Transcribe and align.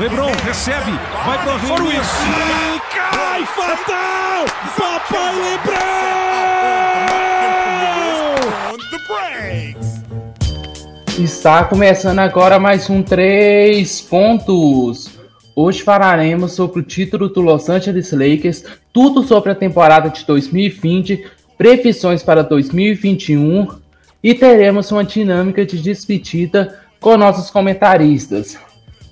Lebron 0.00 0.32
recebe, 0.46 0.92
vai 1.26 1.38
pro 1.42 1.50
arremesso. 1.50 2.14
Cai 2.90 3.44
fatal! 3.44 4.46
Papai 4.74 5.34
Lebron! 5.34 5.76
Está 11.22 11.64
começando 11.64 12.18
agora 12.18 12.58
mais 12.58 12.88
um 12.88 13.02
Três 13.02 14.00
Pontos. 14.00 15.10
Hoje 15.54 15.82
falaremos 15.82 16.52
sobre 16.52 16.80
o 16.80 16.82
título 16.82 17.28
do 17.28 17.42
Los 17.42 17.68
Angeles 17.68 18.10
Lakers, 18.10 18.64
tudo 18.94 19.22
sobre 19.22 19.52
a 19.52 19.54
temporada 19.54 20.08
de 20.08 20.24
2020, 20.24 21.26
previsões 21.58 22.22
para 22.22 22.42
2021 22.42 23.68
e 24.24 24.32
teremos 24.32 24.90
uma 24.90 25.04
dinâmica 25.04 25.66
de 25.66 25.76
despedida 25.76 26.80
com 26.98 27.18
nossos 27.18 27.50
comentaristas. 27.50 28.69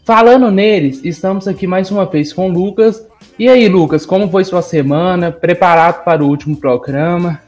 Falando 0.09 0.51
neles, 0.51 1.05
estamos 1.05 1.47
aqui 1.47 1.67
mais 1.67 1.91
uma 1.91 2.07
vez 2.07 2.33
com 2.33 2.49
o 2.49 2.51
Lucas. 2.51 3.07
E 3.39 3.47
aí, 3.47 3.69
Lucas, 3.69 4.07
como 4.07 4.31
foi 4.31 4.43
sua 4.43 4.63
semana? 4.63 5.31
Preparado 5.31 6.03
para 6.03 6.25
o 6.25 6.29
último 6.29 6.57
programa? 6.57 7.43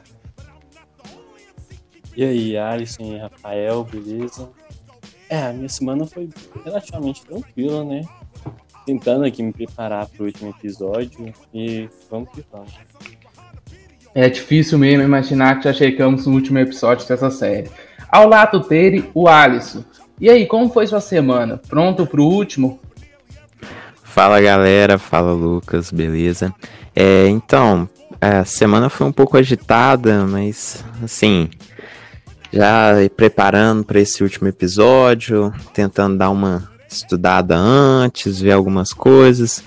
E 2.15 2.23
aí, 2.23 2.59
Alisson 2.59 3.15
e 3.15 3.17
Rafael, 3.17 3.83
beleza? 3.83 4.47
É, 5.31 5.45
a 5.45 5.55
minha 5.55 5.71
semana 5.71 6.05
foi 6.05 6.29
relativamente 6.63 7.25
tranquila, 7.25 7.83
né? 7.83 8.03
Tentando 8.85 9.25
aqui 9.25 9.43
me 9.43 9.55
preparar 9.55 10.07
para 10.09 10.23
o 10.23 10.27
último 10.27 10.51
episódio 10.51 11.33
e 11.55 11.89
vamos 12.11 12.29
que 12.29 12.45
vamos. 12.53 12.75
É 14.15 14.29
difícil 14.29 14.77
mesmo 14.77 15.03
imaginar 15.03 15.57
que 15.57 15.65
já 15.65 15.73
chegamos 15.73 16.27
no 16.27 16.35
último 16.35 16.59
episódio 16.59 17.09
dessa 17.09 17.31
série. 17.31 17.71
Ao 18.11 18.29
lado 18.29 18.61
dele, 18.61 19.11
o 19.15 19.29
Alisson. 19.29 19.83
E 20.21 20.29
aí, 20.29 20.47
como 20.47 20.69
foi 20.69 20.87
sua 20.87 21.01
semana? 21.01 21.59
Pronto 21.67 22.07
pro 22.07 22.23
último? 22.25 22.79
Fala 24.03 24.39
galera, 24.39 24.99
fala 24.99 25.33
Lucas, 25.33 25.91
beleza? 25.91 26.55
É, 26.95 27.27
então, 27.29 27.89
a 28.21 28.45
semana 28.45 28.91
foi 28.91 29.07
um 29.07 29.13
pouco 29.13 29.39
agitada, 29.39 30.27
mas 30.27 30.85
assim, 31.03 31.49
já 32.53 32.93
preparando 33.17 33.83
para 33.83 33.99
esse 33.99 34.23
último 34.23 34.47
episódio, 34.47 35.55
tentando 35.73 36.19
dar 36.19 36.29
uma 36.29 36.71
estudada 36.87 37.57
antes, 37.57 38.43
ver 38.43 38.53
algumas 38.53 38.93
coisas. 38.93 39.65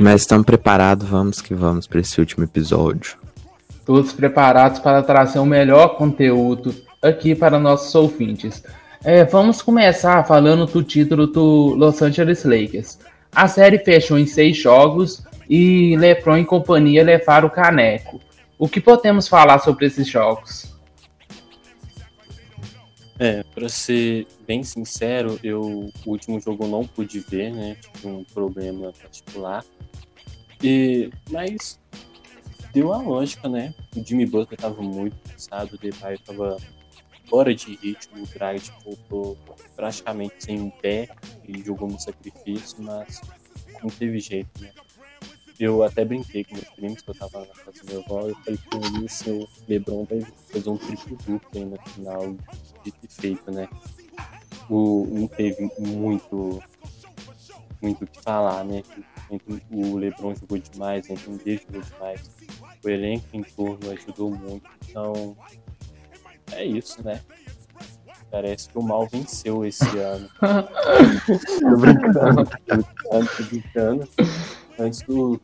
Mas 0.00 0.20
estamos 0.20 0.46
preparados, 0.46 1.08
vamos 1.08 1.40
que 1.40 1.54
vamos 1.54 1.88
para 1.88 2.00
esse 2.00 2.20
último 2.20 2.44
episódio. 2.44 3.16
Todos 3.84 4.12
preparados 4.12 4.78
para 4.78 5.02
trazer 5.02 5.40
o 5.40 5.46
melhor 5.46 5.96
conteúdo 5.96 6.72
aqui 7.02 7.34
para 7.34 7.58
nossos 7.58 7.92
ouvintes. 7.96 8.62
É, 9.04 9.22
vamos 9.22 9.60
começar 9.60 10.26
falando 10.26 10.64
do 10.64 10.82
título 10.82 11.26
do 11.26 11.74
Los 11.74 12.00
Angeles 12.00 12.42
Lakers. 12.42 12.98
A 13.30 13.46
série 13.46 13.78
fechou 13.78 14.18
em 14.18 14.26
seis 14.26 14.56
jogos 14.56 15.22
e 15.46 15.94
LeBron 15.98 16.38
e 16.38 16.44
companhia 16.46 17.04
levaram 17.04 17.48
o 17.48 17.50
caneco. 17.50 18.18
O 18.58 18.66
que 18.66 18.80
podemos 18.80 19.28
falar 19.28 19.58
sobre 19.58 19.84
esses 19.84 20.08
jogos? 20.08 20.74
É, 23.18 23.42
para 23.54 23.68
ser 23.68 24.26
bem 24.46 24.64
sincero, 24.64 25.38
eu 25.44 25.60
o 26.06 26.10
último 26.10 26.40
jogo 26.40 26.66
não 26.66 26.86
pude 26.86 27.20
ver, 27.20 27.52
né? 27.52 27.76
Tive 27.92 28.06
um 28.08 28.24
problema 28.24 28.90
particular. 28.90 29.62
E, 30.62 31.10
mas 31.30 31.78
deu 32.72 32.90
a 32.90 32.96
lógica, 32.96 33.50
né? 33.50 33.74
O 33.94 34.02
Jimmy 34.02 34.24
Butler 34.24 34.54
estava 34.54 34.80
muito 34.80 35.14
cansado, 35.28 35.74
o 35.74 35.78
Depay 35.78 36.14
estava 36.14 36.56
fora 37.28 37.54
de 37.54 37.74
ritmo, 37.76 38.22
o 38.22 38.26
Dragic 38.26 38.72
voltou 38.84 39.36
praticamente 39.74 40.44
sem 40.44 40.70
pé 40.70 41.08
e 41.46 41.62
jogou 41.62 41.88
no 41.88 41.98
sacrifício, 41.98 42.82
mas 42.82 43.20
não 43.82 43.90
teve 43.90 44.18
jeito, 44.20 44.60
né? 44.60 44.70
Eu 45.58 45.84
até 45.84 46.04
brinquei 46.04 46.42
com 46.44 46.54
meus 46.54 46.68
primos, 46.70 47.02
que 47.02 47.10
eu 47.10 47.14
tava 47.14 47.40
na 47.40 47.46
casa 47.46 47.84
da 47.84 47.92
minha 47.92 48.04
avó, 48.04 48.26
eu 48.26 48.34
falei 48.36 48.58
com 48.70 48.98
ele 48.98 49.08
se 49.08 49.30
o 49.30 49.48
Lebron 49.68 50.04
vai 50.04 50.20
fazer 50.50 50.68
um 50.68 50.76
triplo 50.76 51.16
duplo 51.16 51.48
aí 51.54 51.64
no 51.64 51.80
final 51.90 52.36
de 52.82 52.90
ter 52.90 53.08
feito, 53.08 53.50
né? 53.52 53.68
O, 54.68 55.06
não 55.10 55.28
teve 55.28 55.70
muito 55.78 56.62
muito 57.80 58.04
o 58.04 58.06
que 58.06 58.20
falar, 58.22 58.64
né? 58.64 58.82
O 59.70 59.96
Lebron 59.96 60.34
jogou 60.34 60.58
demais, 60.58 61.06
o 61.08 61.12
Embiid 61.12 61.62
jogou 61.66 61.82
demais, 61.82 62.30
o 62.82 62.88
elenco 62.88 63.26
em 63.32 63.42
torno 63.42 63.90
ajudou 63.90 64.30
muito, 64.30 64.68
então 64.88 65.36
é 66.52 66.64
isso, 66.64 67.02
né? 67.04 67.20
Parece 68.30 68.68
que 68.68 68.78
o 68.78 68.82
mal 68.82 69.06
venceu 69.06 69.64
esse 69.64 69.96
ano. 69.98 70.28
tô 70.40 71.76
brincando, 71.78 72.44
tô 72.44 72.74
brincando, 72.74 73.28
tô 73.36 73.44
brincando. 73.44 74.08
Antes 74.78 75.02
do, 75.02 75.40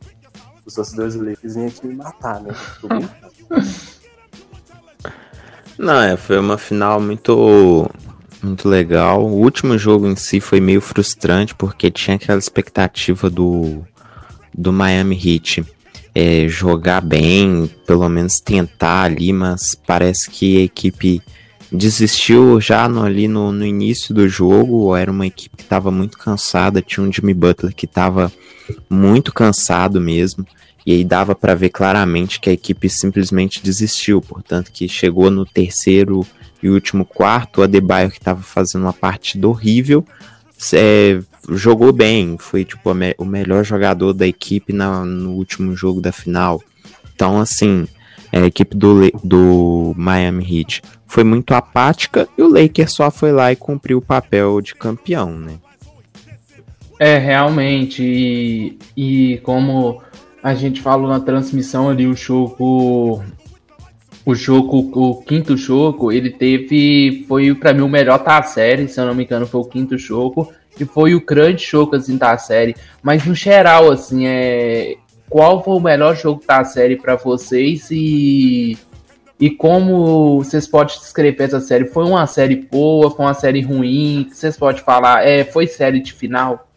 os 0.65 0.73
torcedores 0.73 1.15
Lakers 1.15 1.55
vinham 1.55 1.67
aqui 1.69 1.87
me 1.87 1.95
matar, 1.95 2.41
né? 2.41 2.53
Tô 2.81 2.87
brincando. 2.87 3.31
Não, 5.77 6.01
é, 6.01 6.17
foi 6.17 6.37
uma 6.37 6.57
final 6.57 6.99
muito 6.99 7.89
muito 8.43 8.67
legal. 8.67 9.25
O 9.25 9.39
último 9.39 9.77
jogo 9.77 10.07
em 10.07 10.15
si 10.15 10.39
foi 10.39 10.59
meio 10.59 10.81
frustrante 10.81 11.55
porque 11.55 11.89
tinha 11.89 12.15
aquela 12.15 12.39
expectativa 12.39 13.29
do 13.29 13.85
do 14.53 14.73
Miami 14.73 15.15
Heat 15.15 15.63
é, 16.13 16.47
jogar 16.47 17.01
bem, 17.01 17.69
pelo 17.85 18.07
menos 18.09 18.39
tentar 18.39 19.03
ali, 19.03 19.31
mas 19.31 19.75
parece 19.75 20.29
que 20.29 20.57
a 20.57 20.63
equipe 20.63 21.21
desistiu 21.71 22.59
já 22.59 22.87
no, 22.89 23.03
ali 23.03 23.27
no, 23.27 23.51
no 23.51 23.65
início 23.65 24.13
do 24.13 24.27
jogo. 24.27 24.95
Era 24.95 25.11
uma 25.11 25.27
equipe 25.27 25.57
que 25.57 25.63
estava 25.63 25.89
muito 25.89 26.17
cansada, 26.17 26.81
tinha 26.81 27.05
um 27.05 27.11
Jimmy 27.11 27.33
Butler 27.33 27.73
que 27.73 27.85
estava 27.85 28.31
muito 28.89 29.33
cansado 29.33 30.01
mesmo. 30.01 30.45
E 30.85 30.93
aí 30.93 31.03
dava 31.03 31.35
para 31.35 31.55
ver 31.55 31.69
claramente 31.69 32.39
que 32.39 32.49
a 32.49 32.53
equipe 32.53 32.89
simplesmente 32.89 33.61
desistiu, 33.63 34.19
portanto 34.19 34.71
que 34.71 34.89
chegou 34.89 35.29
no 35.29 35.45
terceiro 35.45 36.25
e 36.61 36.69
último 36.69 37.05
quarto, 37.05 37.61
o 37.61 37.63
Adebayo 37.63 38.09
que 38.09 38.17
estava 38.17 38.41
fazendo 38.41 38.83
uma 38.83 38.93
partida 38.93 39.47
horrível, 39.47 40.05
é, 40.73 41.19
jogou 41.49 41.91
bem, 41.91 42.37
foi 42.37 42.63
tipo 42.63 42.93
me 42.93 43.15
o 43.17 43.25
melhor 43.25 43.63
jogador 43.63 44.13
da 44.13 44.27
equipe 44.27 44.73
na, 44.73 45.03
no 45.03 45.31
último 45.31 45.75
jogo 45.75 46.01
da 46.01 46.11
final. 46.11 46.61
Então, 47.13 47.39
assim, 47.39 47.87
a 48.31 48.39
equipe 48.39 48.75
do, 48.75 49.11
do 49.23 49.93
Miami 49.97 50.59
Heat 50.59 50.81
foi 51.05 51.23
muito 51.23 51.53
apática 51.53 52.27
e 52.37 52.41
o 52.41 52.47
Lakers 52.47 52.93
só 52.93 53.11
foi 53.11 53.31
lá 53.31 53.51
e 53.51 53.55
cumpriu 53.55 53.97
o 53.97 54.01
papel 54.01 54.61
de 54.61 54.73
campeão, 54.75 55.31
né? 55.31 55.55
É, 56.99 57.17
realmente. 57.17 58.03
E, 58.03 58.77
e 58.95 59.37
como 59.39 60.01
a 60.41 60.53
gente 60.53 60.81
falou 60.81 61.09
na 61.09 61.19
transmissão 61.19 61.89
ali, 61.89 62.07
o 62.07 62.15
jogo. 62.15 63.23
O 64.23 64.35
jogo, 64.35 64.91
o 64.93 65.15
quinto 65.23 65.57
jogo, 65.57 66.11
ele 66.11 66.29
teve. 66.29 67.25
Foi 67.27 67.55
para 67.55 67.73
mim 67.73 67.81
o 67.81 67.89
melhor 67.89 68.23
da 68.23 68.43
série, 68.43 68.87
se 68.87 69.01
eu 69.01 69.07
não 69.07 69.15
me 69.15 69.23
engano, 69.23 69.47
foi 69.47 69.59
o 69.61 69.65
quinto 69.65 69.97
jogo 69.97 70.53
que 70.81 70.85
foi 70.85 71.13
o 71.13 71.23
grande 71.23 71.63
jogo 71.63 71.95
assim, 71.95 72.17
da 72.17 72.35
série. 72.39 72.75
Mas 73.03 73.23
no 73.23 73.35
geral, 73.35 73.91
assim, 73.91 74.25
é 74.25 74.97
qual 75.29 75.63
foi 75.63 75.75
o 75.75 75.79
melhor 75.79 76.15
jogo 76.15 76.43
da 76.45 76.63
série 76.63 76.95
para 76.95 77.15
vocês 77.15 77.89
e 77.91 78.77
e 79.39 79.49
como 79.49 80.37
vocês 80.37 80.67
podem 80.67 80.97
descrever 80.99 81.43
essa 81.43 81.59
série? 81.59 81.85
Foi 81.85 82.03
uma 82.05 82.25
série 82.27 82.55
boa? 82.55 83.11
Foi 83.11 83.25
uma 83.25 83.33
série 83.33 83.61
ruim? 83.61 84.25
que 84.29 84.35
vocês 84.35 84.57
podem 84.57 84.83
falar? 84.83 85.25
É, 85.25 85.43
foi 85.43 85.67
série 85.67 85.99
de 85.99 86.13
final? 86.13 86.67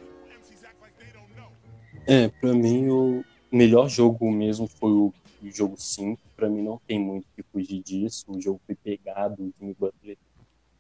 É, 2.07 2.29
para 2.29 2.53
mim 2.53 2.89
o 2.91 3.25
melhor 3.51 3.89
jogo 3.89 4.31
mesmo 4.31 4.67
foi 4.67 4.91
o 4.91 5.13
jogo 5.45 5.77
5. 5.79 6.21
Para 6.37 6.49
mim 6.51 6.63
não 6.63 6.79
tem 6.87 6.99
muito 6.99 7.27
que 7.35 7.43
fugir 7.43 7.83
disso. 7.83 8.25
O 8.29 8.41
jogo 8.41 8.61
foi 8.67 8.75
pegado, 8.75 9.43
o 9.43 9.53
Jimmy 9.59 9.75
Butler 9.79 10.17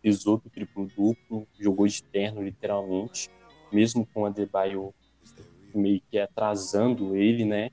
pesou 0.04 0.36
do 0.36 0.50
triplo-duplo, 0.50 1.48
jogou 1.58 1.86
de 1.86 2.02
terno, 2.02 2.42
literalmente, 2.42 3.30
mesmo 3.72 4.06
com 4.12 4.20
o 4.20 4.26
Adebayo 4.26 4.92
meio 5.74 5.98
que 6.10 6.18
atrasando 6.18 7.16
ele, 7.16 7.46
né? 7.46 7.70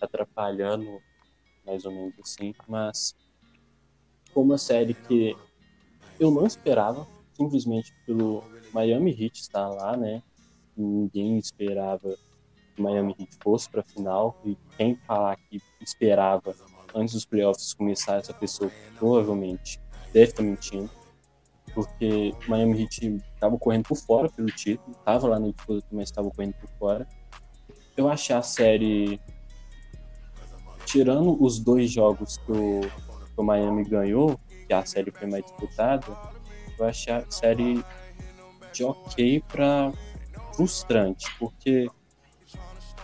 Atrapalhando, 0.00 1.02
mais 1.66 1.84
ou 1.84 1.90
menos 1.90 2.14
assim. 2.20 2.54
Mas 2.68 3.12
foi 4.32 4.44
uma 4.44 4.56
série 4.56 4.94
que 4.94 5.36
eu 6.20 6.30
não 6.30 6.46
esperava, 6.46 7.04
simplesmente 7.32 7.92
pelo 8.06 8.44
Miami 8.72 9.10
Heat 9.10 9.40
estar 9.40 9.68
lá, 9.68 9.96
né? 9.96 10.22
Ninguém 10.76 11.38
esperava 11.38 12.16
que 12.72 12.80
o 12.80 12.84
Miami 12.84 13.16
Heat 13.18 13.36
fosse 13.42 13.68
para 13.68 13.80
a 13.80 13.84
final. 13.84 14.40
E 14.44 14.56
quem 14.76 14.94
falar 14.94 15.36
que 15.50 15.60
esperava 15.80 16.54
antes 16.94 17.14
dos 17.14 17.24
playoffs 17.24 17.74
começar, 17.74 18.18
essa 18.18 18.32
pessoa 18.32 18.70
provavelmente 18.96 19.80
deve 20.12 20.30
estar 20.30 20.44
mentindo 20.44 21.05
porque 21.76 22.32
o 22.46 22.50
Miami 22.50 22.82
Heat 22.82 23.22
estava 23.34 23.58
correndo 23.58 23.84
por 23.84 23.98
fora 23.98 24.30
pelo 24.30 24.46
título, 24.46 24.96
estava 24.96 25.28
lá 25.28 25.38
no 25.38 25.52
disputa, 25.52 25.86
mas 25.92 26.08
estava 26.08 26.30
correndo 26.30 26.54
por 26.54 26.70
fora. 26.78 27.06
Eu 27.94 28.08
achei 28.08 28.34
a 28.34 28.40
série, 28.40 29.20
tirando 30.86 31.36
os 31.38 31.60
dois 31.60 31.92
jogos 31.92 32.38
que 32.38 32.50
o, 32.50 32.80
que 32.80 33.36
o 33.36 33.42
Miami 33.44 33.84
ganhou, 33.84 34.40
que 34.66 34.72
a 34.72 34.86
série 34.86 35.10
foi 35.10 35.28
mais 35.28 35.44
disputada, 35.44 36.06
eu 36.78 36.86
achei 36.86 37.12
a 37.12 37.30
série 37.30 37.84
de 38.72 38.82
ok 38.82 39.42
para 39.46 39.92
frustrante, 40.54 41.26
porque 41.38 41.90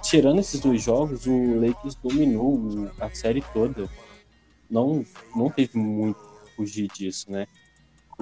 tirando 0.00 0.40
esses 0.40 0.60
dois 0.60 0.82
jogos, 0.82 1.26
o 1.26 1.60
Lakers 1.60 1.94
dominou 1.96 2.90
a 2.98 3.10
série 3.10 3.42
toda. 3.52 3.86
Não, 4.70 5.04
não 5.36 5.50
teve 5.50 5.76
muito 5.76 6.18
fugir 6.56 6.88
disso, 6.88 7.30
né? 7.30 7.46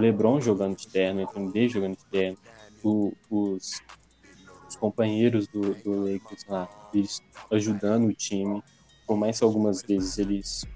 LeBron 0.01 0.41
jogando 0.41 0.77
externo, 0.77 1.23
Anthony 1.23 1.69
jogando 1.69 1.97
externo, 1.97 2.39
o, 2.83 3.13
os, 3.31 3.83
os, 4.69 4.77
companheiros 4.77 5.47
do, 5.49 5.75
do 5.75 6.01
Lakers 6.01 6.45
lá, 6.49 6.69
eles 6.95 7.21
ajudando 7.51 8.07
o 8.07 8.15
time, 8.15 8.63
por 9.07 9.17
mais 9.17 9.39
que 9.39 9.45
algumas 9.45 9.83
vezes 9.83 10.19
eles 10.19 10.67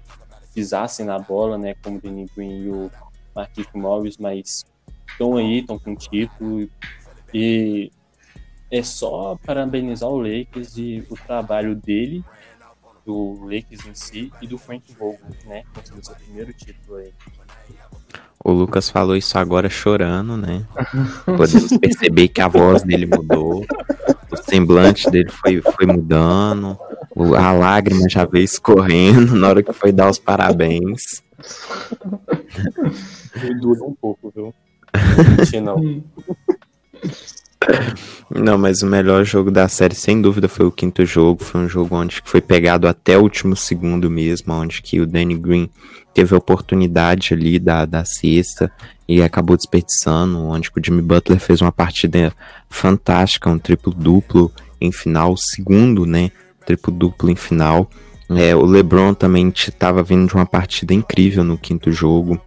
pisassem 0.53 1.05
na 1.05 1.19
bola, 1.19 1.57
né, 1.57 1.75
como 1.83 1.97
o 1.97 2.01
Danny 2.01 2.25
Green 2.35 2.63
e 2.63 2.69
o 2.69 2.91
Marquinhos 3.35 3.69
Morris, 3.73 4.17
mas 4.17 4.63
estão 5.09 5.35
aí, 5.35 5.59
estão 5.59 5.77
com 5.77 5.95
título 5.95 6.69
e 7.33 7.91
é 8.71 8.83
só 8.83 9.37
parabenizar 9.45 10.09
o 10.09 10.19
Lakers 10.19 10.77
e 10.77 11.05
o 11.09 11.15
trabalho 11.15 11.75
dele, 11.75 12.23
do 13.05 13.39
Lakers 13.43 13.85
em 13.85 13.93
si 13.93 14.31
e 14.41 14.47
do 14.47 14.57
Frank 14.57 14.91
Vogel, 14.93 15.19
né? 15.45 15.63
Conseguiu 15.73 16.03
seu 16.03 16.15
primeiro 16.15 16.51
título 16.53 16.97
aí. 16.97 17.13
O 18.45 18.51
Lucas 18.51 18.91
falou 18.91 19.15
isso 19.15 19.39
agora 19.39 19.67
chorando, 19.71 20.37
né? 20.37 20.63
Podemos 21.25 21.75
perceber 21.79 22.27
que 22.27 22.39
a 22.39 22.47
voz 22.47 22.83
dele 22.83 23.07
mudou, 23.07 23.65
o 24.31 24.37
semblante 24.37 25.09
dele 25.09 25.31
foi, 25.31 25.63
foi 25.63 25.87
mudando, 25.87 26.77
a 27.35 27.51
lágrima 27.51 28.07
já 28.07 28.23
veio 28.23 28.45
escorrendo 28.45 29.33
na 29.35 29.47
hora 29.47 29.63
que 29.63 29.73
foi 29.73 29.91
dar 29.91 30.11
os 30.11 30.19
parabéns. 30.19 31.23
Dura 33.59 33.83
um 33.83 33.95
pouco, 33.99 34.31
viu? 34.35 34.53
Não, 35.63 35.77
não. 35.77 36.03
Não, 38.29 38.57
mas 38.57 38.81
o 38.81 38.87
melhor 38.87 39.23
jogo 39.23 39.51
da 39.51 39.67
série, 39.67 39.95
sem 39.95 40.21
dúvida, 40.21 40.47
foi 40.47 40.65
o 40.65 40.71
quinto 40.71 41.05
jogo. 41.05 41.43
Foi 41.43 41.61
um 41.61 41.69
jogo 41.69 41.95
onde 41.95 42.21
foi 42.25 42.41
pegado 42.41 42.87
até 42.87 43.17
o 43.17 43.21
último 43.21 43.55
segundo 43.55 44.09
mesmo, 44.09 44.53
onde 44.53 44.81
que 44.81 44.99
o 44.99 45.05
Danny 45.05 45.35
Green 45.35 45.69
teve 46.13 46.33
a 46.33 46.37
oportunidade 46.37 47.33
ali 47.33 47.59
da, 47.59 47.85
da 47.85 48.05
sexta 48.05 48.71
e 49.07 49.21
acabou 49.21 49.55
desperdiçando, 49.55 50.39
onde 50.39 50.69
o 50.69 50.81
Jimmy 50.83 51.01
Butler 51.01 51.39
fez 51.39 51.61
uma 51.61 51.71
partida 51.71 52.33
fantástica, 52.69 53.49
um 53.49 53.59
triplo-duplo 53.59 54.51
em 54.81 54.91
final, 54.91 55.35
segundo, 55.37 56.05
né, 56.05 56.31
triplo-duplo 56.65 57.29
em 57.29 57.35
final. 57.35 57.89
É, 58.29 58.55
o 58.55 58.65
LeBron 58.65 59.13
também 59.13 59.53
estava 59.55 60.01
vindo 60.01 60.27
de 60.27 60.33
uma 60.33 60.45
partida 60.45 60.93
incrível 60.93 61.43
no 61.43 61.57
quinto 61.57 61.91
jogo. 61.91 62.41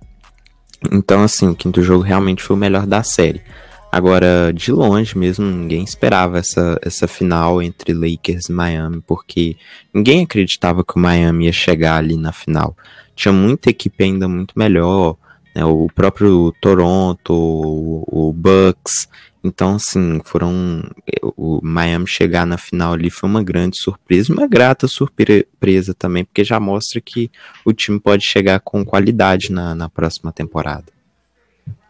Então, 0.90 1.22
assim, 1.22 1.48
o 1.48 1.54
quinto 1.54 1.82
jogo 1.82 2.02
realmente 2.02 2.42
foi 2.42 2.56
o 2.56 2.58
melhor 2.58 2.86
da 2.86 3.02
série. 3.02 3.42
Agora, 3.90 4.52
de 4.54 4.70
longe 4.70 5.16
mesmo, 5.16 5.46
ninguém 5.46 5.82
esperava 5.82 6.38
essa, 6.38 6.78
essa 6.82 7.08
final 7.08 7.62
entre 7.62 7.94
Lakers 7.94 8.48
e 8.48 8.52
Miami, 8.52 9.02
porque 9.06 9.56
ninguém 9.94 10.24
acreditava 10.24 10.84
que 10.84 10.96
o 10.96 10.98
Miami 10.98 11.46
ia 11.46 11.52
chegar 11.52 11.96
ali 11.96 12.16
na 12.16 12.30
final. 12.30 12.76
Tinha 13.16 13.32
muita 13.32 13.70
equipe 13.70 14.04
ainda 14.04 14.28
muito 14.28 14.58
melhor, 14.58 15.16
né, 15.54 15.64
o 15.64 15.88
próprio 15.94 16.52
Toronto, 16.60 17.32
o, 17.32 18.28
o 18.28 18.32
Bucks. 18.32 19.08
Então, 19.42 19.76
assim, 19.76 20.20
foram. 20.24 20.82
O 21.36 21.60
Miami 21.62 22.06
chegar 22.06 22.46
na 22.46 22.58
final 22.58 22.92
ali 22.92 23.08
foi 23.08 23.28
uma 23.28 23.42
grande 23.42 23.78
surpresa, 23.78 24.32
uma 24.32 24.46
grata 24.46 24.86
surpresa 24.86 25.94
também, 25.94 26.24
porque 26.24 26.44
já 26.44 26.60
mostra 26.60 27.00
que 27.00 27.30
o 27.64 27.72
time 27.72 27.98
pode 27.98 28.24
chegar 28.24 28.60
com 28.60 28.84
qualidade 28.84 29.50
na, 29.50 29.74
na 29.74 29.88
próxima 29.88 30.30
temporada. 30.32 30.97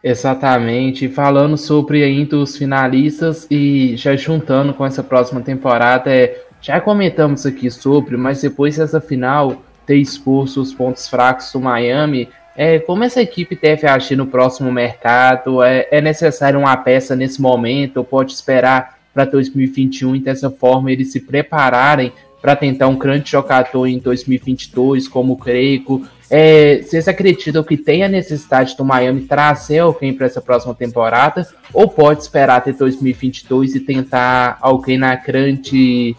Exatamente. 0.02 1.08
Falando 1.08 1.56
sobre 1.56 2.04
ainda 2.04 2.36
os 2.36 2.56
finalistas 2.56 3.46
e 3.50 3.96
já 3.96 4.14
juntando 4.16 4.72
com 4.72 4.86
essa 4.86 5.02
próxima 5.02 5.40
temporada, 5.40 6.10
é, 6.10 6.44
já 6.60 6.80
comentamos 6.80 7.44
aqui 7.44 7.70
sobre, 7.70 8.16
mas 8.16 8.42
depois 8.42 8.76
dessa 8.76 9.00
final 9.00 9.62
ter 9.86 9.96
exposto 9.96 10.60
os 10.60 10.72
pontos 10.72 11.08
fracos 11.08 11.52
do 11.52 11.60
Miami, 11.60 12.28
é, 12.56 12.78
como 12.80 13.04
essa 13.04 13.22
equipe 13.22 13.56
deve 13.56 13.86
agir 13.86 14.16
no 14.16 14.26
próximo 14.26 14.70
mercado? 14.72 15.62
É, 15.62 15.86
é 15.90 16.00
necessário 16.00 16.58
uma 16.58 16.76
peça 16.76 17.14
nesse 17.14 17.40
momento 17.40 17.98
ou 17.98 18.04
pode 18.04 18.32
esperar 18.32 18.98
para 19.14 19.24
2021 19.24 20.16
e 20.16 20.20
dessa 20.20 20.50
forma 20.50 20.90
eles 20.90 21.12
se 21.12 21.20
prepararem 21.20 22.12
para 22.40 22.54
tentar 22.54 22.88
um 22.88 22.96
grande 22.96 23.30
jogador 23.30 23.86
em 23.86 23.98
2022, 23.98 25.08
como 25.08 25.34
o 25.34 25.36
Creco, 25.36 26.06
é, 26.30 26.82
vocês 26.82 27.08
acreditam 27.08 27.64
que 27.64 27.76
tem 27.76 28.04
a 28.04 28.08
necessidade 28.08 28.76
do 28.76 28.84
Miami 28.84 29.22
trazer 29.22 29.78
alguém 29.78 30.12
para 30.12 30.26
essa 30.26 30.40
próxima 30.40 30.74
temporada? 30.74 31.46
Ou 31.72 31.88
pode 31.88 32.22
esperar 32.22 32.56
até 32.56 32.72
2022 32.72 33.74
e 33.74 33.80
tentar 33.80 34.58
alguém 34.60 34.98
na 34.98 35.14
grande, 35.14 36.14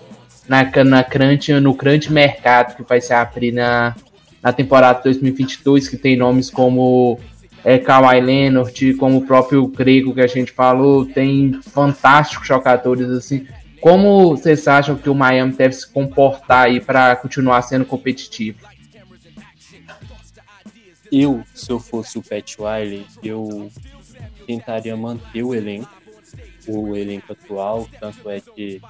na, 0.48 0.64
na 0.84 1.04
grande, 1.04 1.54
no 1.60 1.74
grande 1.76 2.12
mercado 2.12 2.76
que 2.76 2.84
vai 2.84 3.00
se 3.00 3.14
abrir 3.14 3.52
na, 3.52 3.96
na 4.42 4.52
temporada 4.52 5.02
2022, 5.04 5.88
que 5.88 5.98
tem 5.98 6.18
nomes 6.18 6.50
como 6.50 7.20
é, 7.64 7.78
Kawhi 7.78 8.20
Leonard, 8.20 8.94
como 8.96 9.18
o 9.18 9.26
próprio 9.28 9.68
Grego 9.68 10.16
que 10.16 10.22
a 10.22 10.28
gente 10.28 10.52
falou, 10.52 11.06
tem 11.06 11.60
fantásticos 11.62 12.48
jogadores 12.48 13.10
assim. 13.10 13.46
Como 13.80 14.36
vocês 14.36 14.68
acham 14.68 14.96
que 14.96 15.10
o 15.10 15.16
Miami 15.16 15.54
deve 15.54 15.74
se 15.74 15.88
comportar 15.88 16.66
aí 16.66 16.82
para 16.82 17.16
continuar 17.16 17.62
sendo 17.62 17.86
competitivo? 17.86 18.69
Eu, 21.12 21.44
se 21.54 21.72
eu 21.72 21.80
fosse 21.80 22.18
o 22.18 22.24
Pat 22.24 22.58
Wiley, 22.60 23.06
eu 23.24 23.72
tentaria 24.46 24.96
manter 24.96 25.44
o 25.44 25.54
elenco, 25.54 25.90
o 26.68 26.96
elenco 26.96 27.32
atual, 27.34 27.88
tanto 28.00 28.30
é 28.30 28.40
que 28.40 28.82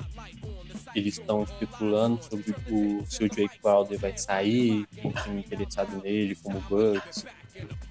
eles 0.95 1.17
estão 1.19 1.43
especulando 1.43 2.23
sobre 2.23 2.55
o, 2.69 3.05
se 3.05 3.23
o 3.23 3.29
Jake 3.29 3.59
Crowder 3.59 3.99
vai 3.99 4.17
sair, 4.17 4.87
um 5.03 5.11
time 5.11 5.39
interessado 5.39 6.01
nele, 6.01 6.35
como 6.35 6.57
o 6.57 6.61
Bucks, 6.61 7.25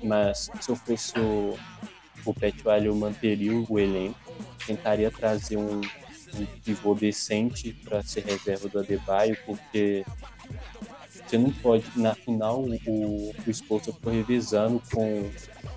mas 0.02 0.50
se 0.60 0.70
eu 0.70 0.76
fosse 0.76 1.18
o, 1.18 1.58
o 2.24 2.34
Pat 2.34 2.54
Wiley, 2.64 2.86
eu 2.86 2.94
manteria 2.94 3.52
o 3.52 3.78
elenco, 3.78 4.18
tentaria 4.66 5.10
trazer 5.10 5.56
um, 5.56 5.80
um 5.80 6.46
pivô 6.64 6.94
decente 6.94 7.72
para 7.72 8.02
ser 8.02 8.24
reserva 8.24 8.68
do 8.68 8.78
Adebayo, 8.80 9.36
porque 9.46 10.04
você 11.28 11.36
não 11.36 11.50
pode, 11.50 11.84
na 11.94 12.14
final, 12.14 12.62
o, 12.62 13.34
o 13.46 13.50
Spolstra 13.50 13.92
ficou 13.92 14.12
revezando 14.12 14.82
com 14.90 15.30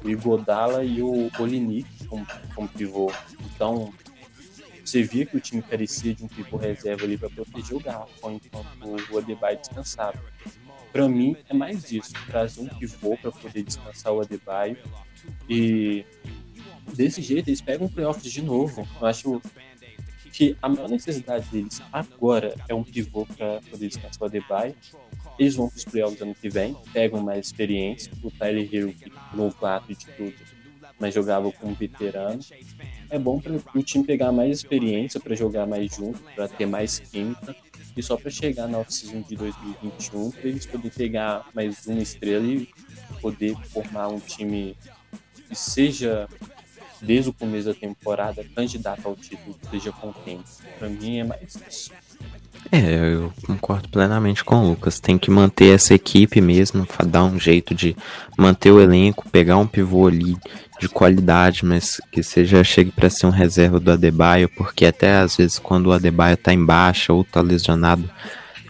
o 0.03 0.09
Igodala 0.09 0.83
e 0.85 1.01
o 1.01 1.29
Olinick 1.37 2.05
como, 2.05 2.25
como 2.55 2.67
pivô. 2.69 3.11
Então, 3.53 3.93
você 4.83 5.03
via 5.03 5.25
que 5.25 5.35
o 5.35 5.41
time 5.41 5.61
carecia 5.61 6.15
de 6.15 6.23
um 6.23 6.27
pivô 6.27 6.55
reserva 6.55 7.03
ali 7.03 7.17
para 7.17 7.29
proteger 7.29 7.75
o 7.75 7.79
Garrafão 7.81 8.33
enquanto 8.33 9.13
o 9.13 9.17
Adebayo 9.17 9.57
descansava. 9.57 10.19
Para 10.91 11.07
mim, 11.07 11.35
é 11.49 11.53
mais 11.53 11.91
isso, 11.91 12.13
trazer 12.27 12.61
um 12.61 12.67
pivô 12.67 13.17
para 13.17 13.31
poder 13.31 13.63
descansar 13.63 14.13
o 14.13 14.21
Adebayo 14.21 14.77
e 15.49 16.05
desse 16.93 17.21
jeito 17.21 17.49
eles 17.49 17.61
pegam 17.61 17.89
playoffs 17.89 18.31
de 18.31 18.41
novo. 18.41 18.87
Eu 18.99 19.07
acho 19.07 19.41
que 20.31 20.55
a 20.61 20.69
maior 20.69 20.89
necessidade 20.89 21.45
deles 21.49 21.81
agora 21.91 22.55
é 22.67 22.73
um 22.73 22.83
pivô 22.83 23.25
para 23.25 23.61
poder 23.69 23.87
descansar 23.87 24.21
o 24.21 24.25
Adebayo 24.25 24.75
eles 25.41 25.55
vão 25.55 25.67
para 25.67 25.77
os 25.77 25.85
playoffs 25.85 26.21
ano 26.21 26.35
que 26.35 26.49
vem, 26.49 26.75
pegam 26.93 27.21
mais 27.21 27.47
experiência. 27.47 28.11
O 28.21 28.29
Tyler 28.29 28.67
Hill, 28.71 28.95
novato 29.33 29.87
de 29.87 30.05
tudo, 30.05 30.35
mas 30.99 31.13
jogava 31.13 31.51
como 31.51 31.73
veterano. 31.73 32.39
É 33.09 33.17
bom 33.17 33.39
para 33.39 33.53
o 33.53 33.83
time 33.83 34.05
pegar 34.05 34.31
mais 34.31 34.59
experiência, 34.59 35.19
para 35.19 35.35
jogar 35.35 35.65
mais 35.65 35.95
junto, 35.95 36.19
para 36.35 36.47
ter 36.47 36.65
mais 36.65 36.99
química. 36.99 37.55
E 37.97 38.03
só 38.03 38.15
para 38.15 38.29
chegar 38.29 38.67
na 38.67 38.77
off-season 38.77 39.21
de 39.21 39.35
2021, 39.35 40.31
para 40.31 40.47
eles 40.47 40.65
poderem 40.65 40.91
pegar 40.91 41.49
mais 41.53 41.87
uma 41.87 42.01
estrela 42.01 42.45
e 42.45 42.69
poder 43.19 43.55
formar 43.65 44.07
um 44.07 44.19
time 44.19 44.77
que 45.49 45.55
seja 45.55 46.29
desde 47.01 47.29
o 47.29 47.33
começo 47.33 47.67
da 47.67 47.73
temporada 47.73 48.43
candidato 48.55 49.07
ao 49.07 49.15
título, 49.15 49.55
seja 49.69 49.91
contente. 49.91 50.43
Para 50.77 50.89
mim 50.89 51.19
é 51.19 51.23
mais 51.23 51.41
isso. 51.69 51.91
É, 52.71 53.13
eu 53.13 53.33
concordo 53.45 53.89
plenamente 53.89 54.43
com 54.43 54.57
o 54.57 54.69
Lucas. 54.69 54.99
Tem 54.99 55.17
que 55.17 55.31
manter 55.31 55.73
essa 55.73 55.93
equipe 55.93 56.39
mesmo, 56.39 56.87
dar 57.07 57.23
um 57.23 57.39
jeito 57.39 57.73
de 57.73 57.95
manter 58.37 58.71
o 58.71 58.79
elenco, 58.79 59.29
pegar 59.29 59.57
um 59.57 59.67
pivô 59.67 60.07
ali 60.07 60.37
de 60.79 60.87
qualidade, 60.87 61.65
mas 61.65 61.99
que 62.11 62.23
seja 62.23 62.63
chegue 62.63 62.91
para 62.91 63.09
ser 63.09 63.27
um 63.27 63.31
reserva 63.31 63.79
do 63.79 63.91
Adebayo, 63.91 64.49
porque 64.49 64.85
até 64.85 65.17
às 65.17 65.37
vezes 65.37 65.59
quando 65.59 65.87
o 65.87 65.91
Adebayo 65.91 66.37
tá 66.37 66.53
em 66.53 66.63
baixa 66.63 67.13
ou 67.13 67.23
tá 67.23 67.41
lesionado, 67.41 68.09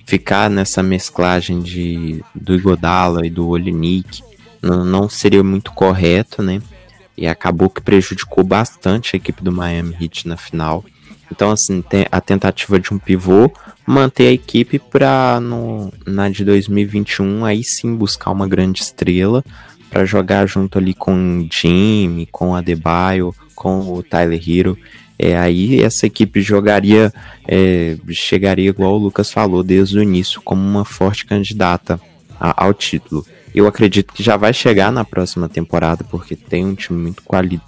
ficar 0.06 0.50
nessa 0.50 0.84
mesclagem 0.84 1.62
de 1.62 2.24
do 2.36 2.54
Igodala 2.56 3.26
e 3.26 3.30
do 3.30 3.48
Olinik 3.48 4.22
não, 4.62 4.84
não 4.86 5.10
seria 5.10 5.44
muito 5.44 5.72
correto, 5.72 6.44
né? 6.44 6.62
E 7.18 7.28
acabou 7.28 7.70
que 7.70 7.82
prejudicou 7.82 8.44
bastante 8.44 9.16
a 9.16 9.18
equipe 9.18 9.44
do 9.44 9.52
Miami 9.52 9.96
Heat 10.00 10.28
na 10.28 10.38
final. 10.38 10.84
Então, 11.32 11.50
assim, 11.50 11.84
a 12.12 12.20
tentativa 12.20 12.80
de 12.80 12.94
um 12.94 13.00
pivô, 13.00 13.52
manter 13.86 14.28
a 14.28 14.32
equipe 14.32 14.78
para 14.78 15.40
na 16.06 16.30
de 16.30 16.44
2021 16.44 17.46
aí 17.46 17.64
sim 17.64 17.96
buscar 17.96 18.32
uma 18.32 18.48
grande 18.48 18.82
estrela 18.82 19.44
para 19.90 20.06
jogar 20.06 20.46
junto 20.46 20.78
ali 20.78 20.94
com 20.94 21.40
o 21.40 21.48
Jimmy, 21.52 22.28
com 22.32 22.56
Adebayo, 22.56 23.34
com 23.56 23.80
o 23.94 24.04
Tyler 24.04 24.42
Hero. 24.48 24.78
é, 25.20 25.38
aí 25.38 25.82
essa 25.84 26.08
equipe 26.08 26.42
jogaria, 26.42 27.14
é, 27.48 27.98
chegaria 28.10 28.70
igual 28.70 28.96
o 28.96 28.98
Lucas 28.98 29.32
falou 29.32 29.64
desde 29.64 30.00
o 30.00 30.04
início, 30.04 30.42
como 30.42 30.62
uma 30.62 30.84
forte 30.84 31.26
candidata 31.26 32.00
a, 32.40 32.66
ao 32.66 32.74
título. 32.74 33.26
Eu 33.54 33.68
acredito 33.68 34.14
que 34.14 34.24
já 34.24 34.38
vai 34.38 34.54
chegar 34.54 34.92
na 34.92 35.04
próxima 35.04 35.50
temporada, 35.50 36.04
porque 36.04 36.36
tem 36.36 36.66
um 36.66 36.76
time 36.76 37.00
muito 37.00 37.24
quali 37.24 37.60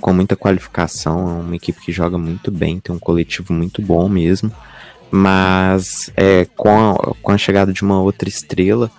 com 0.00 0.12
muita 0.12 0.34
qualificação, 0.34 1.18
é 1.18 1.42
uma 1.42 1.56
equipe 1.56 1.80
que 1.80 1.92
joga 1.92 2.18
muito 2.18 2.50
bem, 2.50 2.80
tem 2.80 2.94
um 2.94 2.98
coletivo 2.98 3.52
muito 3.52 3.80
bom 3.80 4.08
mesmo. 4.08 4.52
Mas 5.10 6.10
é, 6.16 6.44
com, 6.56 6.70
a, 6.70 7.14
com 7.22 7.32
a 7.32 7.38
chegada 7.38 7.72
de 7.72 7.82
uma 7.82 8.00
outra 8.00 8.28
estrela, 8.28 8.90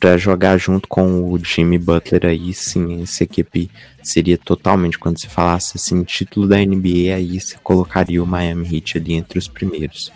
para 0.00 0.16
jogar 0.16 0.56
junto 0.56 0.88
com 0.88 1.30
o 1.30 1.38
Jimmy 1.38 1.78
Butler 1.78 2.24
aí, 2.24 2.54
sim, 2.54 3.02
essa 3.02 3.22
equipe 3.22 3.70
seria 4.02 4.38
totalmente, 4.38 4.98
quando 4.98 5.20
se 5.20 5.28
falasse 5.28 5.74
assim, 5.76 6.02
título 6.02 6.48
da 6.48 6.56
NBA, 6.56 7.14
aí 7.14 7.38
você 7.38 7.56
colocaria 7.62 8.22
o 8.22 8.26
Miami 8.26 8.66
Heat 8.74 8.96
ali 8.96 9.12
entre 9.12 9.38
os 9.38 9.46
primeiros. 9.46 10.10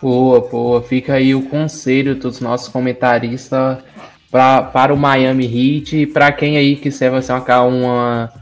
Boa, 0.00 0.40
boa. 0.40 0.80
Fica 0.80 1.14
aí 1.14 1.34
o 1.34 1.42
conselho 1.42 2.14
dos 2.14 2.40
nossos 2.40 2.68
comentaristas 2.68 3.78
pra, 4.30 4.62
para 4.62 4.94
o 4.94 4.96
Miami 4.96 5.44
Heat 5.44 5.96
e 5.96 6.06
para 6.06 6.30
quem 6.32 6.56
aí 6.56 6.76
quiser 6.76 7.10
fazer 7.10 7.32
uma, 7.32 7.62
uma, 7.64 8.32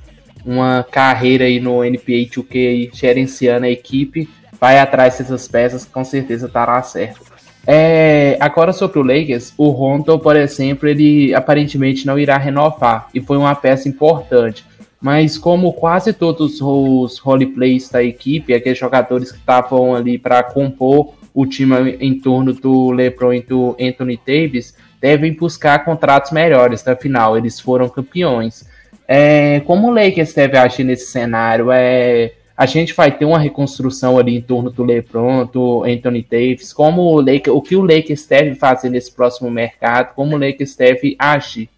uma 0.44 0.86
carreira 0.90 1.44
aí 1.44 1.58
no 1.58 1.82
NBA 1.82 2.28
2K 2.30 2.90
gerenciando 2.92 3.66
a 3.66 3.70
equipe, 3.70 4.28
vai 4.60 4.78
atrás 4.78 5.18
dessas 5.18 5.48
peças, 5.48 5.84
com 5.84 6.04
certeza 6.04 6.46
estará 6.46 6.82
certo. 6.82 7.28
É, 7.66 8.36
agora 8.40 8.72
sobre 8.72 8.98
o 8.98 9.02
Lakers, 9.02 9.52
o 9.58 9.68
Rondo, 9.68 10.18
por 10.18 10.36
exemplo, 10.36 10.88
ele 10.88 11.34
aparentemente 11.34 12.06
não 12.06 12.18
irá 12.18 12.38
renovar 12.38 13.08
e 13.12 13.20
foi 13.20 13.36
uma 13.36 13.54
peça 13.54 13.88
importante. 13.88 14.64
Mas 15.00 15.38
como 15.38 15.72
quase 15.74 16.12
todos 16.12 16.60
os 16.60 17.18
roleplays 17.18 17.88
da 17.88 18.02
equipe, 18.02 18.54
aqueles 18.54 18.78
jogadores 18.78 19.30
que 19.30 19.38
estavam 19.38 19.94
ali 19.94 20.18
para 20.18 20.42
compor 20.42 21.14
o 21.32 21.46
time 21.46 21.96
em 22.00 22.18
torno 22.18 22.52
do 22.52 22.90
LeBron 22.90 23.34
e 23.34 23.42
do 23.42 23.76
Anthony 23.80 24.18
Davis, 24.26 24.74
devem 25.00 25.32
buscar 25.34 25.84
contratos 25.84 26.32
melhores. 26.32 26.86
Afinal, 26.86 27.36
eles 27.36 27.60
foram 27.60 27.88
campeões. 27.88 28.68
É, 29.06 29.60
como 29.60 29.88
o 29.88 29.90
Lakers 29.90 30.34
deve 30.34 30.58
agir 30.58 30.84
nesse 30.84 31.10
cenário? 31.10 31.70
É, 31.70 32.34
a 32.56 32.66
gente 32.66 32.92
vai 32.92 33.16
ter 33.16 33.24
uma 33.24 33.38
reconstrução 33.38 34.18
ali 34.18 34.36
em 34.36 34.42
torno 34.42 34.68
do 34.68 34.82
LeBron, 34.82 35.46
do 35.46 35.84
Anthony 35.84 36.22
Davis, 36.22 36.72
como 36.72 37.02
o, 37.02 37.20
Lakers, 37.20 37.56
o 37.56 37.62
que 37.62 37.76
o 37.76 37.82
Lakers 37.82 38.26
deve 38.26 38.56
fazer 38.56 38.90
nesse 38.90 39.12
próximo 39.12 39.48
mercado, 39.50 40.12
como 40.14 40.34
o 40.34 40.38
Lakers 40.38 40.74
deve 40.74 41.14
agir. 41.18 41.70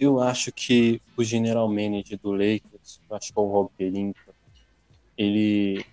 Eu 0.00 0.18
acho 0.18 0.50
que 0.50 1.00
o 1.16 1.22
general 1.22 1.68
manager 1.68 2.18
do 2.20 2.32
Lakers, 2.32 3.00
acho 3.10 3.32
que 3.32 3.38
é 3.38 3.42
o 3.42 3.46
Rob 3.46 3.70
Pelinka, 3.76 4.32
ele 5.16 5.84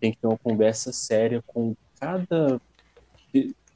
tem 0.00 0.10
que 0.10 0.18
ter 0.18 0.26
uma 0.26 0.36
conversa 0.36 0.92
séria 0.92 1.42
com 1.46 1.76
cada, 2.00 2.60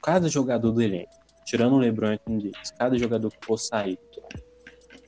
cada 0.04 0.28
jogador 0.28 0.70
do 0.70 0.82
elenco, 0.82 1.14
tirando 1.46 1.76
o 1.76 1.78
LeBron 1.78 2.08
e 2.08 2.14
Anthony 2.14 2.50
Davis, 2.50 2.70
cada 2.72 2.98
jogador 2.98 3.30
que 3.30 3.46
for 3.46 3.56
sair 3.56 3.98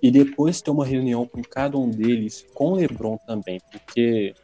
e 0.03 0.11
depois 0.11 0.63
ter 0.63 0.71
uma 0.71 0.87
reunião 0.87 1.27
com 1.27 1.43
cada 1.43 1.77
um 1.77 1.91
deles, 1.91 2.47
com 2.55 2.73
o 2.73 2.75
LeBron 2.77 3.19
também, 3.27 3.61
porque 3.71 4.35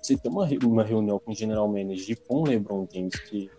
você 0.00 0.16
ter 0.16 0.28
uma, 0.28 0.48
uma 0.64 0.84
reunião 0.84 1.18
com 1.18 1.32
o 1.32 1.34
General 1.34 1.66
Manager 1.68 2.18
com 2.26 2.42
o 2.42 2.46
LeBron 2.46 2.86
James, 2.92 3.14
que 3.20 3.50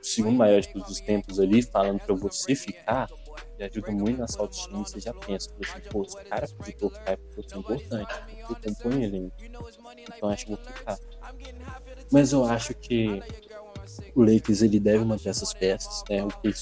o 0.00 0.04
segundo 0.04 0.36
maior 0.36 0.60
de 0.60 0.72
todos 0.72 0.90
os 0.90 1.00
tempos 1.00 1.38
ali, 1.38 1.62
falando 1.62 2.00
para 2.00 2.14
você 2.14 2.54
ficar, 2.54 3.08
já 3.58 3.66
ajuda 3.66 3.92
muito 3.92 4.18
na 4.18 4.26
sua 4.26 4.42
autoestima, 4.42 4.78
você 4.78 5.00
já 5.00 5.14
pensa, 5.14 5.50
assim, 5.60 5.88
pô, 5.88 6.02
esse 6.02 6.16
cara 6.24 6.48
pediu 6.64 6.90
ficar 6.90 7.16
porque 7.16 7.40
eu 7.40 7.48
sou 7.48 7.60
importante, 7.60 8.14
porque 8.46 8.68
compõe 8.68 9.04
ele. 9.04 9.32
Então 10.16 10.28
acho 10.28 10.46
que 10.46 10.52
vou 10.52 10.64
ficar. 10.64 10.98
Mas 12.10 12.32
eu 12.32 12.44
acho 12.44 12.74
que 12.74 13.22
o 14.14 14.22
Lakers 14.22 14.62
ele 14.62 14.78
deve 14.78 15.04
manter 15.04 15.30
essas 15.30 15.52
peças, 15.52 16.02
é 16.08 16.16
né? 16.16 16.24
o 16.24 16.40
que 16.40 16.52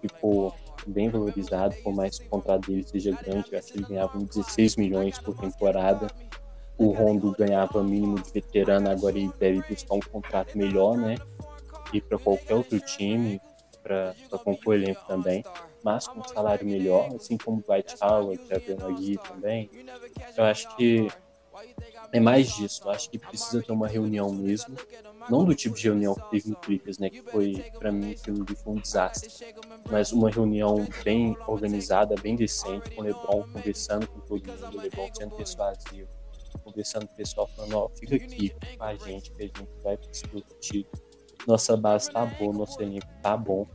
ficou 0.00 0.54
bem 0.86 1.08
valorizado, 1.08 1.74
por 1.82 1.94
mais 1.94 2.18
que 2.18 2.26
o 2.26 2.28
contrato 2.28 2.68
dele 2.68 2.84
seja 2.86 3.12
grande, 3.12 3.48
eu 3.50 3.58
acho 3.58 3.72
que 3.72 3.78
ele 3.78 3.86
ganhava 3.86 4.18
16 4.18 4.76
milhões 4.76 5.18
por 5.18 5.36
temporada. 5.36 6.06
O 6.78 6.90
Rondo 6.90 7.32
ganhava 7.32 7.82
mínimo 7.82 8.20
de 8.20 8.30
veterano, 8.30 8.90
agora 8.90 9.18
ele 9.18 9.32
deve 9.38 9.62
buscar 9.62 9.94
um 9.94 10.00
contrato 10.00 10.56
melhor, 10.56 10.96
né? 10.96 11.16
E 11.92 12.00
para 12.00 12.18
qualquer 12.18 12.54
outro 12.54 12.78
time, 12.80 13.40
para 13.82 14.14
compor 14.44 14.74
o 14.74 14.74
elenco 14.74 15.00
também, 15.06 15.42
mas 15.82 16.06
com 16.06 16.20
um 16.20 16.24
salário 16.24 16.66
melhor, 16.66 17.08
assim 17.14 17.38
como 17.38 17.62
o 17.66 17.72
White 17.72 17.94
Howard, 18.02 18.40
Javier 18.48 18.78
Magui 18.78 19.18
também. 19.18 19.70
Eu 20.36 20.44
acho 20.44 20.76
que 20.76 21.08
é 22.12 22.20
mais 22.20 22.54
disso. 22.54 22.82
Eu 22.84 22.90
acho 22.90 23.08
que 23.08 23.18
precisa 23.18 23.62
ter 23.62 23.72
uma 23.72 23.88
reunião 23.88 24.32
mesmo. 24.32 24.76
Não 25.28 25.44
do 25.44 25.54
tipo 25.54 25.74
de 25.74 25.84
reunião 25.84 26.14
que 26.14 26.30
teve 26.30 26.50
no 26.50 26.56
Clippers, 26.56 26.98
né? 26.98 27.10
Que 27.10 27.22
foi, 27.22 27.64
para 27.78 27.90
mim, 27.90 28.12
aquilo 28.12 28.42
ali 28.42 28.56
foi 28.56 28.72
um 28.74 28.76
desastre. 28.76 29.30
Mas 29.90 30.12
uma 30.12 30.30
reunião 30.30 30.86
bem 31.04 31.36
organizada, 31.46 32.14
bem 32.20 32.36
decente, 32.36 32.90
com 32.90 33.02
o 33.02 33.04
LeBron 33.04 33.44
conversando 33.52 34.06
com 34.06 34.20
todo 34.20 34.46
mundo, 34.46 34.76
o 34.76 34.80
LeBron 34.80 35.08
sendo 35.12 35.34
persuasivo, 35.34 36.08
conversando 36.62 37.06
com 37.06 37.14
o 37.14 37.16
pessoal, 37.16 37.46
falando: 37.48 37.76
Ó, 37.76 37.88
fica 37.88 38.16
aqui 38.16 38.54
com 38.76 38.84
a 38.84 38.94
gente, 38.94 39.30
que 39.32 39.42
a 39.42 39.46
gente 39.46 39.68
vai 39.82 39.96
discutir. 39.96 40.86
Nossa 41.46 41.76
base 41.76 42.10
tá 42.10 42.24
boa, 42.24 42.52
nosso 42.52 42.80
elenco 42.80 43.06
tá 43.22 43.36
bom. 43.36 43.66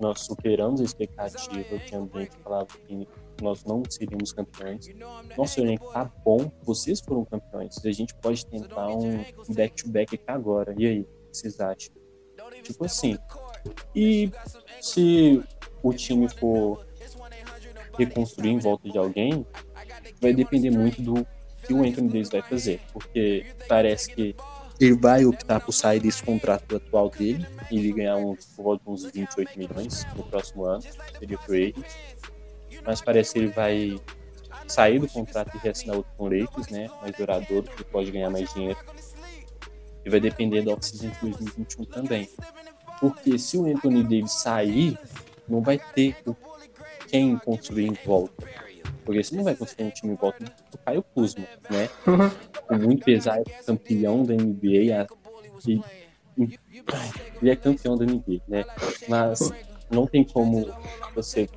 Nós 0.00 0.20
superamos 0.20 0.80
a 0.80 0.84
expectativa. 0.84 1.78
de 1.78 1.94
ambiente 1.94 2.36
falava 2.42 2.66
que 2.66 3.06
nós 3.42 3.64
não 3.64 3.82
seríamos 3.88 4.32
campeões. 4.32 4.88
Nosso 5.36 5.60
elenco 5.60 5.92
tá 5.92 6.04
bom, 6.24 6.50
vocês 6.62 7.00
foram 7.00 7.24
campeões. 7.24 7.84
A 7.84 7.92
gente 7.92 8.14
pode 8.14 8.46
tentar 8.46 8.88
um 8.88 9.24
back-to-back 9.48 10.20
agora. 10.26 10.74
E 10.78 10.86
aí, 10.86 11.00
o 11.00 11.04
que 11.04 11.36
vocês 11.36 11.60
acham? 11.60 11.94
Tipo 12.62 12.84
assim. 12.84 13.18
E 13.94 14.30
se 14.80 15.42
o 15.82 15.92
time 15.92 16.28
for 16.28 16.86
reconstruir 17.98 18.50
em 18.50 18.58
volta 18.58 18.88
de 18.88 18.98
alguém, 18.98 19.46
vai 20.20 20.32
depender 20.32 20.70
muito 20.70 21.02
do 21.02 21.26
que 21.66 21.72
o 21.72 21.82
Anthony 21.84 22.08
Davis 22.08 22.30
vai 22.30 22.42
fazer. 22.42 22.80
Porque 22.92 23.46
parece 23.68 24.14
que 24.14 24.34
ele 24.80 24.94
vai 24.94 25.24
optar 25.24 25.60
por 25.60 25.72
sair 25.72 26.00
desse 26.00 26.22
contrato 26.22 26.76
atual 26.76 27.08
dele 27.10 27.46
e 27.70 27.78
ele 27.78 27.92
ganhar 27.92 28.16
uns, 28.16 28.46
por 28.56 28.62
volta 28.64 28.84
de 28.84 28.90
uns 28.90 29.04
28 29.04 29.58
milhões 29.58 30.04
no 30.16 30.24
próximo 30.24 30.64
ano, 30.64 30.82
seria 31.18 31.38
free 31.38 31.74
mas 32.84 33.00
parece 33.00 33.32
que 33.32 33.38
ele 33.38 33.48
vai 33.48 34.00
sair 34.66 34.98
do 34.98 35.08
contrato 35.08 35.56
e 35.56 35.58
reassinar 35.58 35.96
outro 35.96 36.12
com 36.16 36.24
o 36.24 36.28
Lakers, 36.28 36.68
né? 36.68 36.88
Mais 37.00 37.14
duradouro, 37.16 37.68
que 37.76 37.84
pode 37.84 38.10
ganhar 38.10 38.30
mais 38.30 38.52
dinheiro. 38.52 38.78
E 40.04 40.10
vai 40.10 40.20
depender 40.20 40.62
da 40.62 40.72
off-season 40.72 41.08
de 41.08 41.20
2021 41.20 41.84
também. 41.84 42.28
Porque 43.00 43.38
se 43.38 43.56
o 43.56 43.66
Anthony 43.66 44.02
Davis 44.02 44.32
sair, 44.32 44.98
não 45.48 45.60
vai 45.60 45.78
ter 45.78 46.16
quem 47.08 47.36
construir 47.36 47.86
em 47.86 47.96
volta. 48.04 48.46
Porque 49.04 49.22
você 49.22 49.34
não 49.34 49.44
vai 49.44 49.54
construir 49.54 49.86
um 49.86 49.90
time 49.90 50.12
em 50.12 50.16
volta 50.16 50.44
do 50.44 50.78
Caio 50.78 51.02
Kuzma, 51.02 51.46
né? 51.68 51.88
Com 52.66 52.76
muito 52.76 53.04
pesar, 53.04 53.40
é 53.40 53.44
campeão 53.64 54.24
da 54.24 54.34
NBA. 54.34 55.06
E, 55.66 55.80
ele 57.40 57.50
é 57.50 57.56
campeão 57.56 57.96
da 57.96 58.04
NBA, 58.04 58.40
né? 58.48 58.64
Mas 59.08 59.52
não 59.90 60.06
tem 60.06 60.24
como 60.24 60.72
você 61.14 61.48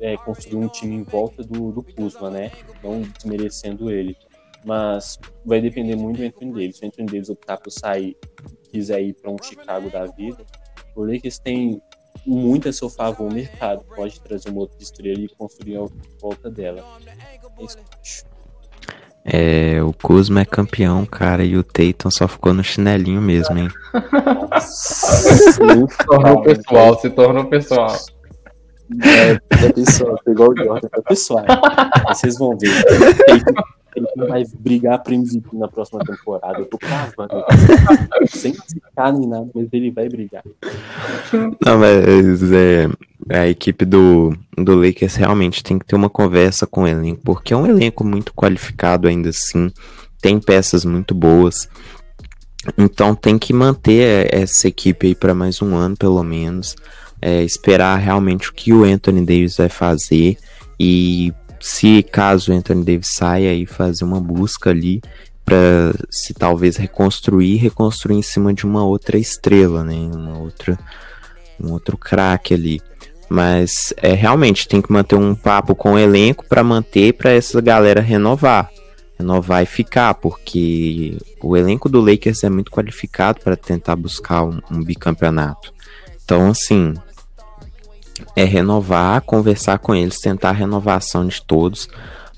é, 0.00 0.16
construir 0.16 0.56
um 0.56 0.68
time 0.68 0.94
em 0.94 1.02
volta 1.02 1.42
do, 1.42 1.72
do 1.72 1.82
Kuzma, 1.82 2.30
né? 2.30 2.50
Não 2.82 3.00
desmerecendo 3.00 3.90
ele. 3.90 4.16
Mas 4.64 5.18
vai 5.44 5.60
depender 5.60 5.96
muito 5.96 6.18
do 6.18 6.24
Anthony 6.24 6.52
Davis. 6.52 6.78
Se 6.78 6.84
o 6.84 6.88
Anthony 6.88 7.06
Davis 7.06 7.28
optar 7.28 7.58
por 7.58 7.70
sair, 7.70 8.16
quiser 8.70 9.02
ir 9.02 9.14
para 9.14 9.30
um 9.30 9.36
Chicago 9.42 9.90
da 9.90 10.06
vida, 10.06 10.44
o 10.96 11.04
Lakers 11.04 11.38
tem 11.38 11.80
muito 12.26 12.68
a 12.68 12.72
seu 12.72 12.88
favor 12.88 13.30
o 13.30 13.34
mercado. 13.34 13.84
Pode 13.94 14.20
trazer 14.20 14.48
uma 14.50 14.60
outra 14.60 14.82
estrela 14.82 15.20
e 15.20 15.28
construir 15.28 15.76
a 15.76 15.86
volta 16.20 16.50
dela. 16.50 16.84
É 17.06 17.64
isso 17.64 17.76
que 17.76 17.82
eu 17.82 18.00
acho. 18.00 18.34
É, 19.26 19.82
o 19.82 19.90
Kuzma 19.94 20.42
é 20.42 20.44
campeão, 20.44 21.06
cara, 21.06 21.42
e 21.42 21.56
o 21.56 21.64
Tatum 21.64 22.10
só 22.10 22.28
ficou 22.28 22.52
no 22.52 22.62
chinelinho 22.62 23.22
mesmo, 23.22 23.56
hein? 23.56 23.68
se 24.60 25.58
tornou 26.06 26.42
pessoal, 26.42 27.00
se 27.00 27.08
tornou 27.08 27.44
pessoal. 27.46 27.96
É, 29.02 29.66
é 29.66 29.72
pessoal, 29.72 30.18
igual 30.26 30.50
o 30.50 30.56
Jordan, 30.56 30.88
é 30.92 31.00
pessoal. 31.02 31.44
Vocês 32.08 32.38
vão 32.38 32.56
ver. 32.58 32.70
Ele, 33.28 34.06
ele 34.16 34.28
vai 34.28 34.44
brigar 34.58 35.02
para 35.02 35.14
MVP 35.14 35.56
na 35.56 35.68
próxima 35.68 36.00
temporada. 36.04 36.58
Eu 36.58 36.66
tô 36.66 36.78
cravando. 36.78 37.44
Sem 38.28 38.52
ficar 38.52 39.12
nem 39.12 39.28
nada, 39.28 39.48
mas 39.54 39.68
ele 39.72 39.90
vai 39.90 40.08
brigar. 40.08 40.42
Não, 41.32 41.78
mas 41.78 42.52
é, 42.52 42.88
a 43.30 43.48
equipe 43.48 43.84
do, 43.84 44.36
do 44.56 44.74
Lakers 44.74 45.14
realmente 45.14 45.62
tem 45.62 45.78
que 45.78 45.86
ter 45.86 45.96
uma 45.96 46.10
conversa 46.10 46.66
com 46.66 46.82
o 46.82 46.88
elenco, 46.88 47.22
porque 47.24 47.54
é 47.54 47.56
um 47.56 47.66
elenco 47.66 48.04
muito 48.04 48.34
qualificado 48.34 49.08
ainda 49.08 49.30
assim. 49.30 49.70
Tem 50.20 50.38
peças 50.40 50.84
muito 50.84 51.14
boas. 51.14 51.68
Então 52.78 53.14
tem 53.14 53.38
que 53.38 53.52
manter 53.52 54.34
essa 54.34 54.68
equipe 54.68 55.08
aí 55.08 55.14
para 55.14 55.34
mais 55.34 55.60
um 55.60 55.74
ano, 55.74 55.96
pelo 55.96 56.22
menos 56.22 56.74
é, 57.24 57.42
esperar 57.42 57.96
realmente 57.96 58.50
o 58.50 58.52
que 58.52 58.70
o 58.70 58.84
Anthony 58.84 59.24
Davis 59.24 59.56
vai 59.56 59.70
fazer 59.70 60.36
e 60.78 61.32
se 61.58 62.02
caso 62.02 62.52
o 62.52 62.54
Anthony 62.54 62.84
Davis 62.84 63.14
saia 63.14 63.54
e 63.54 63.64
fazer 63.64 64.04
uma 64.04 64.20
busca 64.20 64.68
ali 64.68 65.00
para 65.42 65.94
se 66.10 66.34
talvez 66.34 66.76
reconstruir, 66.76 67.56
reconstruir 67.56 68.16
em 68.16 68.22
cima 68.22 68.52
de 68.52 68.66
uma 68.66 68.84
outra 68.84 69.16
estrela, 69.16 69.82
né? 69.82 69.94
Uma 69.94 70.38
outra, 70.38 70.78
um 71.58 71.72
outro 71.72 71.96
craque 71.96 72.52
ali. 72.52 72.82
Mas 73.30 73.94
é 73.96 74.12
realmente 74.12 74.68
tem 74.68 74.82
que 74.82 74.92
manter 74.92 75.16
um 75.16 75.34
papo 75.34 75.74
com 75.74 75.94
o 75.94 75.98
elenco 75.98 76.44
para 76.46 76.62
manter 76.62 77.14
para 77.14 77.30
essa 77.30 77.58
galera 77.62 78.02
renovar, 78.02 78.70
renovar 79.18 79.62
e 79.62 79.66
ficar, 79.66 80.12
porque 80.12 81.16
o 81.42 81.56
elenco 81.56 81.88
do 81.88 82.02
Lakers 82.02 82.44
é 82.44 82.50
muito 82.50 82.70
qualificado 82.70 83.40
para 83.40 83.56
tentar 83.56 83.96
buscar 83.96 84.44
um, 84.44 84.60
um 84.70 84.84
bicampeonato. 84.84 85.72
Então, 86.22 86.50
assim, 86.50 86.94
é 88.36 88.44
renovar, 88.44 89.20
conversar 89.22 89.78
com 89.78 89.94
eles, 89.94 90.20
tentar 90.20 90.50
a 90.50 90.52
renovação 90.52 91.26
de 91.26 91.42
todos 91.42 91.88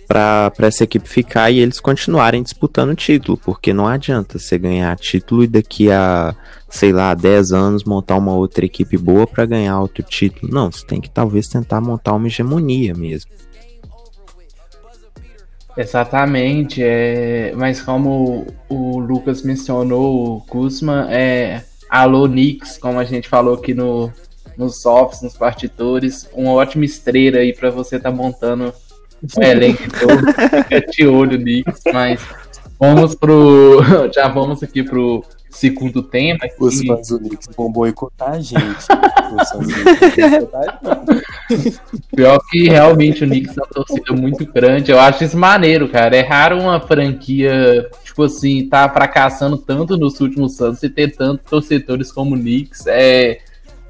para 0.06 0.52
essa 0.61 0.85
equipe 0.85 1.09
ficar 1.09 1.50
e 1.50 1.59
eles 1.59 1.80
continuarem 1.80 2.42
disputando 2.42 2.90
o 2.90 2.95
título, 2.95 3.37
porque 3.37 3.73
não 3.73 3.88
adianta 3.88 4.38
você 4.38 4.56
ganhar 4.56 4.97
título 4.97 5.42
e 5.42 5.49
daqui 5.49 5.90
a, 5.90 6.35
sei 6.68 6.92
lá, 6.92 7.12
10 7.12 7.52
anos 7.52 7.85
montar 7.85 8.16
uma 8.16 8.33
outra 8.35 8.64
equipe 8.64 8.97
boa 8.97 9.26
para 9.26 9.45
ganhar 9.45 9.80
outro 9.80 10.02
título. 10.04 10.52
Não, 10.52 10.71
você 10.71 10.87
tem 10.87 11.00
que 11.00 11.11
talvez 11.11 11.49
tentar 11.49 11.80
montar 11.80 12.14
uma 12.14 12.28
hegemonia 12.28 12.95
mesmo. 12.95 13.30
Exatamente, 15.76 16.83
é, 16.83 17.52
mas 17.54 17.83
como 17.83 18.47
o 18.68 18.99
Lucas 18.99 19.42
mencionou, 19.42 20.37
o 20.37 20.40
Kuzma 20.42 21.06
é 21.11 21.64
alô 21.90 22.26
Knicks, 22.26 22.78
como 22.78 22.99
a 22.99 23.04
gente 23.04 23.28
falou 23.28 23.54
aqui 23.54 23.75
no, 23.75 24.11
nos 24.56 24.80
softs, 24.80 25.22
nos 25.22 25.36
partitores, 25.36 26.28
uma 26.32 26.52
ótima 26.52 26.84
estrela 26.84 27.38
aí 27.38 27.52
para 27.52 27.70
você 27.70 27.96
estar 27.96 28.10
tá 28.10 28.16
montando 28.16 28.72
o 29.36 29.42
elenco 29.42 29.84
todo, 29.98 30.26
fica 30.26 30.80
de 30.90 31.06
olho 31.06 31.38
Knicks, 31.38 31.82
mas 31.92 32.20
vamos 32.78 33.14
pro, 33.14 33.82
já 34.14 34.28
vamos 34.28 34.62
aqui 34.62 34.82
pro 34.82 35.25
segundo 35.56 36.02
tema. 36.02 36.38
Aqui. 36.42 36.54
Os 36.60 36.82
fãs 36.82 37.08
do 37.08 37.18
Knicks 37.18 37.48
vão 37.56 37.72
boicotar 37.72 38.32
a 38.32 38.40
gente. 38.40 38.60
Os 38.60 39.48
fãs. 39.50 39.66
Pior 42.14 42.38
que 42.50 42.68
realmente 42.68 43.25
o 43.25 43.26
Knicks 43.26 43.56
é 43.56 43.60
uma 43.60 43.68
torcida 43.68 44.12
muito 44.12 44.44
grande. 44.52 44.92
Eu 44.92 45.00
acho 45.00 45.25
isso 45.25 45.36
maneiro, 45.36 45.88
cara. 45.88 46.16
É 46.16 46.22
raro 46.22 46.60
uma 46.60 46.80
franquia, 46.80 47.88
tipo 48.04 48.25
assim, 48.25 48.68
tá 48.68 48.88
fracassando 48.88 49.56
tanto 49.56 49.96
nos 49.96 50.20
últimos 50.20 50.60
anos 50.60 50.82
e 50.82 50.90
ter 50.90 51.16
tantos 51.16 51.46
torcedores 51.46 52.12
como 52.12 52.34
o 52.34 52.38
Knicks. 52.38 52.86
É, 52.86 53.38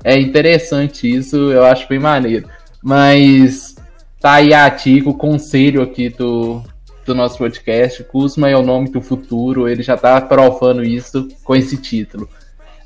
é 0.05 0.19
interessante 0.19 1.09
isso, 1.09 1.37
eu 1.51 1.65
acho 1.65 1.89
bem 1.89 1.99
maneiro. 1.99 2.49
Mas 2.83 3.75
tá 4.21 4.35
aí 4.35 4.55
a 4.55 4.71
Tico, 4.71 5.11
o 5.11 5.15
conselho 5.15 5.83
aqui 5.83 6.09
do, 6.09 6.63
do 7.05 7.15
nosso 7.15 7.39
podcast. 7.39 8.05
Kuzma 8.05 8.51
é 8.51 8.57
o 8.57 8.63
nome 8.63 8.91
do 8.91 9.01
futuro, 9.01 9.69
ele 9.69 9.83
já 9.83 9.95
está 9.95 10.21
provando 10.21 10.85
isso 10.85 11.29
com 11.45 11.55
esse 11.55 11.77
título. 11.77 12.29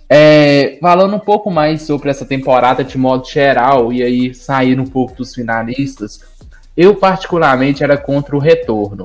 É, 0.09 0.77
falando 0.81 1.15
um 1.15 1.21
pouco 1.21 1.51
mais 1.51 1.83
sobre 1.83 2.11
essa 2.11 2.25
temporada 2.25 2.83
de 2.83 2.99
modo 2.99 3.27
geral, 3.29 3.93
e 3.93 4.03
aí 4.03 4.35
sair 4.35 4.81
um 4.81 4.87
pouco 4.87 5.15
dos 5.15 5.35
finalistas, 5.35 6.21
eu 6.77 6.97
particularmente 6.97 7.85
era 7.85 7.97
contra 7.97 8.35
o 8.35 8.41
retorno. 8.41 9.05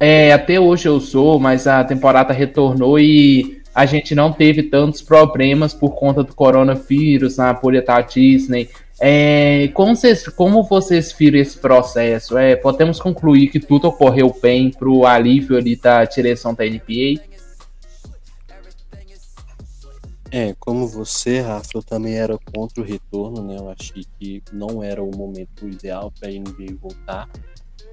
É, 0.00 0.32
até 0.32 0.58
hoje 0.58 0.88
eu 0.88 1.00
sou, 1.00 1.38
mas 1.38 1.66
a 1.66 1.82
temporada 1.84 2.32
retornou 2.32 2.98
e 2.98 3.57
a 3.74 3.86
gente 3.86 4.14
não 4.14 4.32
teve 4.32 4.64
tantos 4.64 5.02
problemas 5.02 5.72
por 5.72 5.90
conta 5.90 6.22
do 6.22 6.34
coronavírus 6.34 7.36
na 7.36 7.54
Polieta 7.54 8.00
Disney. 8.00 8.68
É, 9.00 9.68
como, 9.74 9.94
vocês, 9.94 10.28
como 10.28 10.64
vocês 10.64 11.12
viram 11.12 11.38
esse 11.38 11.56
processo? 11.58 12.36
É, 12.36 12.56
podemos 12.56 13.00
concluir 13.00 13.48
que 13.48 13.60
tudo 13.60 13.88
ocorreu 13.88 14.36
bem 14.42 14.70
para 14.70 14.88
o 14.88 15.06
alívio 15.06 15.56
ali 15.56 15.76
da 15.76 16.04
direção 16.04 16.52
da 16.52 16.64
NBA? 16.64 17.28
É, 20.30 20.54
como 20.58 20.86
você, 20.86 21.40
Rafa, 21.40 21.70
eu 21.74 21.82
também 21.82 22.14
era 22.14 22.36
contra 22.52 22.82
o 22.82 22.84
retorno, 22.84 23.42
né? 23.42 23.56
Eu 23.56 23.70
achei 23.70 24.04
que 24.18 24.42
não 24.52 24.82
era 24.82 25.02
o 25.02 25.16
momento 25.16 25.66
ideal 25.66 26.12
para 26.18 26.28
a 26.28 26.32
NBA 26.32 26.76
voltar. 26.78 27.28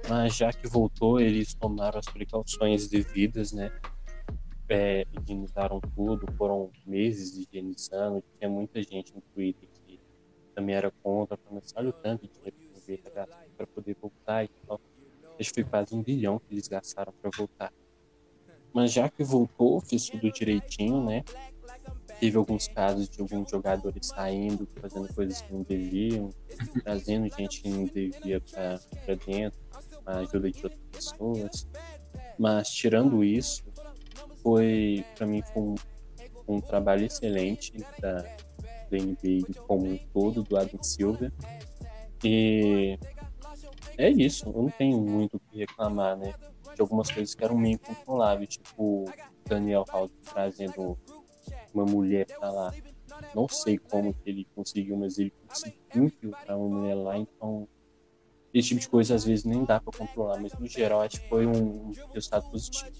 Mas 0.09 0.35
já 0.35 0.51
que 0.51 0.67
voltou, 0.67 1.19
eles 1.19 1.53
tomaram 1.53 1.97
as 1.97 2.05
precauções 2.05 2.87
devidas, 2.87 3.53
né? 3.53 3.71
É, 4.67 5.05
higienizaram 5.21 5.79
tudo, 5.95 6.25
foram 6.37 6.71
meses 6.85 7.37
higienizando. 7.37 8.23
Tinha 8.37 8.49
muita 8.49 8.81
gente 8.81 9.13
no 9.13 9.21
Twitter 9.33 9.69
também 10.55 10.73
era 10.73 10.89
contra, 11.03 11.37
mas 11.51 11.73
olha 11.75 11.89
o 11.89 11.93
tanto 11.93 12.25
de 12.25 12.33
dinheiro 12.33 12.55
que 12.57 12.67
o 12.67 12.73
governo 12.73 13.11
gastou 13.13 13.49
para 13.57 13.67
poder 13.67 13.97
voltar 14.01 14.45
e 14.45 14.47
tal. 14.65 14.79
Acho 15.37 15.49
que 15.53 15.61
foi 15.61 15.69
quase 15.69 15.93
um 15.93 16.01
bilhão 16.01 16.39
que 16.39 16.53
eles 16.53 16.67
gastaram 16.69 17.13
para 17.21 17.29
voltar. 17.35 17.73
Mas 18.73 18.93
já 18.93 19.09
que 19.09 19.23
voltou, 19.23 19.81
fez 19.81 20.09
tudo 20.09 20.31
direitinho, 20.31 21.03
né? 21.03 21.23
Teve 22.19 22.37
alguns 22.37 22.69
casos 22.69 23.09
de 23.09 23.19
alguns 23.19 23.51
jogadores 23.51 24.07
saindo, 24.07 24.67
fazendo 24.79 25.13
coisas 25.13 25.41
que 25.41 25.51
não 25.51 25.63
deviam, 25.63 26.29
trazendo 26.81 27.27
gente 27.35 27.61
que 27.61 27.69
não 27.69 27.83
devia 27.83 28.39
para 28.39 29.15
dentro, 29.25 29.59
a 30.05 30.19
ajuda 30.19 30.49
de 30.49 30.63
outras 30.63 30.81
pessoas. 30.91 31.67
Mas 32.39 32.69
tirando 32.69 33.23
isso, 33.23 33.63
foi 34.45 35.03
para 35.15 35.25
mim 35.25 35.41
foi 35.41 35.63
um, 35.63 35.75
um 36.47 36.61
trabalho 36.61 37.03
excelente 37.03 37.73
da, 37.99 38.17
da 38.17 38.91
NBA 38.91 39.51
como 39.65 39.87
um 39.87 39.97
todo, 40.13 40.43
do 40.43 40.55
Adam 40.55 40.83
Silver. 40.83 41.33
E 42.23 42.99
é 43.97 44.07
isso, 44.11 44.47
eu 44.47 44.53
não 44.53 44.69
tenho 44.69 45.01
muito 45.01 45.37
o 45.37 45.39
que 45.39 45.57
reclamar, 45.57 46.15
né? 46.15 46.31
De 46.75 46.81
algumas 46.81 47.09
coisas 47.09 47.33
que 47.33 47.43
eram 47.43 47.57
meio 47.57 47.73
incontroláveis, 47.73 48.49
tipo 48.49 49.05
Daniel 49.49 49.83
House 49.91 50.11
trazendo 50.31 50.95
uma 51.73 51.85
mulher 51.85 52.27
pra 52.27 52.51
lá. 52.51 52.73
Não 53.33 53.47
sei 53.49 53.79
como 53.79 54.13
que 54.13 54.29
ele 54.29 54.47
conseguiu, 54.53 54.95
mas 54.95 55.17
ele 55.17 55.33
conseguiu 55.47 56.03
infiltrar 56.03 56.55
uma 56.55 56.69
mulher 56.69 56.93
lá, 56.93 57.17
então 57.17 57.67
esse 58.53 58.69
tipo 58.69 58.81
de 58.81 58.89
coisa 58.89 59.15
às 59.15 59.25
vezes 59.25 59.43
nem 59.43 59.65
dá 59.65 59.79
para 59.79 59.97
controlar, 59.97 60.39
mas 60.39 60.53
no 60.53 60.67
geral 60.67 61.01
acho 61.01 61.19
que 61.19 61.29
foi 61.29 61.47
um 61.47 61.91
resultado 62.13 62.47
positivo. 62.51 62.91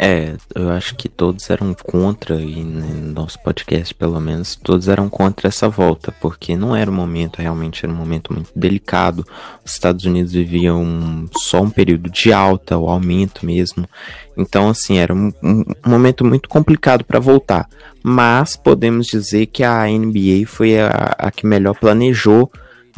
É, 0.00 0.36
eu 0.54 0.70
acho 0.70 0.94
que 0.94 1.08
todos 1.08 1.50
eram 1.50 1.74
contra, 1.74 2.36
e 2.36 2.62
no 2.62 3.12
nosso 3.12 3.36
podcast 3.42 3.92
pelo 3.92 4.20
menos, 4.20 4.54
todos 4.54 4.86
eram 4.86 5.08
contra 5.08 5.48
essa 5.48 5.68
volta, 5.68 6.14
porque 6.20 6.56
não 6.56 6.76
era 6.76 6.88
um 6.88 6.94
momento, 6.94 7.42
realmente 7.42 7.84
era 7.84 7.92
um 7.92 7.96
momento 7.96 8.32
muito 8.32 8.52
delicado. 8.54 9.26
Os 9.64 9.72
Estados 9.72 10.04
Unidos 10.04 10.32
viviam 10.32 11.28
só 11.36 11.62
um 11.62 11.70
período 11.70 12.08
de 12.08 12.32
alta, 12.32 12.78
o 12.78 12.88
aumento 12.88 13.44
mesmo. 13.44 13.88
Então, 14.36 14.68
assim, 14.68 14.98
era 14.98 15.12
um, 15.12 15.32
um 15.42 15.64
momento 15.84 16.24
muito 16.24 16.48
complicado 16.48 17.04
para 17.04 17.18
voltar. 17.18 17.68
Mas 18.00 18.54
podemos 18.54 19.08
dizer 19.08 19.46
que 19.46 19.64
a 19.64 19.84
NBA 19.88 20.46
foi 20.46 20.78
a, 20.78 21.16
a 21.18 21.30
que 21.32 21.44
melhor 21.44 21.74
planejou 21.74 22.48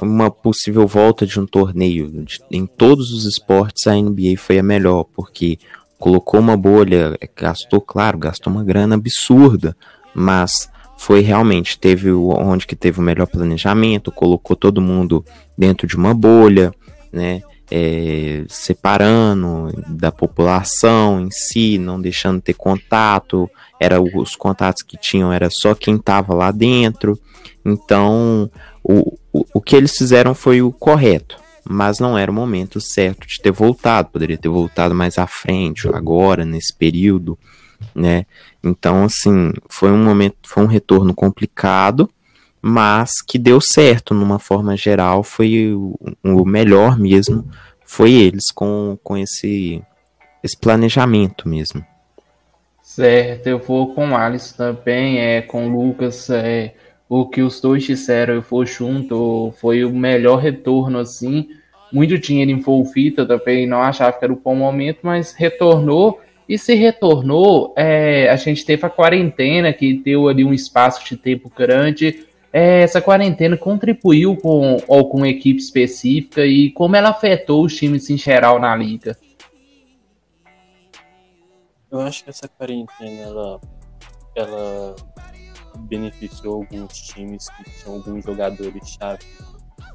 uma 0.03 0.31
possível 0.31 0.87
volta 0.87 1.27
de 1.27 1.41
um 1.41 1.47
torneio. 1.47 2.11
De, 2.25 2.39
em 2.51 2.67
todos 2.67 3.11
os 3.11 3.25
esportes, 3.25 3.87
a 3.87 3.95
NBA 3.95 4.37
foi 4.37 4.59
a 4.59 4.63
melhor, 4.63 5.05
porque 5.15 5.59
colocou 6.01 6.41
uma 6.41 6.57
bolha, 6.57 7.17
gastou, 7.37 7.79
claro, 7.79 8.19
gastou 8.19 8.51
uma 8.51 8.65
grana 8.65 8.95
absurda, 8.95 9.77
mas 10.15 10.71
foi 10.97 11.21
realmente, 11.21 11.79
teve 11.79 12.11
onde 12.11 12.67
que 12.67 12.75
teve 12.75 12.99
o 12.99 13.03
melhor 13.03 13.27
planejamento, 13.27 14.11
colocou 14.11 14.57
todo 14.57 14.81
mundo 14.81 15.23
dentro 15.57 15.87
de 15.87 15.97
uma 15.97 16.15
bolha, 16.15 16.73
né? 17.13 17.43
É, 17.73 18.45
separando 18.49 19.69
da 19.87 20.11
população 20.11 21.21
em 21.21 21.31
si, 21.31 21.79
não 21.79 22.01
deixando 22.01 22.41
ter 22.41 22.55
contato, 22.55 23.49
era 23.79 24.01
os 24.01 24.35
contatos 24.35 24.83
que 24.83 24.97
tinham 24.97 25.33
era 25.33 25.49
só 25.49 25.73
quem 25.73 25.95
estava 25.95 26.35
lá 26.35 26.51
dentro. 26.51 27.17
Então, 27.65 28.51
o, 28.83 29.17
o, 29.33 29.45
o 29.55 29.61
que 29.61 29.77
eles 29.77 29.97
fizeram 29.97 30.35
foi 30.35 30.61
o 30.61 30.73
correto 30.73 31.41
mas 31.69 31.99
não 31.99 32.17
era 32.17 32.31
o 32.31 32.35
momento 32.35 32.81
certo 32.81 33.27
de 33.27 33.41
ter 33.41 33.51
voltado, 33.51 34.11
poderia 34.11 34.39
ter 34.39 34.49
voltado 34.49 34.95
mais 34.95 35.19
à 35.19 35.27
frente, 35.27 35.89
agora, 35.89 36.45
nesse 36.45 36.75
período, 36.75 37.39
né? 37.95 38.27
Então, 38.63 39.05
assim, 39.05 39.53
foi 39.69 39.91
um 39.91 40.03
momento, 40.03 40.37
foi 40.45 40.63
um 40.63 40.67
retorno 40.67 41.15
complicado, 41.15 42.09
mas 42.63 43.23
que 43.27 43.39
deu 43.39 43.61
certo, 43.61 44.15
numa 44.15 44.39
forma 44.39 44.77
geral, 44.77 45.23
foi 45.23 45.73
o, 45.73 45.99
o 46.23 46.45
melhor 46.45 46.99
mesmo, 46.99 47.49
foi 47.85 48.13
eles 48.13 48.51
com, 48.53 48.99
com 49.03 49.17
esse, 49.17 49.83
esse 50.43 50.57
planejamento 50.57 51.49
mesmo. 51.49 51.85
Certo, 52.83 53.47
eu 53.47 53.59
vou 53.59 53.95
com 53.95 54.11
o 54.11 54.17
Alisson 54.17 54.57
também, 54.57 55.21
é, 55.21 55.43
com 55.43 55.69
o 55.69 55.87
Lucas, 55.87 56.29
é, 56.29 56.75
o 57.11 57.27
que 57.27 57.43
os 57.43 57.61
dois 57.61 57.83
disseram, 57.83 58.41
vou 58.41 58.65
junto, 58.65 59.53
foi 59.61 59.85
o 59.85 59.91
melhor 59.93 60.37
retorno, 60.37 61.01
assim, 61.01 61.49
muito 61.93 62.17
dinheiro 62.17 62.53
envolvido 62.53 63.27
também, 63.27 63.67
não 63.67 63.83
achava 63.83 64.17
que 64.17 64.25
era 64.25 64.33
o 64.33 64.37
bom 64.37 64.55
momento, 64.55 65.01
mas 65.03 65.33
retornou, 65.33 66.21
e 66.49 66.57
se 66.57 66.73
retornou, 66.77 67.75
é, 67.77 68.31
a 68.31 68.37
gente 68.37 68.65
teve 68.65 68.87
a 68.87 68.89
quarentena, 68.89 69.73
que 69.73 69.95
deu 69.95 70.29
ali 70.29 70.45
um 70.45 70.55
espaço 70.55 71.05
de 71.05 71.17
tempo 71.17 71.51
grande, 71.51 72.29
é, 72.53 72.83
essa 72.83 73.03
quarentena 73.03 73.57
contribuiu 73.57 74.37
com, 74.37 74.77
com 74.79 75.27
equipe 75.27 75.59
específica 75.59 76.47
e 76.47 76.71
como 76.71 76.95
ela 76.95 77.09
afetou 77.09 77.65
os 77.65 77.77
times 77.77 78.09
em 78.09 78.17
geral 78.17 78.61
na 78.61 78.75
liga? 78.77 79.17
Eu 81.91 81.99
acho 82.03 82.23
que 82.23 82.31
essa 82.31 82.47
quarentena 82.47 83.21
ela, 83.21 83.61
ela 84.37 84.95
beneficiou 85.81 86.57
alguns 86.57 86.93
times 86.93 87.49
que 87.49 87.71
tinham 87.71 87.97
alguns 87.97 88.25
jogadores 88.25 88.89
chave 88.89 89.25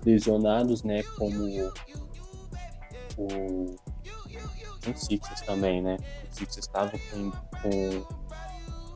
lesionados, 0.06 0.84
né? 0.84 1.04
Como 1.18 1.72
o, 3.18 3.76
o 4.88 4.96
Sixers 4.96 5.42
também, 5.42 5.82
né? 5.82 5.98
O 6.32 6.36
Sixers 6.36 6.66
estava 6.66 6.92
com, 6.92 7.32
com 7.62 8.06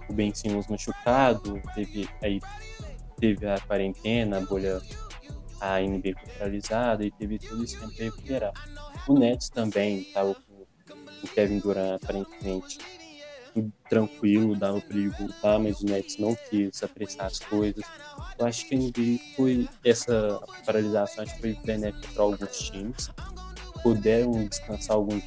o 0.09 0.13
Ben 0.13 0.33
Simmons 0.33 0.67
machucado, 0.67 1.61
teve 1.73 2.09
aí 2.21 2.39
teve 3.19 3.47
a 3.47 3.59
quarentena, 3.59 4.37
a 4.37 4.41
bolha 4.41 4.81
a 5.59 5.79
NBA 5.81 6.13
paralisada 6.37 7.05
e 7.05 7.11
teve 7.11 7.37
todo 7.37 7.63
esse 7.63 7.77
tempo 7.77 7.93
para 7.93 8.05
recuperar. 8.05 8.53
O 9.07 9.13
Nets 9.13 9.49
também 9.49 9.99
estava 9.99 10.33
com 10.33 10.65
o 11.23 11.27
Kevin 11.33 11.59
Durant 11.59 12.01
aparentemente 12.01 12.77
tranquilo, 13.89 14.55
dava 14.55 14.79
para 14.81 14.97
ele 14.97 15.09
voltar, 15.09 15.59
mas 15.59 15.81
o 15.81 15.85
Nets 15.85 16.17
não 16.17 16.35
quis 16.49 16.81
apressar 16.83 17.27
as 17.27 17.39
coisas. 17.39 17.83
Eu 18.37 18.45
acho 18.45 18.65
que 18.67 19.21
foi 19.35 19.67
essa 19.83 20.39
paralisação 20.65 21.23
acho 21.23 21.35
que 21.35 21.41
foi 21.41 21.53
benéfica 21.65 22.07
para 22.13 22.23
alguns 22.23 22.57
times. 22.57 23.09
Puderam 23.81 24.45
descansar 24.45 24.97
alguns, 24.97 25.23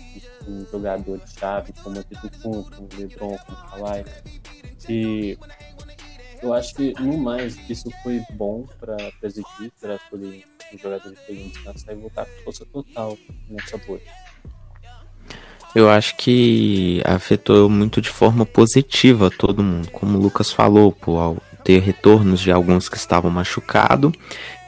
jogadores-chave, 0.71 1.73
como 1.83 1.97
o 1.97 2.01
Antetokounmpo, 2.01 2.83
o 2.83 2.89
LeBron, 2.97 3.37
como 3.39 3.59
o 3.59 3.71
Kawhi. 3.71 4.05
E 4.89 5.39
eu 6.43 6.53
acho 6.53 6.75
que, 6.75 6.93
no 7.01 7.17
mais, 7.17 7.57
isso 7.71 7.89
foi 8.03 8.21
bom 8.33 8.67
para 8.81 8.97
as 9.23 9.39
equipes, 9.39 9.73
para 9.81 9.99
os 10.13 10.81
jogadores 10.81 11.19
poderem 11.21 11.49
descansar 11.49 11.95
e 11.95 11.99
voltar 11.99 12.27
com 12.27 12.43
força 12.43 12.67
total 12.67 13.17
nessa 13.49 13.79
bolha. 13.79 14.22
Eu 15.75 15.89
acho 15.89 16.17
que 16.17 17.01
afetou 17.05 17.69
muito 17.69 18.01
de 18.01 18.11
forma 18.11 18.45
positiva 18.45 19.31
todo 19.31 19.63
mundo, 19.63 19.91
como 19.91 20.19
o 20.19 20.21
Lucas 20.21 20.53
falou, 20.53 20.93
pô, 20.93 21.19
ao 21.19 21.37
ter 21.65 21.81
retornos 21.81 22.41
de 22.41 22.51
alguns 22.51 22.89
que 22.89 22.97
estavam 22.97 23.31
machucados 23.31 24.13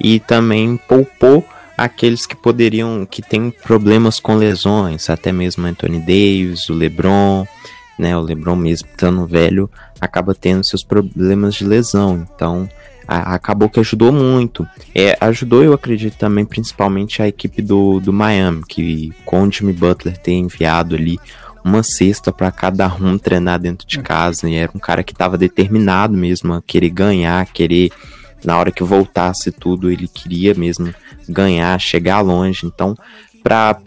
e 0.00 0.20
também 0.20 0.76
poupou 0.88 1.44
aqueles 1.76 2.24
que 2.24 2.36
poderiam, 2.36 3.04
que 3.04 3.20
têm 3.20 3.50
problemas 3.50 4.20
com 4.20 4.36
lesões, 4.36 5.10
até 5.10 5.32
mesmo 5.32 5.66
Anthony 5.66 5.98
Davis, 5.98 6.68
o 6.68 6.74
LeBron, 6.74 7.44
né, 7.98 8.16
o 8.16 8.20
LeBron 8.20 8.56
mesmo 8.56 8.88
estando 8.88 9.26
velho, 9.26 9.70
acaba 10.00 10.34
tendo 10.34 10.64
seus 10.64 10.84
problemas 10.84 11.54
de 11.56 11.64
lesão, 11.64 12.26
então 12.34 12.68
a, 13.06 13.34
acabou 13.34 13.68
que 13.68 13.80
ajudou 13.80 14.12
muito. 14.12 14.66
É, 14.94 15.16
ajudou, 15.20 15.62
eu 15.62 15.72
acredito, 15.72 16.16
também, 16.16 16.44
principalmente 16.44 17.22
a 17.22 17.28
equipe 17.28 17.62
do, 17.62 18.00
do 18.00 18.12
Miami, 18.12 18.62
que 18.68 19.12
com 19.24 19.42
o 19.42 19.50
Jimmy 19.50 19.72
Butler 19.72 20.16
ter 20.18 20.32
enviado 20.32 20.94
ali 20.94 21.18
uma 21.64 21.82
cesta 21.82 22.30
para 22.30 22.50
cada 22.52 22.86
um 22.94 23.16
treinar 23.16 23.58
dentro 23.58 23.86
de 23.86 23.98
casa, 24.00 24.48
e 24.48 24.54
era 24.54 24.70
um 24.74 24.78
cara 24.78 25.02
que 25.02 25.12
estava 25.12 25.38
determinado 25.38 26.14
mesmo 26.16 26.52
a 26.52 26.62
querer 26.62 26.90
ganhar, 26.90 27.46
querer, 27.46 27.90
na 28.44 28.58
hora 28.58 28.70
que 28.70 28.84
voltasse 28.84 29.50
tudo, 29.50 29.90
ele 29.90 30.06
queria 30.06 30.52
mesmo 30.54 30.94
ganhar, 31.26 31.78
chegar 31.80 32.20
longe. 32.20 32.66
Então, 32.66 32.94
para 33.42 33.78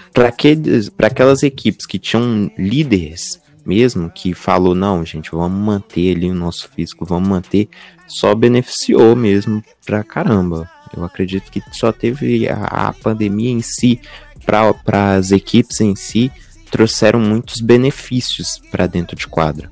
aquelas 1.04 1.44
equipes 1.44 1.86
que 1.86 2.00
tinham 2.00 2.50
líderes 2.58 3.40
mesmo, 3.66 4.10
que 4.10 4.34
falou, 4.34 4.74
não, 4.74 5.06
gente, 5.06 5.30
vamos 5.32 5.60
manter 5.60 6.16
ali 6.16 6.32
o 6.32 6.36
nosso 6.36 6.70
físico, 6.70 7.06
vamos 7.06 7.28
manter, 7.28 7.68
só 8.08 8.34
beneficiou 8.34 9.16
mesmo 9.16 9.64
pra 9.86 10.04
caramba. 10.04 10.70
Eu 10.96 11.04
acredito 11.04 11.52
que 11.52 11.62
só 11.72 11.92
teve 11.92 12.48
a, 12.48 12.88
a 12.88 12.94
pandemia 12.94 13.52
em 13.52 13.62
si, 13.62 14.00
para 14.46 15.16
as 15.16 15.32
equipes 15.32 15.82
em 15.82 15.96
si, 15.96 16.32
trouxeram 16.72 17.20
muitos 17.20 17.62
benefícios 17.62 18.62
para 18.72 18.88
dentro 18.88 19.16
de 19.16 19.28
quadra. 19.28 19.70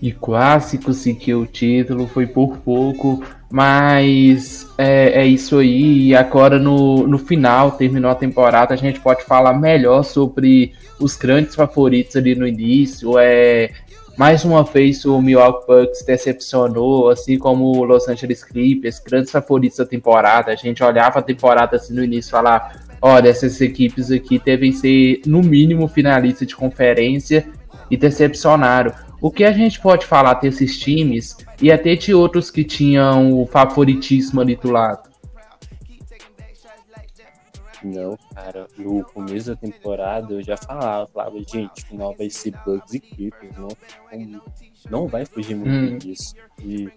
E 0.00 0.12
quase 0.12 0.78
conseguiu 0.78 1.42
o 1.42 1.46
título, 1.46 2.06
foi 2.06 2.26
por 2.26 2.56
pouco, 2.58 3.22
mas 3.50 4.66
é, 4.78 5.22
é, 5.22 5.26
isso 5.26 5.58
aí. 5.58 6.08
E 6.08 6.16
agora 6.16 6.58
no, 6.58 7.06
no 7.06 7.18
final, 7.18 7.72
terminou 7.72 8.10
a 8.10 8.14
temporada, 8.14 8.72
a 8.72 8.78
gente 8.78 8.98
pode 8.98 9.24
falar 9.24 9.52
melhor 9.52 10.02
sobre 10.02 10.72
os 10.98 11.16
grandes 11.16 11.54
favoritos 11.54 12.16
ali 12.16 12.34
no 12.34 12.46
início. 12.46 13.18
É, 13.18 13.72
mais 14.16 14.44
uma 14.44 14.62
vez 14.64 15.04
o 15.04 15.20
Milwaukee 15.20 15.66
Bucks 15.66 16.04
decepcionou, 16.04 17.08
assim 17.08 17.38
como 17.38 17.76
o 17.76 17.84
Los 17.84 18.08
Angeles 18.08 18.44
Clippers, 18.44 18.98
grandes 18.98 19.30
favoritos 19.30 19.78
da 19.78 19.86
temporada. 19.86 20.52
A 20.52 20.56
gente 20.56 20.82
olhava 20.82 21.20
a 21.20 21.22
temporada 21.22 21.76
assim 21.76 21.94
no 21.94 22.04
início 22.04 22.28
e 22.28 22.32
falava, 22.32 22.72
olha, 23.00 23.28
essas 23.28 23.60
equipes 23.60 24.10
aqui 24.10 24.38
devem 24.38 24.72
ser 24.72 25.22
no 25.26 25.42
mínimo 25.42 25.88
finalistas 25.88 26.46
de 26.46 26.56
conferência 26.56 27.46
e 27.90 27.96
decepcionaram. 27.96 28.92
O 29.20 29.30
que 29.30 29.44
a 29.44 29.52
gente 29.52 29.80
pode 29.80 30.06
falar 30.06 30.34
desses 30.34 30.78
times 30.78 31.36
e 31.60 31.70
até 31.70 31.94
de 31.94 32.14
outros 32.14 32.50
que 32.50 32.64
tinham 32.64 33.38
o 33.38 33.46
favoritismo 33.46 34.40
ali 34.40 34.56
do 34.56 34.70
lado? 34.70 35.09
Não, 37.82 38.16
cara, 38.34 38.68
no 38.76 39.02
começo 39.04 39.48
da 39.48 39.56
temporada 39.56 40.34
eu 40.34 40.42
já 40.42 40.56
falava, 40.56 41.06
falava, 41.06 41.38
gente, 41.42 41.84
final 41.84 42.14
vai 42.14 42.28
ser 42.28 42.52
Bugs 42.64 42.92
e 42.92 43.00
Clippers, 43.00 43.56
não, 43.56 43.68
não 44.90 45.06
vai 45.06 45.24
fugir 45.24 45.56
muito 45.56 45.94
hum. 45.94 45.98
disso. 45.98 46.34
E 46.58 46.90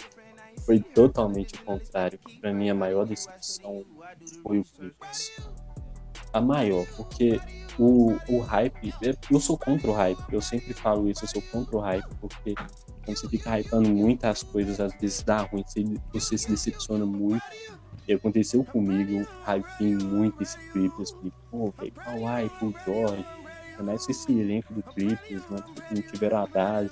foi 0.65 0.79
totalmente 0.79 1.55
o 1.55 1.63
contrário. 1.63 2.19
Para 2.41 2.53
mim, 2.53 2.69
a 2.69 2.75
maior 2.75 3.05
decepção 3.05 3.85
foi 4.41 4.59
o 4.59 4.63
Clippers. 4.63 5.31
A 6.33 6.41
maior, 6.41 6.85
porque 6.97 7.39
o, 7.77 8.17
o 8.27 8.39
hype, 8.39 8.93
eu 9.29 9.39
sou 9.39 9.57
contra 9.57 9.89
o 9.89 9.93
hype, 9.93 10.19
eu 10.31 10.41
sempre 10.41 10.73
falo 10.73 11.07
isso, 11.07 11.23
eu 11.23 11.29
sou 11.29 11.41
contra 11.43 11.77
o 11.77 11.79
hype, 11.79 12.07
porque 12.19 12.55
quando 13.05 13.17
você 13.17 13.29
fica 13.29 13.59
hypando 13.59 13.89
muitas 13.89 14.41
coisas, 14.41 14.79
às 14.79 14.93
vezes 14.95 15.21
dá 15.21 15.43
ruim, 15.43 15.63
você, 15.65 15.83
você 16.11 16.37
se 16.37 16.49
decepciona 16.49 17.05
muito 17.05 17.43
e 18.07 18.13
aconteceu 18.13 18.63
comigo, 18.63 19.25
hypei 19.47 19.95
muito 19.95 20.41
esse 20.43 20.57
Clippers, 20.71 21.11
falei, 21.11 21.31
pô, 21.49 21.73
velho, 21.77 21.91
Kawhi, 21.93 22.49
Paul 22.59 22.73
George, 22.85 23.25
mais 23.79 24.07
esse 24.07 24.31
elenco 24.31 24.73
do 24.73 24.83
Clippers, 24.83 25.43
né, 25.49 25.63
não 25.91 26.01
tiveram 26.01 26.37
a 26.37 26.47
base, 26.47 26.91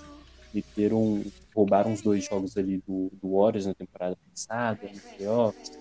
meteram, 0.54 1.24
roubaram 1.56 1.94
os 1.94 2.02
dois 2.02 2.26
jogos 2.26 2.58
ali 2.58 2.82
do, 2.88 3.12
do 3.22 3.38
Warriors 3.38 3.66
na 3.66 3.74
temporada 3.74 4.18
passada, 4.30 4.80
no 4.84 5.16
playoffs, 5.18 5.80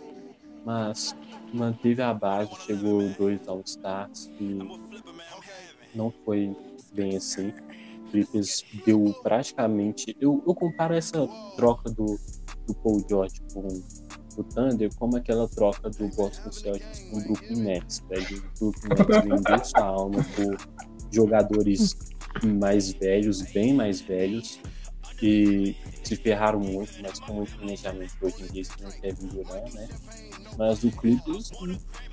mas 0.65 1.17
manteve 1.53 2.03
a 2.03 2.13
base, 2.13 2.55
chegou 2.67 3.09
dois 3.11 3.47
All-Stars 3.49 4.31
e 4.41 4.59
não 5.95 6.13
foi 6.25 6.55
bem 6.93 7.17
assim. 7.17 7.53
O 8.07 8.11
Clippers 8.11 8.65
deu 8.85 9.15
praticamente. 9.23 10.17
Eu, 10.21 10.43
eu 10.47 10.55
comparo 10.55 10.95
essa 10.95 11.27
troca 11.57 11.91
do, 11.91 12.19
do 12.67 12.75
Paul 12.75 13.05
George 13.09 13.41
com 13.53 13.69
o 14.39 14.45
Thunder 14.45 14.91
como 14.97 15.17
aquela 15.17 15.49
troca 15.49 15.91
do 15.91 16.09
Boston 16.09 16.53
Celtics 16.53 17.01
com 17.11 17.19
o 17.19 17.23
Brooklyn 17.23 17.63
Nets. 17.63 18.03
Né? 18.09 18.17
O 18.61 18.71
Brooklyn 18.71 18.95
Nets 18.95 19.23
vendeu 19.29 19.65
sua 19.65 19.85
alma 19.85 20.25
por 20.35 20.57
jogadores 21.11 21.97
mais 22.45 22.93
velhos, 22.93 23.43
bem 23.43 23.75
mais 23.75 24.01
velhos, 24.01 24.61
que 25.19 25.77
se 26.03 26.17
ferraram 26.17 26.61
muito, 26.61 26.93
mas 27.03 27.21
com 27.21 27.35
muito 27.35 27.55
planejamento 27.57 28.15
hoje 28.23 28.43
em 28.43 28.47
dia, 28.47 28.63
isso 28.63 28.73
não 28.81 28.91
Kevin 28.91 29.27
Durant, 29.27 29.75
né? 29.75 29.89
Mas 30.57 30.83
o 30.83 30.91
Clippers 30.91 31.51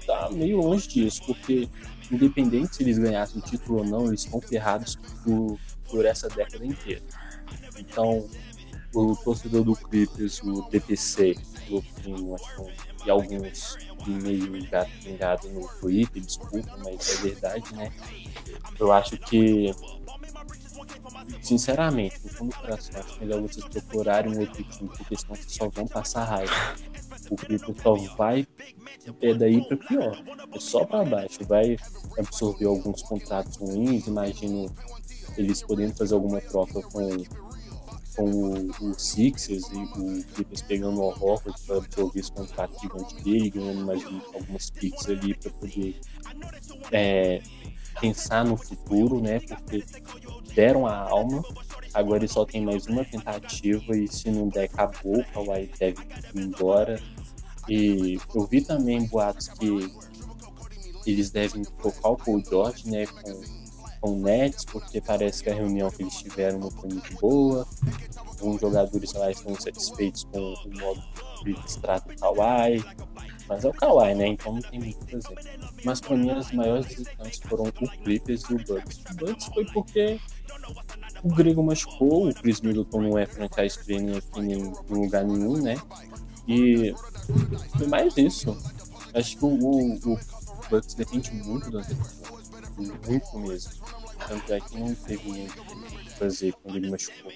tá 0.06 0.30
meio 0.32 0.58
longe 0.58 0.90
disso, 0.90 1.22
porque 1.26 1.70
independente 2.12 2.76
se 2.76 2.84
eles 2.84 2.98
ganhassem 2.98 3.40
o 3.40 3.46
título 3.46 3.80
ou 3.80 3.86
não, 3.86 4.08
eles 4.08 4.26
estão 4.26 4.42
ferrados 4.42 4.98
por, 5.24 5.58
por 5.90 6.06
essa 6.06 6.28
década 6.28 6.66
inteira. 6.66 7.02
Então, 7.80 8.28
o 8.94 9.16
torcedor 9.16 9.64
do 9.64 9.76
Clippers, 9.76 10.42
o 10.44 10.68
DPC, 10.70 11.36
Lupinho, 11.70 12.36
acho 12.36 12.88
e 13.06 13.10
alguns 13.10 13.78
meio 14.06 14.68
pingado 15.02 15.50
no 15.50 15.68
Twitter, 15.80 16.22
desculpa, 16.22 16.78
mas 16.84 17.10
é 17.10 17.30
verdade, 17.30 17.76
né? 17.76 17.92
Eu 18.80 18.92
acho 18.92 19.18
que, 19.18 19.74
sinceramente, 21.42 22.20
no 22.24 22.30
fundo 22.30 22.50
do 22.50 22.62
coração, 22.62 23.00
acho 23.00 23.20
melhor 23.20 23.42
vocês 23.42 23.66
procurarem 23.66 24.36
um 24.36 24.40
outro 24.40 24.64
time, 24.64 24.90
porque 24.90 25.16
senão 25.16 25.36
vocês 25.36 25.54
só 25.54 25.70
vão 25.70 25.88
passar 25.88 26.26
raiva. 26.26 26.76
O 27.30 27.36
Clippers 27.36 27.82
só 27.82 27.96
vai 28.16 28.48
é 29.22 29.34
daí 29.34 29.66
para 29.68 29.78
pior, 29.78 30.22
é 30.54 30.60
só 30.60 30.86
para 30.86 31.06
baixo, 31.06 31.40
vai 31.48 31.78
absorver 32.18 32.66
alguns 32.66 33.02
contratos 33.04 33.56
ruins, 33.58 34.06
imagino 34.08 34.70
eles 35.38 35.62
podendo 35.64 35.96
fazer 35.96 36.14
alguma 36.14 36.42
troca 36.42 36.82
com 36.82 37.24
com 38.18 38.72
o, 38.82 39.00
Sixers 39.00 39.70
e 39.72 39.78
o 39.78 40.24
Clippers 40.34 40.64
pegando 40.64 41.00
o 41.00 41.08
Horford 41.08 41.56
para 41.66 41.78
absorver 41.78 42.20
esse 42.20 42.32
contrato 42.32 42.82
gigante 42.82 43.24
dele, 43.24 43.52
ganhando 43.52 43.86
mais 43.86 44.04
algumas 44.04 44.72
picks 44.72 45.08
ali 45.08 45.36
para 45.36 45.52
poder 45.52 46.02
é, 46.92 47.42
pensar 48.02 48.44
no 48.44 48.58
futuro, 48.58 49.22
né? 49.22 49.40
Porque 49.40 49.86
deram 50.56 50.88
a 50.88 50.98
alma, 50.98 51.44
agora 51.94 52.20
ele 52.20 52.28
só 52.28 52.44
tem 52.44 52.66
mais 52.66 52.88
uma 52.88 53.06
tentativa 53.06 53.96
e 53.96 54.08
se 54.08 54.32
não 54.32 54.48
der, 54.48 54.66
acabou, 54.66 55.20
o 55.20 55.26
Kawhi 55.26 55.72
deve 55.80 56.02
ir 56.34 56.42
embora. 56.42 57.00
E 57.70 58.18
eu 58.34 58.48
vi 58.48 58.62
também 58.62 59.06
boatos 59.06 59.50
que 59.50 59.94
eles 61.06 61.30
devem 61.30 61.62
tocar 61.64 62.10
o 62.10 62.18
Paul 62.18 62.44
George, 62.44 62.90
né, 62.90 63.06
com, 63.06 63.57
com 64.00 64.12
o 64.12 64.20
Nets, 64.20 64.66
porque 64.66 65.02
parece 65.02 65.44
que 65.44 65.50
a 65.50 65.56
reunião 65.56 65.90
que 65.90 66.04
eles 66.04 66.16
tiveram 66.16 66.60
não 66.60 66.72
foi 66.72 66.90
muito 66.90 67.16
boa. 67.16 67.68
Alguns 68.28 68.62
jogadores 68.62 69.14
lá 69.14 69.32
estão 69.32 69.56
satisfeitos 69.56 70.24
com 70.26 70.40
o 70.40 70.80
modo 70.80 71.04
que 71.44 71.50
eles 71.50 71.76
tratam 71.78 72.14
o 72.14 72.20
Kawhi. 72.20 72.84
Mas 73.48 73.64
é 73.64 73.68
o 73.70 73.74
Kawhi, 73.74 74.16
né? 74.16 74.28
Então 74.28 74.54
não 74.54 74.62
tem 74.62 74.80
muito 74.80 75.02
o 75.02 75.06
que 75.06 75.22
fazer. 75.22 75.60
Mas 75.84 76.02
para 76.02 76.18
mim 76.18 76.30
as 76.32 76.52
maiores 76.52 76.88
visitantes 76.88 77.40
foram 77.48 77.66
o 77.66 77.72
Clippers 77.72 78.44
e 78.50 78.54
o 78.54 78.58
Bucks. 78.58 79.02
O 79.12 79.16
Bucks 79.16 79.46
foi 79.46 79.66
porque 79.66 80.20
o 81.24 81.30
Grego 81.30 81.64
machucou, 81.64 82.30
o 82.30 82.34
Chris 82.34 82.62
Middleton 82.62 83.02
não 83.02 83.18
é 83.18 83.26
franchise 83.26 83.80
player 83.84 84.18
aqui 84.18 84.40
em, 84.40 84.74
lugar 84.90 85.24
nenhum, 85.24 85.62
né? 85.62 85.76
E 86.48 86.94
foi 87.78 87.88
mais 87.88 88.16
isso. 88.18 88.58
Acho 89.14 89.38
que 89.38 89.46
o, 89.46 89.50
o, 89.50 89.94
o 90.14 90.20
Bucks 90.70 90.94
depende 90.94 91.32
muito 91.32 91.72
das 91.72 91.88
decisões. 91.88 92.27
Muito 92.78 93.40
mesmo. 93.40 93.72
Tanto 94.28 94.54
é 94.54 94.60
que 94.60 94.78
não 94.78 94.94
teve 94.94 95.28
muito 95.30 95.62
o 95.62 95.76
que 95.88 96.10
fazer 96.18 96.54
quando 96.64 96.78
ele 96.78 96.90
machucou. 96.90 97.32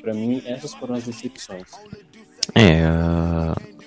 Pra 0.00 0.14
mim, 0.14 0.42
essas 0.46 0.74
foram 0.74 0.94
as 0.94 1.04
decepções. 1.04 1.68
É, 2.54 2.82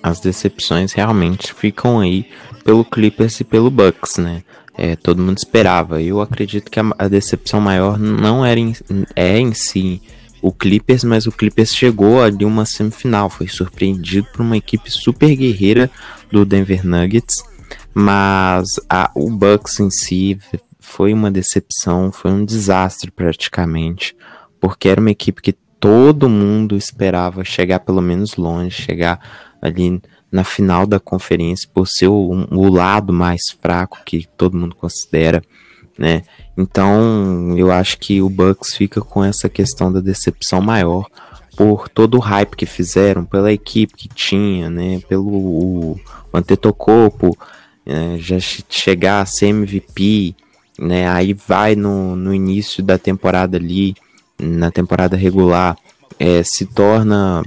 as 0.02 0.20
decepções 0.20 0.94
realmente 0.94 1.54
ficam 1.54 2.00
aí 2.00 2.30
pelo 2.64 2.86
Clippers 2.86 3.40
e 3.40 3.44
pelo 3.44 3.70
Bucks, 3.70 4.18
né? 4.18 4.44
É, 4.78 4.96
todo 4.96 5.22
mundo 5.22 5.38
esperava. 5.38 6.02
Eu 6.02 6.22
acredito 6.22 6.70
que 6.70 6.80
a, 6.80 6.84
a 6.98 7.08
decepção 7.08 7.60
maior 7.62 7.98
não 7.98 8.46
era 8.46 8.60
em, 8.60 8.74
é 9.16 9.38
em 9.40 9.54
si 9.54 10.02
o 10.42 10.52
Clippers, 10.52 11.04
mas 11.04 11.26
o 11.26 11.32
Clippers 11.32 11.76
chegou 11.76 12.22
ali 12.22 12.46
uma 12.46 12.66
semifinal, 12.66 13.30
foi 13.30 13.48
surpreendido 13.48 14.28
por 14.32 14.42
uma 14.42 14.56
equipe 14.56 14.92
super 14.92 15.36
guerreira 15.36 15.90
do 16.32 16.46
Denver 16.46 16.86
Nuggets, 16.86 17.44
mas 17.96 18.68
a, 18.90 19.10
o 19.16 19.30
Bucks 19.32 19.80
em 19.80 19.90
si 19.90 20.38
foi 20.80 21.14
uma 21.14 21.32
decepção, 21.32 22.12
foi 22.12 22.30
um 22.30 22.44
desastre 22.44 23.10
praticamente, 23.10 24.16
porque 24.60 24.90
era 24.90 25.00
uma 25.00 25.12
equipe 25.12 25.42
que 25.42 25.54
todo 25.80 26.30
mundo 26.30 26.76
esperava 26.76 27.46
chegar 27.46 27.80
pelo 27.80 28.02
menos 28.02 28.36
longe, 28.36 28.84
chegar 28.84 29.20
ali 29.62 30.02
na 30.30 30.44
final 30.44 30.86
da 30.86 31.00
conferência 31.00 31.70
por 31.74 31.88
ser 31.88 32.08
o, 32.08 32.48
o 32.52 32.70
lado 32.70 33.14
mais 33.14 33.42
fraco 33.62 34.00
que 34.06 34.28
todo 34.36 34.58
mundo 34.58 34.76
considera, 34.76 35.42
né? 35.98 36.24
Então, 36.58 37.56
eu 37.58 37.72
acho 37.72 37.98
que 37.98 38.22
o 38.22 38.30
Bucks 38.30 38.76
fica 38.76 39.00
com 39.00 39.24
essa 39.24 39.48
questão 39.48 39.92
da 39.92 40.02
decepção 40.02 40.60
maior 40.60 41.06
por 41.56 41.88
todo 41.88 42.16
o 42.16 42.20
hype 42.20 42.58
que 42.58 42.66
fizeram, 42.66 43.24
pela 43.24 43.54
equipe 43.54 43.94
que 43.96 44.10
tinha, 44.10 44.70
né? 44.70 45.00
Pelo 45.08 45.30
o, 45.30 46.00
Antetokounmpo, 46.34 47.38
né? 47.86 48.18
já 48.20 48.38
chegar 48.40 49.22
a 49.22 49.26
ser 49.26 49.48
MVP, 49.48 50.36
né? 50.80 51.08
Aí 51.08 51.34
vai 51.34 51.76
no, 51.76 52.16
no 52.16 52.34
início 52.34 52.84
da 52.84 52.98
temporada 52.98 53.58
ali, 53.58 53.96
na 54.40 54.72
temporada 54.72 55.16
regular, 55.16 55.78
é, 56.20 56.44
se 56.44 56.66
torna 56.66 57.44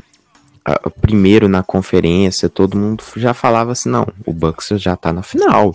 a, 0.65 0.91
primeiro 0.91 1.49
na 1.49 1.63
conferência, 1.63 2.49
todo 2.49 2.77
mundo 2.77 3.03
já 3.17 3.35
falava 3.35 3.73
assim, 3.73 3.89
não, 3.89 4.07
o 4.27 4.33
Bucks 4.33 4.69
já 4.81 4.97
tá 4.97 5.13
na 5.13 5.23
final. 5.23 5.75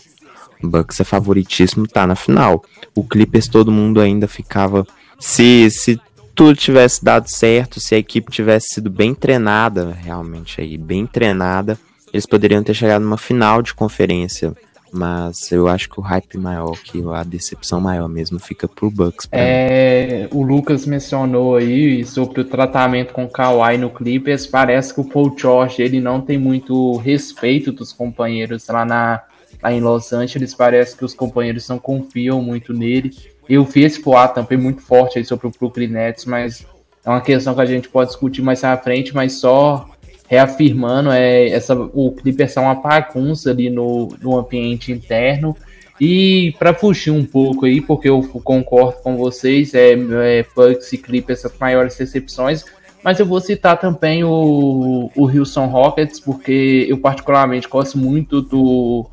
O 0.62 0.68
Bucks 0.68 1.00
é 1.00 1.04
favoritíssimo, 1.04 1.88
tá 1.88 2.08
na 2.08 2.16
final. 2.16 2.64
O 2.96 3.04
Clippers 3.04 3.48
todo 3.48 3.72
mundo 3.72 4.00
ainda 4.00 4.28
ficava 4.28 4.88
se 5.20 5.70
se 5.70 6.00
tudo 6.36 6.56
tivesse 6.56 7.04
dado 7.04 7.30
certo, 7.30 7.80
se 7.80 7.94
a 7.94 7.98
equipe 7.98 8.32
tivesse 8.32 8.76
sido 8.76 8.90
bem 8.90 9.14
treinada, 9.14 9.92
realmente 9.92 10.60
aí 10.60 10.78
bem 10.78 11.06
treinada, 11.06 11.78
eles 12.14 12.26
poderiam 12.26 12.64
ter 12.64 12.74
chegado 12.74 13.02
numa 13.02 13.18
final 13.18 13.62
de 13.62 13.74
conferência 13.74 14.54
mas 14.94 15.52
eu 15.52 15.68
acho 15.68 15.90
que 15.90 16.00
o 16.00 16.04
hype 16.04 16.38
maior, 16.38 16.74
que 16.74 17.04
a 17.12 17.24
decepção 17.24 17.82
maior 17.82 18.08
mesmo, 18.08 18.40
fica 18.40 18.68
pro 18.68 18.92
Bucks. 18.92 19.28
É, 19.32 20.28
o 20.32 20.44
Lucas 20.44 20.86
mencionou 20.86 21.56
aí 21.56 22.06
sobre 22.06 22.42
o 22.42 22.46
tratamento 22.46 23.12
com 23.12 23.26
o 23.26 23.30
Kawhi 23.30 23.80
no 23.80 23.90
Clippers. 23.90 24.46
Parece 24.46 24.94
que 24.94 25.02
o 25.02 25.04
Paul 25.04 25.36
George 25.36 25.82
ele 25.82 26.00
não 26.00 26.22
tem 26.22 26.38
muito 26.38 26.96
respeito 26.98 27.72
dos 27.72 27.92
companheiros 27.92 28.68
lá, 28.68 28.86
na, 28.86 29.24
lá 29.64 29.74
em 29.74 29.82
Los 29.82 30.14
Angeles. 30.14 30.54
Parece 30.54 30.96
que 30.96 31.04
os 31.04 31.16
companheiros 31.16 31.68
não 31.68 31.80
confiam 31.80 32.40
muito 32.40 32.72
nele. 32.72 33.18
Eu 33.50 33.64
vi 33.64 33.82
esse 33.82 34.00
boato 34.00 34.36
também 34.36 34.60
muito 34.60 34.84
forte 34.84 35.18
aí 35.18 35.26
sobre 35.26 35.48
o 35.48 35.52
Brooklyn 35.52 35.88
Nets, 35.88 36.26
mas 36.26 36.68
é 37.04 37.10
uma 37.10 37.20
questão 37.20 37.56
que 37.56 37.62
a 37.62 37.66
gente 37.66 37.90
pode 37.90 38.12
discutir 38.12 38.44
mais 38.44 38.64
à 38.64 38.78
frente, 38.78 39.14
mas 39.16 39.34
só 39.34 39.90
reafirmando 40.28 41.12
é, 41.12 41.50
essa, 41.50 41.76
o 41.76 42.12
Clippers 42.12 42.56
é 42.58 42.60
uma 42.60 42.76
bagunça 42.76 43.52
ali 43.52 43.70
no, 43.70 44.10
no 44.22 44.38
ambiente 44.38 44.92
interno. 44.92 45.56
E 46.02 46.54
para 46.58 46.74
fugir 46.74 47.12
um 47.12 47.24
pouco 47.24 47.66
aí, 47.66 47.80
porque 47.80 48.10
eu 48.10 48.22
concordo 48.44 49.02
com 49.02 49.16
vocês, 49.16 49.74
é, 49.74 49.92
é 49.94 50.46
Bucks 50.56 50.92
e 50.92 50.98
Clippers 50.98 51.46
as 51.46 51.58
maiores 51.58 51.96
decepções, 51.96 52.66
mas 53.04 53.20
eu 53.20 53.26
vou 53.26 53.40
citar 53.40 53.80
também 53.80 54.24
o, 54.24 55.12
o 55.16 55.26
Houston 55.28 55.68
Rockets, 55.68 56.20
porque 56.20 56.88
eu 56.90 56.98
particularmente 56.98 57.68
gosto 57.68 57.98
muito 57.98 58.42
do, 58.42 59.06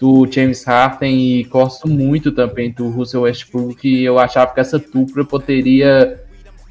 do 0.00 0.26
James 0.30 0.64
Harden 0.64 1.14
e 1.14 1.44
gosto 1.44 1.88
muito 1.88 2.32
também 2.32 2.72
do 2.72 2.88
Russell 2.88 3.22
Westbrook, 3.22 3.86
e 3.86 4.04
eu 4.04 4.18
achava 4.18 4.52
que 4.52 4.60
essa 4.60 4.78
dupla 4.78 5.24
poderia 5.24 6.23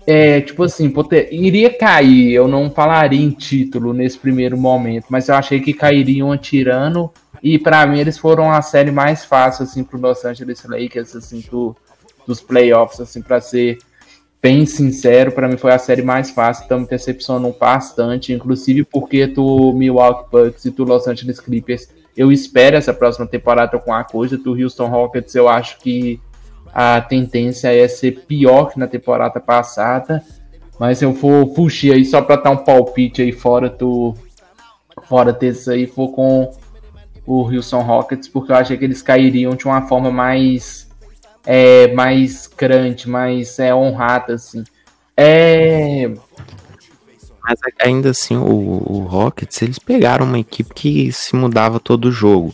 é, 0.06 0.42
tipo 0.42 0.63
assim, 0.63 0.92
iria 1.32 1.70
cair. 1.76 2.34
Eu 2.34 2.48
não 2.48 2.70
falaria 2.70 3.22
em 3.22 3.32
título 3.32 3.94
nesse 3.94 4.18
primeiro 4.18 4.58
momento, 4.58 5.06
mas 5.10 5.30
eu 5.30 5.36
achei 5.36 5.60
que 5.60 5.74
cairiam 5.74 6.32
atirando. 6.32 7.12
E 7.42 7.60
para 7.60 7.86
mim 7.86 8.00
eles 8.00 8.18
foram 8.18 8.52
a 8.52 8.62
série 8.62 8.92
mais 8.92 9.26
fácil 9.26 9.63
assim 9.63 9.84
pro 9.84 10.00
Los 10.00 10.24
Angeles 10.24 10.63
Lakers 10.63 11.13
assim 11.13 11.44
do, 11.52 11.76
dos 12.26 12.39
playoffs 12.39 13.02
assim 13.02 13.22
para 13.22 13.42
ser 13.42 13.80
bem 14.42 14.66
sincero, 14.66 15.32
para 15.32 15.48
mim 15.48 15.56
foi 15.56 15.72
a 15.72 15.80
série 15.80 16.02
mais 16.02 16.30
fácil, 16.32 16.66
então 16.66 16.82
me 16.82 16.86
decepcionou 16.86 17.56
bastante, 17.58 18.34
inclusive 18.34 18.84
porque 18.84 19.26
do 19.26 19.72
Milwaukee 19.72 20.30
Bucks 20.30 20.66
e 20.66 20.70
do 20.70 20.84
Los 20.84 21.08
Angeles 21.08 21.39
Clippers, 21.39 21.88
eu 22.16 22.30
espero 22.30 22.76
essa 22.76 22.94
próxima 22.94 23.26
temporada 23.26 23.80
com 23.80 23.94
a 23.94 24.04
coisa 24.04 24.38
do 24.38 24.52
Houston 24.52 24.88
Rockets, 24.88 25.34
eu 25.34 25.48
acho 25.48 25.80
que 25.80 26.20
a 26.74 27.00
tendência 27.02 27.74
é 27.74 27.88
ser 27.88 28.26
pior 28.26 28.72
que 28.72 28.80
na 28.80 28.88
temporada 28.88 29.40
passada. 29.40 30.24
Mas 30.80 31.02
eu 31.02 31.14
vou 31.14 31.54
fugir 31.54 31.94
aí 31.94 32.04
só 32.04 32.22
para 32.22 32.38
dar 32.38 32.50
um 32.50 32.58
palpite 32.58 33.22
aí 33.22 33.32
fora 33.32 33.70
do 33.70 34.16
fora 35.04 35.32
desse 35.32 35.70
aí, 35.72 35.86
vou 35.86 36.12
com 36.12 36.52
o 37.26 37.42
Houston 37.42 37.82
Rockets, 37.82 38.28
porque 38.28 38.52
eu 38.52 38.56
achei 38.56 38.78
que 38.78 38.84
eles 38.84 39.02
cairiam 39.02 39.56
de 39.56 39.66
uma 39.66 39.84
forma 39.84 40.12
mais 40.12 40.90
é, 41.46 41.94
mais 41.94 42.48
grande, 42.48 43.10
mais 43.10 43.60
é, 43.60 43.74
honrada, 43.74 44.34
assim. 44.36 44.64
É... 45.16 46.12
Mas 47.44 47.60
ainda 47.82 48.12
assim, 48.12 48.38
o, 48.38 48.46
o 48.46 49.00
Rockets, 49.06 49.62
eles 49.62 49.78
pegaram 49.78 50.26
uma 50.26 50.40
equipe 50.40 50.74
que 50.74 51.12
se 51.12 51.36
mudava 51.36 51.80
todo 51.80 52.12
jogo. 52.12 52.54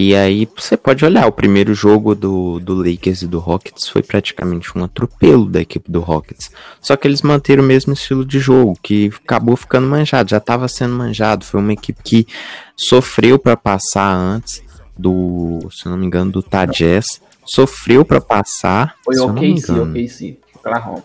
E 0.00 0.14
aí 0.14 0.48
você 0.56 0.76
pode 0.76 1.04
olhar, 1.04 1.26
o 1.26 1.32
primeiro 1.32 1.74
jogo 1.74 2.14
do, 2.14 2.60
do 2.60 2.72
Lakers 2.72 3.22
e 3.22 3.26
do 3.26 3.40
Rockets 3.40 3.88
foi 3.88 4.00
praticamente 4.00 4.78
um 4.78 4.84
atropelo 4.84 5.44
da 5.44 5.60
equipe 5.60 5.90
do 5.90 5.98
Rockets. 5.98 6.52
Só 6.80 6.96
que 6.96 7.08
eles 7.08 7.20
manteram 7.20 7.64
o 7.64 7.66
mesmo 7.66 7.94
estilo 7.94 8.24
de 8.24 8.38
jogo, 8.38 8.78
que 8.80 9.10
acabou 9.24 9.56
ficando 9.56 9.88
manjado, 9.88 10.30
já 10.30 10.36
estava 10.36 10.68
sendo 10.68 10.94
manjado. 10.94 11.44
Foi 11.44 11.58
uma 11.58 11.72
equipe 11.72 12.00
que 12.00 12.28
sofreu 12.76 13.40
para 13.40 13.56
passar 13.56 14.14
antes 14.14 14.62
do, 14.96 15.68
se 15.72 15.88
não 15.88 15.96
me 15.96 16.06
engano, 16.06 16.30
do 16.30 16.44
Tajés. 16.44 17.20
Sofreu 17.44 18.04
para 18.04 18.20
passar. 18.20 18.94
Foi 19.04 19.18
o 19.18 19.26
OKC, 19.26 19.72
OKC, 19.72 20.38
Oklahoma. 20.54 21.02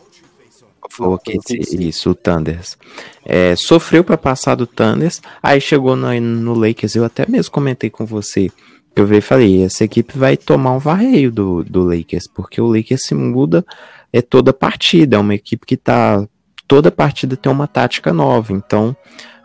Foi 0.87 1.07
o 1.07 1.13
OKC, 1.13 1.61
isso, 1.79 2.11
o 2.11 2.13
Thunders. 2.13 2.77
É, 3.25 3.55
sofreu 3.55 4.03
para 4.03 4.19
passar 4.19 4.53
do 4.53 4.67
Thunders, 4.67 5.19
aí 5.41 5.59
chegou 5.59 5.95
no, 5.95 6.13
no 6.21 6.53
Lakers. 6.53 6.93
Eu 6.93 7.03
até 7.03 7.25
mesmo 7.27 7.51
comentei 7.51 7.89
com 7.89 8.05
você 8.05 8.51
eu 8.95 9.07
vi 9.07 9.17
e 9.17 9.21
falei, 9.21 9.63
essa 9.63 9.83
equipe 9.83 10.17
vai 10.17 10.37
tomar 10.37 10.73
um 10.73 10.79
varreio 10.79 11.31
do, 11.31 11.63
do 11.63 11.83
Lakers, 11.83 12.27
porque 12.27 12.61
o 12.61 12.67
Lakers 12.67 13.05
se 13.05 13.15
muda 13.15 13.65
é 14.11 14.21
toda 14.21 14.53
partida, 14.53 15.15
é 15.15 15.19
uma 15.19 15.33
equipe 15.33 15.65
que 15.65 15.75
tá 15.75 16.27
toda 16.67 16.91
partida 16.91 17.35
tem 17.35 17.51
uma 17.51 17.67
tática 17.67 18.13
nova, 18.13 18.53
então 18.53 18.95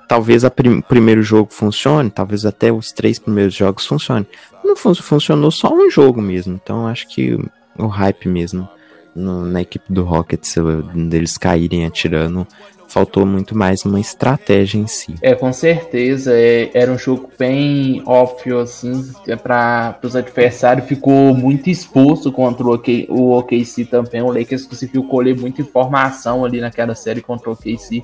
talvez 0.07 0.45
o 0.45 0.51
prim 0.51 0.81
primeiro 0.81 1.23
jogo 1.23 1.53
funcione, 1.53 2.11
talvez 2.11 2.45
até 2.45 2.73
os 2.73 2.93
três 2.93 3.19
primeiros 3.19 3.55
jogos 3.55 3.87
funcionem. 3.87 4.27
Não 4.65 4.77
fun 4.77 4.95
funcionou 4.95 5.51
só 5.51 5.73
um 5.73 5.91
jogo 5.91 6.21
mesmo, 6.21 6.55
então 6.63 6.87
acho 6.87 7.09
que 7.09 7.39
o 7.79 7.87
hype 7.87 8.29
mesmo 8.29 8.69
no, 9.15 9.45
na 9.45 9.63
equipe 9.63 9.93
do 9.93 10.05
Rockets, 10.05 10.55
deles 10.95 11.37
caírem 11.37 11.87
atirando, 11.87 12.47
faltou 12.89 13.25
muito 13.25 13.57
mais 13.57 13.85
uma 13.85 14.01
estratégia 14.01 14.79
em 14.79 14.87
si. 14.87 15.15
É, 15.23 15.35
com 15.35 15.53
certeza. 15.53 16.33
É, 16.35 16.71
era 16.75 16.91
um 16.91 16.99
jogo 16.99 17.31
bem 17.39 18.03
óbvio, 18.07 18.59
assim, 18.59 19.13
é 19.27 19.37
para 19.37 19.99
os 20.03 20.17
adversários. 20.17 20.87
Ficou 20.87 21.35
muito 21.35 21.71
exposto 21.71 22.33
contra 22.33 22.67
o, 22.67 22.75
OK, 22.75 23.07
o 23.09 23.37
OKC 23.37 23.85
também. 23.85 24.23
O 24.23 24.33
Lakers 24.33 24.67
conseguiu 24.67 25.05
colher 25.05 25.37
muita 25.37 25.63
informação 25.63 26.45
ali 26.45 26.61
naquela 26.61 26.95
série 26.95 27.21
contra 27.21 27.51
o 27.51 27.53
OKC. 27.53 28.03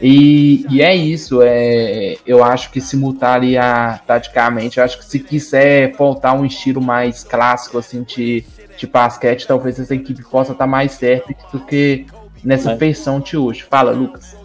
E, 0.00 0.66
e 0.70 0.82
é 0.82 0.96
isso, 0.96 1.40
é, 1.42 2.16
eu 2.26 2.42
acho 2.42 2.72
que 2.72 2.80
se 2.80 2.96
mutar 2.96 3.36
ali 3.36 3.56
a, 3.58 4.00
taticamente, 4.04 4.78
eu 4.78 4.84
acho 4.84 4.98
que 4.98 5.04
se 5.04 5.20
quiser 5.20 5.92
voltar 5.92 6.32
um 6.32 6.44
estilo 6.44 6.80
mais 6.80 7.22
clássico 7.22 7.78
assim 7.78 8.02
de, 8.02 8.42
de 8.76 8.86
basquete, 8.86 9.46
talvez 9.46 9.78
essa 9.78 9.94
equipe 9.94 10.24
possa 10.24 10.52
estar 10.52 10.66
mais 10.66 10.92
certa 10.92 11.32
do 11.52 11.60
que 11.60 12.06
nessa 12.42 12.74
versão 12.74 13.20
de 13.20 13.36
hoje. 13.36 13.62
Fala, 13.62 13.92
Lucas. 13.92 14.36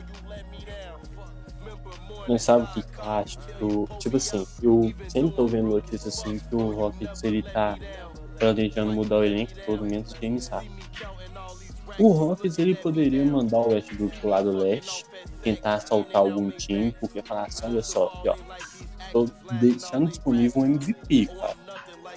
Não 2.28 2.38
sabe 2.38 2.64
o 2.64 2.68
que 2.68 2.84
acho? 3.00 3.40
Eu, 3.60 3.88
tipo 4.00 4.18
assim, 4.18 4.46
eu 4.62 4.94
sempre 5.08 5.32
tô 5.32 5.48
vendo 5.48 5.70
notícias 5.70 6.08
assim 6.08 6.38
que 6.38 6.56
o 6.56 6.72
Rockets 6.74 7.24
ele 7.24 7.42
tá 7.42 7.78
planejando 8.38 8.92
mudar 8.92 9.18
o 9.18 9.24
elenco 9.24 9.54
todo, 9.66 9.86
menos 9.86 10.14
James 10.22 10.48
Harden. 10.48 10.72
O 11.98 12.10
Rockets 12.10 12.60
ele 12.60 12.76
poderia 12.76 13.26
mandar 13.26 13.60
o 13.60 13.70
Westbrook 13.70 14.20
pro 14.20 14.30
lado 14.30 14.52
leste, 14.52 15.06
tentar 15.42 15.76
assaltar 15.76 16.22
algum 16.22 16.52
time, 16.52 16.94
porque 17.00 17.22
falar 17.22 17.46
assim, 17.46 17.66
olha 17.66 17.82
só, 17.82 18.08
aqui, 18.08 18.30
ó, 18.30 18.36
tô 19.12 19.26
deixando 19.60 20.08
disponível 20.08 20.62
um 20.62 20.66
MVP, 20.66 21.28
cara. 21.28 21.56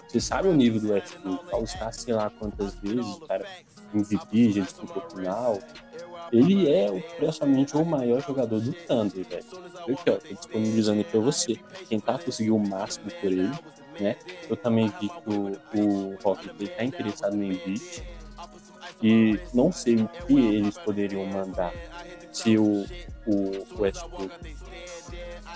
Você 0.08 0.20
sabe 0.20 0.48
o 0.48 0.54
nível 0.54 0.80
do 0.80 0.92
Westbrook, 0.92 1.54
ao 1.54 1.62
estar 1.62 1.92
sei 1.92 2.12
lá 2.12 2.28
quantas 2.30 2.74
vezes, 2.74 3.18
cara, 3.28 3.46
MVP, 3.94 4.52
já 4.52 4.62
disputou 4.62 5.02
final. 5.10 5.58
Ele 6.32 6.70
é 6.70 7.00
praticamente 7.18 7.76
o 7.76 7.84
maior 7.84 8.20
jogador 8.22 8.60
do 8.60 8.72
Thunder, 8.72 9.26
velho. 9.26 9.44
Eu 9.86 9.94
aqui, 9.94 10.10
ó, 10.10 10.16
tô 10.16 10.34
disponibilizando 10.34 11.04
pra 11.04 11.20
você. 11.20 11.56
Tentar 11.88 12.18
conseguir 12.18 12.52
o 12.52 12.58
máximo 12.58 13.10
por 13.10 13.32
ele, 13.32 13.50
né? 13.98 14.16
Eu 14.48 14.56
também 14.56 14.92
vi 15.00 15.08
que 15.08 15.30
o, 15.30 15.80
o 15.80 16.18
Rockets 16.22 16.76
tá 16.76 16.84
interessado 16.84 17.36
no 17.36 17.44
Embiid 17.44 18.02
e 19.02 19.38
não 19.54 19.72
sei 19.72 19.96
o 19.96 20.08
que 20.08 20.38
eles 20.38 20.76
poderiam 20.78 21.24
mandar 21.26 21.72
se 22.32 22.56
o, 22.58 22.84
o 23.26 23.80
Westbrook 23.80 24.30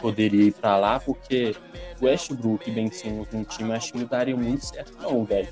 poderia 0.05 0.49
ir 0.49 0.53
para 0.53 0.77
lá, 0.77 1.01
porque 1.01 1.57
o 1.99 2.05
Westbrook 2.05 2.69
e 2.69 2.75
Ben 2.75 2.91
Simmons 2.91 3.27
no 3.33 3.43
time 3.43 3.73
acho 3.73 3.91
que 3.91 3.99
não 4.01 4.07
daria 4.07 4.37
muito 4.37 4.67
certo 4.67 4.99
não, 5.01 5.25
velho. 5.25 5.49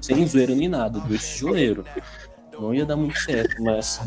Sem 0.00 0.26
zoeira 0.26 0.54
nem 0.54 0.70
nada, 0.70 0.98
dois 1.00 1.28
tijoleiros. 1.28 1.84
Não 2.58 2.74
ia 2.74 2.86
dar 2.86 2.96
muito 2.96 3.18
certo, 3.18 3.62
mas 3.62 4.00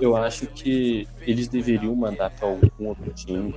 eu 0.00 0.16
acho 0.16 0.46
que 0.46 1.06
eles 1.20 1.48
deveriam 1.48 1.94
mandar 1.94 2.30
para 2.30 2.48
algum 2.48 2.88
outro 2.88 3.12
time. 3.12 3.54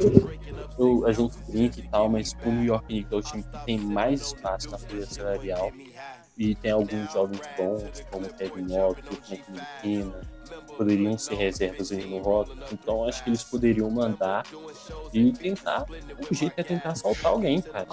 Eu, 0.77 1.07
a 1.07 1.13
gente 1.13 1.37
brinca 1.47 1.79
e 1.79 1.87
tal, 1.87 2.09
mas 2.09 2.35
o 2.45 2.51
New 2.51 2.65
York 2.65 2.85
Knicks 2.87 3.13
é 3.13 3.15
o 3.15 3.21
time 3.21 3.43
que 3.43 3.65
tem 3.65 3.77
mais 3.77 4.21
espaço 4.21 4.69
na 4.69 4.77
folha 4.77 5.05
salarial 5.05 5.71
e 6.37 6.55
tem 6.55 6.71
alguns 6.71 7.13
jovens 7.13 7.39
bons, 7.57 8.03
como 8.11 8.27
Kevin 8.33 8.67
Love, 8.67 9.01
Frank 9.01 9.43
Medina, 9.49 10.19
poderiam 10.77 11.17
ser 11.17 11.35
reservas 11.35 11.91
aí 11.91 12.05
no 12.05 12.19
rock. 12.19 12.51
Então 12.71 13.07
acho 13.07 13.23
que 13.23 13.29
eles 13.29 13.43
poderiam 13.43 13.89
mandar 13.89 14.43
e 15.13 15.31
tentar. 15.31 15.85
O 16.29 16.33
jeito 16.33 16.53
é 16.57 16.63
tentar 16.63 16.89
assaltar 16.89 17.31
alguém, 17.31 17.61
cara. 17.61 17.87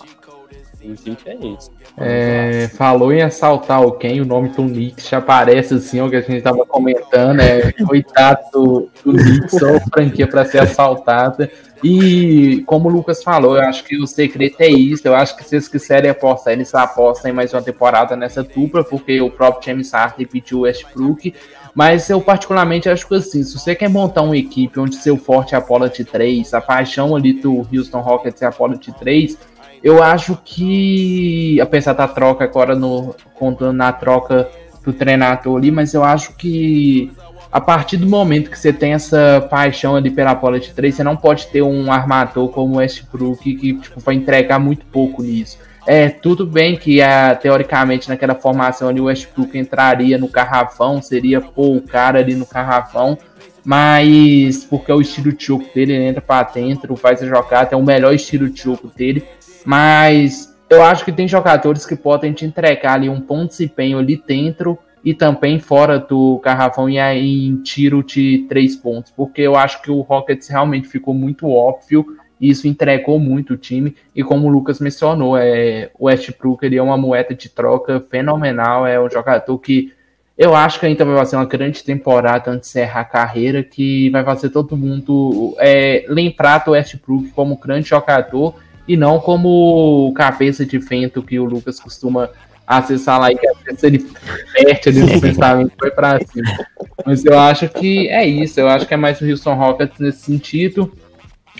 O 0.82 0.96
jeito 0.96 1.28
é 1.28 1.34
esse. 1.34 1.70
É, 1.96 2.68
falou 2.68 3.12
em 3.12 3.22
assaltar 3.22 3.78
alguém, 3.78 4.20
o 4.20 4.24
nome 4.24 4.48
do 4.48 4.62
Knicks 4.62 5.08
já 5.08 5.18
aparece 5.18 5.74
assim, 5.74 6.00
o 6.00 6.08
que 6.08 6.16
a 6.16 6.20
gente 6.20 6.42
tava 6.42 6.64
comentando, 6.64 7.40
é 7.40 7.70
coitado 7.72 8.40
do, 8.52 8.90
Knicks, 9.04 9.58
só 9.58 9.78
franquia 9.92 10.26
para 10.26 10.44
ser 10.44 10.58
assaltada. 10.58 11.50
E 11.82 12.62
como 12.66 12.88
o 12.88 12.92
Lucas 12.92 13.22
falou, 13.22 13.56
eu 13.56 13.62
acho 13.62 13.84
que 13.84 13.96
o 13.96 14.06
secreto 14.06 14.60
é 14.60 14.68
isso. 14.68 15.06
Eu 15.06 15.14
acho 15.14 15.34
que 15.36 15.44
se 15.44 15.54
eles 15.54 15.66
quiserem 15.66 16.10
apostar, 16.10 16.52
eles 16.52 16.74
apostam 16.74 17.30
em 17.30 17.34
mais 17.34 17.52
uma 17.54 17.62
temporada 17.62 18.14
nessa 18.14 18.42
dupla, 18.42 18.84
porque 18.84 19.20
o 19.20 19.30
próprio 19.30 19.64
James 19.64 19.90
Harden 19.92 20.26
pediu 20.26 20.58
o 20.58 20.60
Westbrook. 20.62 21.34
Mas 21.74 22.10
eu 22.10 22.20
particularmente 22.20 22.88
acho 22.88 23.06
que 23.06 23.14
assim, 23.14 23.42
se 23.42 23.58
você 23.58 23.74
quer 23.74 23.88
montar 23.88 24.22
uma 24.22 24.36
equipe 24.36 24.80
onde 24.80 24.96
seu 24.96 25.16
forte 25.16 25.54
é 25.54 25.58
a 25.58 25.88
de 25.88 26.04
3, 26.04 26.52
a 26.54 26.60
paixão 26.60 27.14
ali 27.14 27.32
do 27.32 27.66
Houston 27.72 28.00
Rockets 28.00 28.42
é 28.42 28.46
a 28.46 28.50
de 28.76 28.92
3, 28.92 29.38
eu 29.82 30.02
acho 30.02 30.38
que, 30.44 31.60
apesar 31.60 31.94
da 31.94 32.06
troca 32.06 32.44
agora 32.44 32.74
no 32.74 33.14
contando 33.34 33.72
na 33.72 33.92
troca 33.92 34.48
do 34.84 34.92
treinador 34.92 35.56
ali, 35.56 35.70
mas 35.70 35.94
eu 35.94 36.04
acho 36.04 36.34
que 36.34 37.10
a 37.52 37.60
partir 37.60 37.96
do 37.96 38.08
momento 38.08 38.50
que 38.50 38.58
você 38.58 38.72
tem 38.72 38.92
essa 38.92 39.46
paixão 39.50 39.96
ali 39.96 40.10
pela 40.10 40.34
de 40.58 40.72
três, 40.72 40.94
você 40.94 41.02
não 41.02 41.16
pode 41.16 41.48
ter 41.48 41.62
um 41.62 41.90
armador 41.90 42.48
como 42.48 42.74
o 42.74 42.76
Westbrook 42.76 43.54
que 43.54 43.74
tipo, 43.74 44.00
vai 44.00 44.14
entregar 44.14 44.58
muito 44.58 44.86
pouco 44.86 45.22
nisso. 45.22 45.58
É, 45.92 46.08
tudo 46.08 46.46
bem 46.46 46.76
que 46.76 47.02
a, 47.02 47.34
teoricamente 47.34 48.08
naquela 48.08 48.36
formação 48.36 48.88
ali 48.88 49.00
o 49.00 49.06
Westbrook 49.06 49.58
entraria 49.58 50.16
no 50.16 50.28
carrafão, 50.28 51.02
seria 51.02 51.40
pô, 51.40 51.74
o 51.74 51.82
cara 51.82 52.20
ali 52.20 52.36
no 52.36 52.46
carrafão, 52.46 53.18
mas 53.64 54.64
porque 54.66 54.92
é 54.92 54.94
o 54.94 55.00
estilo 55.00 55.34
jogo 55.36 55.66
dele, 55.74 55.94
ele 55.94 56.04
entra 56.04 56.20
para 56.20 56.48
dentro, 56.48 56.94
faz 56.94 57.20
a 57.24 57.26
jogada, 57.26 57.70
é 57.72 57.76
o 57.76 57.82
melhor 57.82 58.14
estilo 58.14 58.48
jogo 58.56 58.88
dele, 58.94 59.24
mas 59.64 60.56
eu 60.70 60.80
acho 60.80 61.04
que 61.04 61.10
tem 61.10 61.26
jogadores 61.26 61.84
que 61.84 61.96
podem 61.96 62.32
te 62.32 62.44
entregar 62.44 62.92
ali 62.92 63.08
um 63.08 63.20
ponto 63.20 63.56
de 63.56 63.64
empenho 63.64 63.98
ali 63.98 64.22
dentro 64.24 64.78
e 65.04 65.12
também 65.12 65.58
fora 65.58 65.98
do 65.98 66.38
garrafão 66.38 66.88
e 66.88 67.00
aí 67.00 67.48
em 67.48 67.56
tiro 67.62 68.04
de 68.04 68.46
três 68.48 68.76
pontos, 68.76 69.10
porque 69.10 69.42
eu 69.42 69.56
acho 69.56 69.82
que 69.82 69.90
o 69.90 70.02
Rockets 70.02 70.46
realmente 70.46 70.86
ficou 70.86 71.12
muito 71.12 71.48
óbvio 71.48 72.06
isso 72.40 72.66
entregou 72.66 73.18
muito 73.18 73.54
o 73.54 73.56
time. 73.56 73.94
E 74.14 74.22
como 74.22 74.46
o 74.46 74.50
Lucas 74.50 74.80
mencionou, 74.80 75.36
é, 75.36 75.90
o 75.98 76.06
Westbrook 76.06 76.64
ele 76.64 76.76
é 76.76 76.82
uma 76.82 76.96
moeda 76.96 77.34
de 77.34 77.48
troca 77.48 78.00
fenomenal, 78.10 78.86
é 78.86 78.98
um 78.98 79.10
jogador 79.10 79.58
que 79.58 79.92
eu 80.38 80.54
acho 80.54 80.80
que 80.80 80.86
ainda 80.86 81.04
vai 81.04 81.18
fazer 81.18 81.36
uma 81.36 81.44
grande 81.44 81.84
temporada 81.84 82.50
antes 82.50 82.72
de 82.72 82.78
encerrar 82.78 83.00
a 83.00 83.04
carreira, 83.04 83.62
que 83.62 84.08
vai 84.08 84.24
fazer 84.24 84.48
todo 84.48 84.74
mundo 84.74 85.54
é, 85.58 86.06
lembrar 86.08 86.64
do 86.64 86.70
Westbrook 86.70 87.28
como 87.32 87.58
grande 87.58 87.90
jogador 87.90 88.54
e 88.88 88.96
não 88.96 89.20
como 89.20 90.10
cabeça 90.14 90.64
de 90.64 90.78
vento 90.78 91.22
que 91.22 91.38
o 91.38 91.44
Lucas 91.44 91.78
costuma 91.78 92.30
acessar 92.66 93.20
lá 93.20 93.30
e 93.30 93.36
que 93.36 93.46
às 93.46 93.58
vezes 93.58 93.82
ele 93.82 94.06
perde 94.54 94.88
ali 94.88 95.00
no 95.00 95.20
pensamento 95.20 95.72
foi 95.78 95.90
para 95.90 96.18
cima. 96.24 96.66
Mas 97.04 97.22
eu 97.24 97.38
acho 97.38 97.68
que 97.68 98.08
é 98.08 98.24
isso, 98.26 98.58
eu 98.58 98.68
acho 98.68 98.86
que 98.86 98.94
é 98.94 98.96
mais 98.96 99.20
o 99.20 99.28
Houston 99.28 99.54
Rockets 99.54 99.98
nesse 99.98 100.20
sentido. 100.20 100.90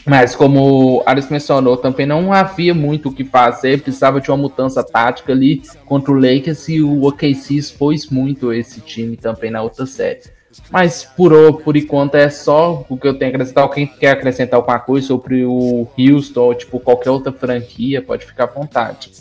Mas 0.07 0.35
como 0.35 1.03
Ares 1.05 1.29
mencionou, 1.29 1.77
também 1.77 2.07
não 2.07 2.33
havia 2.33 2.75
muito 2.75 3.09
o 3.09 3.13
que 3.13 3.25
fazer, 3.25 3.83
precisava 3.83 4.21
de 4.21 4.31
uma 4.31 4.37
mudança 4.37 4.83
tática 4.83 5.33
ali 5.33 5.63
contra 5.85 6.11
o 6.13 6.15
Lakers 6.15 6.69
e 6.69 6.81
o 6.81 7.05
OKC 7.05 7.57
expôs 7.57 8.09
muito 8.09 8.53
esse 8.53 8.81
time 8.81 9.17
também 9.17 9.51
na 9.51 9.63
outra 9.63 9.85
série. 9.85 10.23
Mas 10.71 11.05
por, 11.05 11.63
por 11.63 11.77
enquanto 11.77 12.17
é 12.17 12.29
só 12.29 12.85
o 12.89 12.97
que 12.97 13.07
eu 13.07 13.19
tenho 13.19 13.31
a 13.31 13.35
acrescentar. 13.35 13.69
Quem 13.71 13.87
quer 13.87 14.11
acrescentar 14.11 14.59
alguma 14.59 14.81
coisa 14.81 15.07
sobre 15.07 15.45
o 15.45 15.87
Houston 15.99 16.41
ou 16.41 16.55
tipo 16.55 16.81
qualquer 16.81 17.11
outra 17.11 17.33
franquia, 17.33 18.03
pode 18.03 18.27
ficar 18.27 18.45
à 18.45 18.47
vontade. 18.47 19.13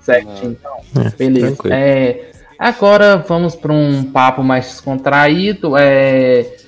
Certinho, 0.00 0.52
então. 0.52 0.80
É, 0.96 1.10
Beleza. 1.10 1.56
É, 1.70 2.30
agora 2.58 3.16
vamos 3.18 3.54
para 3.54 3.72
um 3.72 4.04
papo 4.04 4.42
mais 4.42 4.66
descontraído. 4.66 5.76
É, 5.76 6.59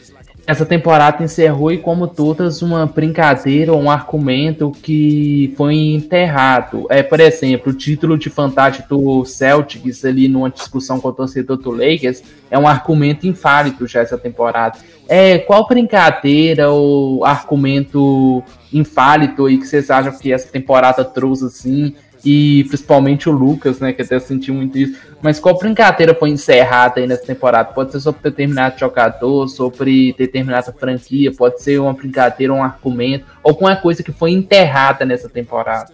essa 0.45 0.67
temporada 0.67 1.23
encerrou 1.23 1.71
e, 1.71 1.79
como 1.79 2.09
todas, 2.09 2.63
uma 2.63 2.85
brincadeira 2.85 3.73
ou 3.73 3.81
um 3.81 3.91
argumento 3.91 4.73
que 4.73 5.55
foi 5.57 5.75
enterrado. 5.75 6.87
É, 6.91 7.03
por 7.03 7.21
exemplo, 7.21 7.73
o 7.73 7.77
título 7.77 8.19
de 8.19 8.29
fantástico 8.29 8.89
do 8.89 9.25
Celtics 9.25 10.05
ali 10.05 10.27
numa 10.27 10.51
discussão 10.51 11.01
com 11.01 11.09
o 11.09 11.13
torcedor 11.13 11.57
do 11.59 11.71
Lakers 11.71 12.23
é 12.51 12.59
um 12.59 12.67
argumento 12.67 13.27
inválido 13.27 13.87
já 13.87 14.01
essa 14.01 14.19
temporada. 14.19 14.79
É, 15.09 15.39
qual 15.39 15.67
brincadeira 15.69 16.71
ou 16.71 17.25
argumento 17.25 18.43
inválido 18.73 19.47
aí 19.47 19.59
que 19.59 19.67
vocês 19.67 19.91
acham 19.91 20.19
que 20.19 20.33
essa 20.33 20.49
temporada 20.49 21.05
trouxe 21.05 21.47
assim 21.47 21.95
e 22.25 22.65
principalmente 22.65 23.29
o 23.29 23.33
Lucas, 23.33 23.81
né, 23.81 23.93
que 23.93 24.03
até 24.03 24.19
sentiu 24.21 24.55
muito 24.55 24.79
isso. 24.79 25.01
Mas 25.21 25.41
qual 25.41 25.59
brincadeira 25.59 26.15
foi 26.15 26.31
encerrada 26.31 27.01
aí 27.01 27.07
nessa 27.07 27.25
temporada? 27.25 27.73
Pode 27.73 27.93
ser 27.93 28.01
sobre 28.01 28.23
determinado 28.23 28.79
jogador, 28.79 29.49
sobre 29.49 30.13
determinada 30.13 30.73
franquia, 30.73 31.33
pode 31.33 31.63
ser 31.63 31.81
uma 31.81 31.93
brincadeira, 31.93 32.53
um 32.53 32.63
argumento, 32.63 33.27
alguma 33.43 33.75
coisa 33.77 34.03
que 34.03 34.13
foi 34.13 34.31
enterrada 34.31 35.05
nessa 35.05 35.29
temporada. 35.29 35.93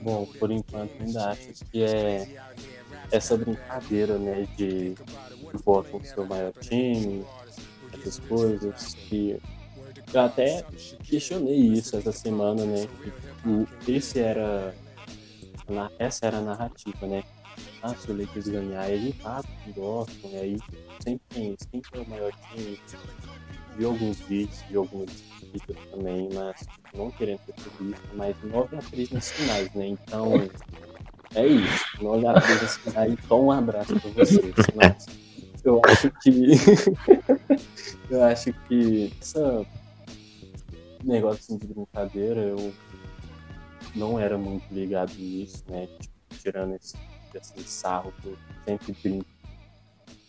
Bom, 0.00 0.26
por 0.38 0.50
enquanto 0.50 0.92
ainda 1.00 1.30
acho 1.30 1.64
que 1.72 1.82
é 1.82 2.26
essa 3.10 3.36
brincadeira, 3.36 4.18
né, 4.18 4.46
de 4.56 4.94
que 5.50 5.62
botam 5.64 5.98
o 5.98 6.04
seu 6.04 6.24
maior 6.24 6.52
time, 6.60 7.24
essas 7.92 8.18
coisas 8.20 8.94
que 8.94 9.36
eu 10.16 10.24
até 10.24 10.64
questionei 11.04 11.56
isso 11.56 11.96
essa 11.96 12.12
semana, 12.12 12.64
né? 12.64 12.88
Esse 13.86 14.20
era. 14.20 14.74
Essa 15.98 16.26
era 16.26 16.38
a 16.38 16.42
narrativa, 16.42 17.06
né? 17.06 17.24
fácil 17.86 18.14
o 18.14 18.20
Lakers 18.20 18.48
ganhar. 18.48 18.90
Ele 18.90 19.12
tá 19.12 19.42
com 19.42 19.72
Boston, 19.72 20.28
e 20.32 20.36
aí 20.36 20.58
sempre 21.02 21.22
tem 21.30 21.52
isso. 21.52 21.68
Quem 21.70 21.82
é 21.92 21.98
o 21.98 22.08
maior 22.08 22.32
time? 22.32 22.80
Vi 23.76 23.84
alguns 23.84 24.18
vídeos, 24.20 24.62
vi 24.68 24.76
algumas 24.76 25.10
vídeos 25.52 25.78
também, 25.90 26.28
mas 26.32 26.66
não 26.94 27.10
querendo 27.10 27.40
ser 27.44 27.70
turista, 27.76 28.08
mas 28.14 28.36
9 28.42 28.76
a 28.76 28.80
3 28.80 29.10
nas 29.10 29.30
finais, 29.30 29.70
né? 29.74 29.88
Então, 29.88 30.32
é 31.34 31.46
isso. 31.46 31.84
9 32.02 32.26
a 32.26 32.40
3 32.40 32.62
nas 32.62 32.76
finais. 32.78 33.12
Então, 33.12 33.44
um 33.44 33.50
abraço 33.52 34.00
pra 34.00 34.10
vocês. 34.10 34.54
Mas 34.74 35.06
eu 35.62 35.80
acho 35.84 36.10
que. 36.22 36.52
eu 38.10 38.24
acho 38.24 38.52
que 38.66 39.12
essa 39.20 39.66
negócio 41.06 41.40
assim, 41.40 41.58
de 41.58 41.66
brincadeira, 41.66 42.40
eu 42.40 42.72
não 43.94 44.18
era 44.18 44.36
muito 44.36 44.64
ligado 44.72 45.12
nisso, 45.14 45.64
né? 45.68 45.86
Tipo, 46.00 46.14
tirando 46.42 46.74
esse, 46.74 46.96
esse 47.34 47.62
sarro 47.64 48.12
que 48.20 48.28
eu 48.28 48.38
sempre 48.64 48.96
brinco 49.02 49.26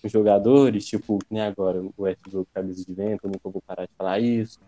com 0.02 0.08
jogadores, 0.08 0.86
tipo, 0.86 1.20
nem 1.30 1.42
agora, 1.42 1.82
o 1.82 1.94
Westbrook 1.98 2.50
camisa 2.54 2.86
de 2.86 2.94
vento, 2.94 3.26
eu 3.26 3.32
nunca 3.32 3.50
vou 3.50 3.62
parar 3.66 3.86
de 3.86 3.92
falar 3.98 4.20
isso, 4.20 4.60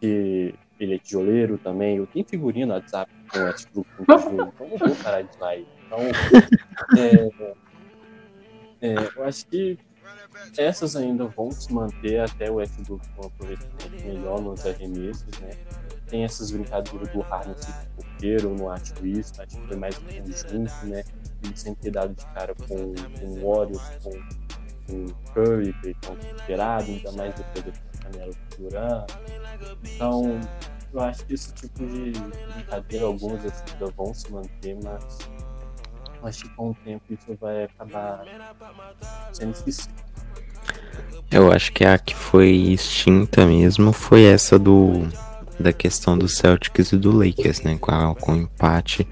que 0.00 0.54
ele 0.80 0.94
é 0.94 0.98
tijoleiro 0.98 1.58
também, 1.58 1.96
eu 1.96 2.06
tenho 2.06 2.26
figurinha 2.26 2.66
no 2.66 2.74
WhatsApp 2.74 3.10
com 3.30 3.38
o 3.38 3.42
Westbrook 3.44 3.88
com 3.96 4.04
tijolo, 4.04 4.52
então 4.54 4.68
não 4.68 4.78
vou 4.78 4.96
parar 4.96 5.22
de 5.22 5.36
falar 5.36 5.56
isso. 5.56 5.70
Então, 5.86 5.98
é, 8.80 8.88
é, 8.88 8.94
eu 9.16 9.24
acho 9.24 9.46
que 9.46 9.78
essas 10.56 10.96
ainda 10.96 11.26
vão 11.26 11.50
se 11.50 11.72
manter 11.72 12.20
até 12.20 12.50
o 12.50 12.56
Westbrook 12.56 13.06
com 13.10 13.26
aproveitamento 13.26 14.04
melhor 14.04 14.40
nos 14.40 14.64
arremessos, 14.66 15.38
né? 15.40 15.50
Tem 16.06 16.24
essas 16.24 16.50
brincadeiras 16.50 17.08
do 17.08 17.20
Harden 17.20 17.54
ser 17.56 17.74
porqueiro, 17.96 18.50
eu 18.50 18.56
não 18.56 18.70
acho 18.70 19.06
isso, 19.06 19.40
acho 19.40 19.56
que 19.56 19.66
foi 19.66 19.76
mais 19.76 19.98
um 19.98 20.02
conjunto, 20.02 20.86
né? 20.86 21.04
Ele 21.42 21.56
sempre 21.56 21.82
ter 21.82 21.90
dado 21.90 22.14
de 22.14 22.24
cara 22.26 22.54
com, 22.54 22.94
com 23.18 23.26
o 23.26 23.54
Warriors, 23.54 23.90
com, 24.02 24.10
com 24.86 25.04
o 25.06 25.14
Curry, 25.32 25.72
que 25.80 25.90
estão 25.90 26.16
esperado, 26.18 26.90
ainda 26.90 27.12
mais 27.12 27.34
depois 27.34 27.64
da 27.64 27.98
canela 28.02 28.32
do 28.32 28.56
Duran. 28.62 29.06
Então, 29.94 30.40
eu 30.92 31.00
acho 31.00 31.24
que 31.26 31.34
esse 31.34 31.52
tipo 31.54 31.84
de 31.86 32.12
brincadeira, 32.54 33.06
algumas 33.06 33.44
ainda 33.44 33.86
vão 33.96 34.14
se 34.14 34.30
manter, 34.30 34.78
mas 34.82 35.18
acho 36.26 36.44
que 36.44 36.48
com 36.50 36.70
o 36.70 36.76
tempo 36.84 37.02
isso 37.10 37.36
vai 37.40 37.64
acabar 37.64 38.24
sendo 39.32 39.52
esquecido. 39.52 39.92
Eu 41.30 41.50
acho 41.52 41.72
que 41.72 41.84
a 41.84 41.98
que 41.98 42.14
foi 42.14 42.50
extinta 42.50 43.46
mesmo 43.46 43.92
foi 43.92 44.24
essa 44.24 44.58
do 44.58 45.06
da 45.58 45.72
questão 45.72 46.18
do 46.18 46.28
Celtics 46.28 46.92
e 46.92 46.96
do 46.96 47.16
Lakers, 47.16 47.62
né? 47.62 47.76
Com, 47.80 47.92
a, 47.92 48.14
com 48.14 48.32
o 48.32 48.36
empate. 48.36 49.06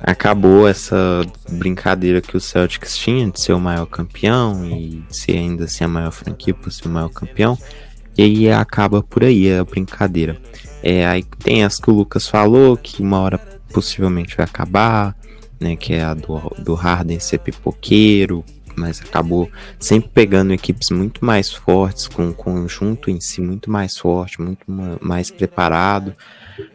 Acabou 0.00 0.68
essa 0.68 1.22
brincadeira 1.50 2.20
que 2.20 2.36
o 2.36 2.40
Celtics 2.40 2.96
tinha 2.96 3.30
de 3.30 3.40
ser 3.40 3.52
o 3.52 3.60
maior 3.60 3.86
campeão 3.86 4.64
e 4.66 5.02
de 5.08 5.16
ser 5.16 5.32
ainda 5.32 5.64
assim 5.64 5.84
a 5.84 5.88
maior 5.88 6.12
franquia 6.12 6.54
por 6.54 6.70
ser 6.70 6.88
o 6.88 6.90
maior 6.90 7.08
campeão. 7.08 7.58
E 8.16 8.22
aí 8.22 8.50
acaba 8.50 9.02
por 9.02 9.24
aí 9.24 9.52
a 9.52 9.64
brincadeira. 9.64 10.38
É, 10.82 11.06
aí 11.06 11.22
tem 11.22 11.64
as 11.64 11.78
que 11.78 11.90
o 11.90 11.94
Lucas 11.94 12.28
falou, 12.28 12.76
que 12.76 13.02
uma 13.02 13.20
hora 13.20 13.38
possivelmente 13.72 14.36
vai 14.36 14.44
acabar, 14.44 15.16
né? 15.60 15.76
Que 15.76 15.94
é 15.94 16.02
a 16.02 16.14
do, 16.14 16.38
do 16.58 16.74
Harden 16.74 17.18
ser 17.18 17.38
pipoqueiro, 17.38 18.44
mas 18.76 19.00
acabou 19.00 19.50
sempre 19.80 20.10
pegando 20.12 20.52
equipes 20.52 20.90
muito 20.90 21.24
mais 21.24 21.50
fortes, 21.50 22.06
com 22.06 22.26
um 22.26 22.32
conjunto 22.32 23.10
em 23.10 23.20
si 23.20 23.40
muito 23.40 23.70
mais 23.70 23.96
forte, 23.96 24.40
muito 24.40 24.64
mais 25.00 25.30
preparado. 25.30 26.14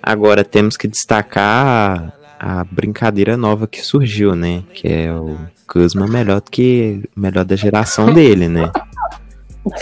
Agora 0.01 0.43
temos 0.43 0.75
que 0.75 0.87
destacar 0.87 2.13
a, 2.39 2.63
brincadeira 2.63 3.37
nova 3.37 3.67
que 3.67 3.81
surgiu, 3.81 4.35
né? 4.35 4.63
Que 4.73 4.87
é 4.87 5.13
o 5.13 5.37
Kuzma 5.67 6.07
melhor 6.07 6.41
do 6.41 6.49
que 6.49 7.03
melhor 7.15 7.45
da 7.45 7.55
geração 7.55 8.11
dele, 8.11 8.47
né? 8.47 8.71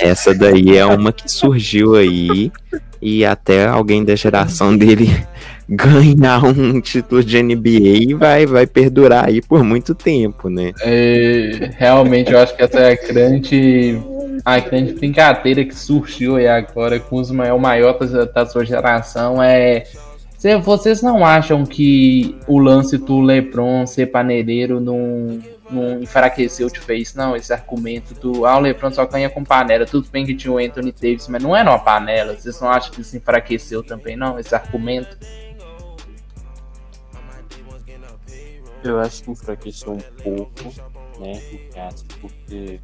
Essa 0.01 0.35
daí 0.35 0.75
é 0.77 0.85
uma 0.85 1.13
que 1.13 1.31
surgiu 1.31 1.95
aí 1.95 2.51
e 3.01 3.23
até 3.25 3.65
alguém 3.65 4.03
da 4.03 4.13
geração 4.13 4.75
dele 4.75 5.07
ganhar 5.69 6.43
um 6.43 6.81
título 6.81 7.23
de 7.23 7.41
NBA 7.41 8.17
vai, 8.17 8.45
vai 8.47 8.65
perdurar 8.65 9.27
aí 9.27 9.39
por 9.39 9.63
muito 9.63 9.93
tempo, 9.93 10.49
né? 10.49 10.71
É, 10.81 11.69
realmente, 11.77 12.31
eu 12.31 12.39
acho 12.39 12.55
que 12.55 12.63
essa 12.63 12.79
é 12.79 12.93
a 12.93 13.07
grande, 13.07 13.99
a 14.43 14.59
grande 14.59 14.93
brincadeira 14.93 15.63
que 15.63 15.75
surgiu 15.75 16.37
aí 16.37 16.47
agora 16.47 16.99
com 16.99 17.17
os 17.17 17.29
maior, 17.29 17.55
o 17.55 17.59
maior 17.59 17.97
da, 17.99 18.25
da 18.25 18.45
sua 18.45 18.65
geração 18.65 19.41
é. 19.41 19.83
Vocês 20.63 21.01
não 21.01 21.25
acham 21.25 21.65
que 21.65 22.33
o 22.47 22.59
lance 22.59 22.97
do 22.97 23.19
LeBron 23.19 23.85
ser 23.85 24.05
paneleiro 24.05 24.79
não, 24.79 25.37
não 25.69 26.01
enfraqueceu 26.01 26.69
de 26.69 26.79
vez, 26.79 27.13
não? 27.13 27.35
Esse 27.35 27.51
argumento 27.51 28.13
do 28.13 28.45
ah, 28.45 28.55
o 28.55 28.61
LeBron 28.61 28.89
só 28.89 29.05
ganha 29.05 29.29
com 29.29 29.43
panela. 29.43 29.85
Tudo 29.85 30.07
bem 30.09 30.25
que 30.25 30.33
tinha 30.33 30.53
o 30.53 30.57
Anthony 30.57 30.93
Davis, 30.93 31.27
mas 31.27 31.43
não 31.43 31.53
era 31.53 31.69
uma 31.69 31.79
panela. 31.79 32.33
Vocês 32.37 32.61
não 32.61 32.69
acham 32.69 32.89
que 32.89 33.01
isso 33.01 33.17
enfraqueceu 33.17 33.83
também, 33.83 34.15
não? 34.15 34.39
Esse 34.39 34.55
argumento? 34.55 35.17
Eu 38.83 38.99
acho 38.99 39.23
que 39.23 39.31
enfraqueceu 39.31 39.93
um 39.93 39.99
pouco, 40.23 40.63
né, 41.19 41.33
o 41.53 41.73
caso, 41.73 42.05
porque 42.21 42.79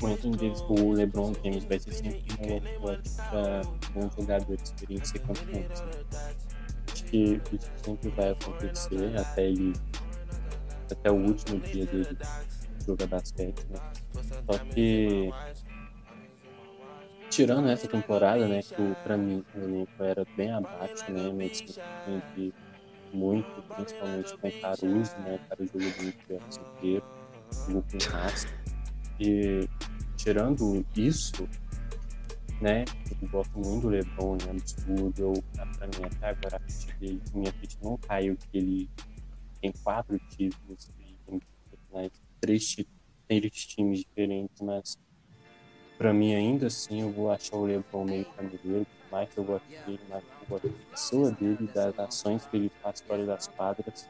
o 0.00 0.06
Anthony 0.06 0.36
Davis, 0.36 0.60
o 0.62 0.92
LeBron 0.92 1.34
James 1.44 1.64
vai 1.64 1.78
ser 1.78 1.92
sempre 1.92 2.24
um 2.40 2.60
para 3.28 3.62
um 3.96 4.10
jogador 4.18 4.56
de 4.56 4.62
experiência 4.62 5.20
confiança. 5.20 5.84
Acho 6.90 7.04
que 7.04 7.40
isso 7.52 7.70
sempre 7.84 8.08
vai 8.10 8.30
acontecer 8.30 9.16
até 9.18 9.46
ele, 9.46 9.74
até 10.90 11.10
o 11.10 11.16
último 11.16 11.60
dia 11.60 11.84
dele 11.84 12.18
jogar 12.86 13.06
basquete, 13.08 13.66
né. 13.68 13.78
Só 14.50 14.58
que 14.58 15.30
tirando 17.28 17.68
essa 17.68 17.86
temporada, 17.86 18.48
né, 18.48 18.62
que 18.62 18.94
pra 19.04 19.18
mim 19.18 19.44
o 19.54 19.58
elenco 19.58 20.02
era 20.02 20.26
bem 20.34 20.50
abaixo, 20.50 21.12
né, 21.12 21.30
meio 21.30 21.52
entre 22.08 22.54
muito, 23.12 23.62
principalmente 23.74 24.36
com 24.38 24.48
o 24.48 24.52
Caruso, 24.52 25.18
né? 25.18 25.34
O 25.34 25.40
Caruso 25.48 25.72
jogou 25.72 26.02
muito 26.02 26.26
pelo 26.26 26.40
inteiro, 26.60 27.04
jogou 27.66 27.82
com 27.82 27.96
o 27.96 29.20
E 29.20 29.68
tirando 30.16 30.84
isso, 30.96 31.48
né? 32.60 32.84
Eu 33.20 33.28
gosto 33.28 33.58
muito 33.58 33.82
do 33.82 33.88
Lebron, 33.88 34.36
né? 34.36 34.50
Absurdo. 34.50 35.20
Eu, 35.20 35.32
pra 35.52 35.86
mim, 35.86 36.04
até 36.04 36.28
agora 36.28 36.56
a 36.56 36.60
ficha 36.60 36.92
dele, 36.98 37.20
minha 37.34 37.52
ficha 37.52 37.78
não 37.82 37.96
caiu, 37.96 38.36
que 38.36 38.58
ele 38.58 38.90
tem 39.60 39.72
quatro 39.82 40.18
títulos, 40.28 40.88
tem 40.96 41.40
né, 41.92 42.10
três, 42.40 42.76
três 43.28 43.66
times 43.66 44.00
diferentes, 44.00 44.60
mas 44.60 44.96
pra 45.98 46.12
mim 46.12 46.34
ainda 46.34 46.68
assim 46.68 47.02
eu 47.02 47.12
vou 47.12 47.30
achar 47.30 47.56
o 47.56 47.66
Lebron 47.66 48.04
meio 48.04 48.26
caminheiro, 48.36 48.86
mais 49.10 49.28
que 49.28 49.38
eu 49.38 49.44
gosto 49.44 49.66
dele, 49.84 50.00
mais 50.08 50.24
gosto 50.50 50.68
da 50.68 50.74
pessoa 50.90 51.30
dele, 51.30 51.70
das 51.74 51.98
ações 51.98 52.46
que 52.50 52.56
ele 52.56 52.72
faz 52.82 53.00
fora 53.06 53.24
das 53.24 53.46
quadras. 53.46 54.08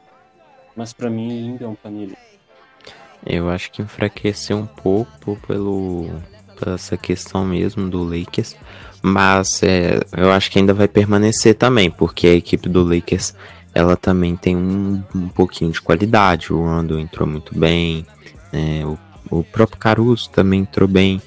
Mas 0.75 0.91
para 0.91 1.09
mim 1.09 1.31
ainda 1.31 1.65
é 1.65 1.67
um 1.67 1.75
panelista. 1.75 2.19
Eu 3.25 3.49
acho 3.49 3.71
que 3.71 3.81
enfraqueceu 3.81 4.57
um 4.57 4.65
pouco 4.65 5.37
pelo 5.47 6.09
essa 6.65 6.95
questão 6.95 7.43
mesmo 7.43 7.89
do 7.89 8.03
Lakers, 8.03 8.55
mas 9.01 9.63
é, 9.63 9.99
eu 10.15 10.31
acho 10.31 10.51
que 10.51 10.59
ainda 10.59 10.73
vai 10.73 10.87
permanecer 10.87 11.55
também, 11.55 11.89
porque 11.89 12.27
a 12.27 12.35
equipe 12.35 12.69
do 12.69 12.83
Lakers 12.83 13.33
ela 13.73 13.95
também 13.95 14.35
tem 14.35 14.55
um, 14.55 15.03
um 15.15 15.27
pouquinho 15.29 15.71
de 15.71 15.81
qualidade. 15.81 16.53
O 16.53 16.57
Rondo 16.57 16.99
entrou 16.99 17.27
muito 17.27 17.57
bem, 17.57 18.05
né, 18.51 18.85
o, 18.85 18.97
o 19.29 19.43
próprio 19.43 19.79
Caruso 19.79 20.29
também 20.29 20.61
entrou 20.61 20.87
bem. 20.87 21.21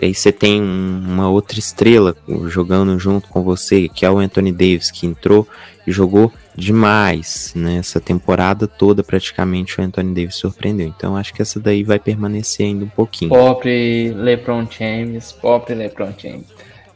Aí 0.00 0.14
você 0.14 0.30
tem 0.30 0.62
uma 0.62 1.28
outra 1.28 1.58
estrela 1.58 2.16
jogando 2.46 2.98
junto 2.98 3.28
com 3.28 3.42
você, 3.42 3.88
que 3.88 4.06
é 4.06 4.10
o 4.10 4.18
Anthony 4.18 4.52
Davis, 4.52 4.90
que 4.90 5.06
entrou 5.06 5.46
e 5.86 5.90
jogou 5.90 6.32
demais. 6.54 7.52
Nessa 7.54 7.98
né? 7.98 8.04
temporada 8.04 8.66
toda, 8.66 9.02
praticamente, 9.02 9.80
o 9.80 9.82
Anthony 9.82 10.14
Davis 10.14 10.36
surpreendeu. 10.36 10.88
Então 10.88 11.16
acho 11.16 11.32
que 11.32 11.42
essa 11.42 11.58
daí 11.58 11.82
vai 11.82 11.98
permanecer 11.98 12.66
ainda 12.66 12.84
um 12.84 12.88
pouquinho. 12.88 13.30
Pobre 13.30 14.12
LeBron 14.12 14.66
James, 14.70 15.32
pobre 15.32 15.74
LeBron 15.74 16.12
James. 16.16 16.46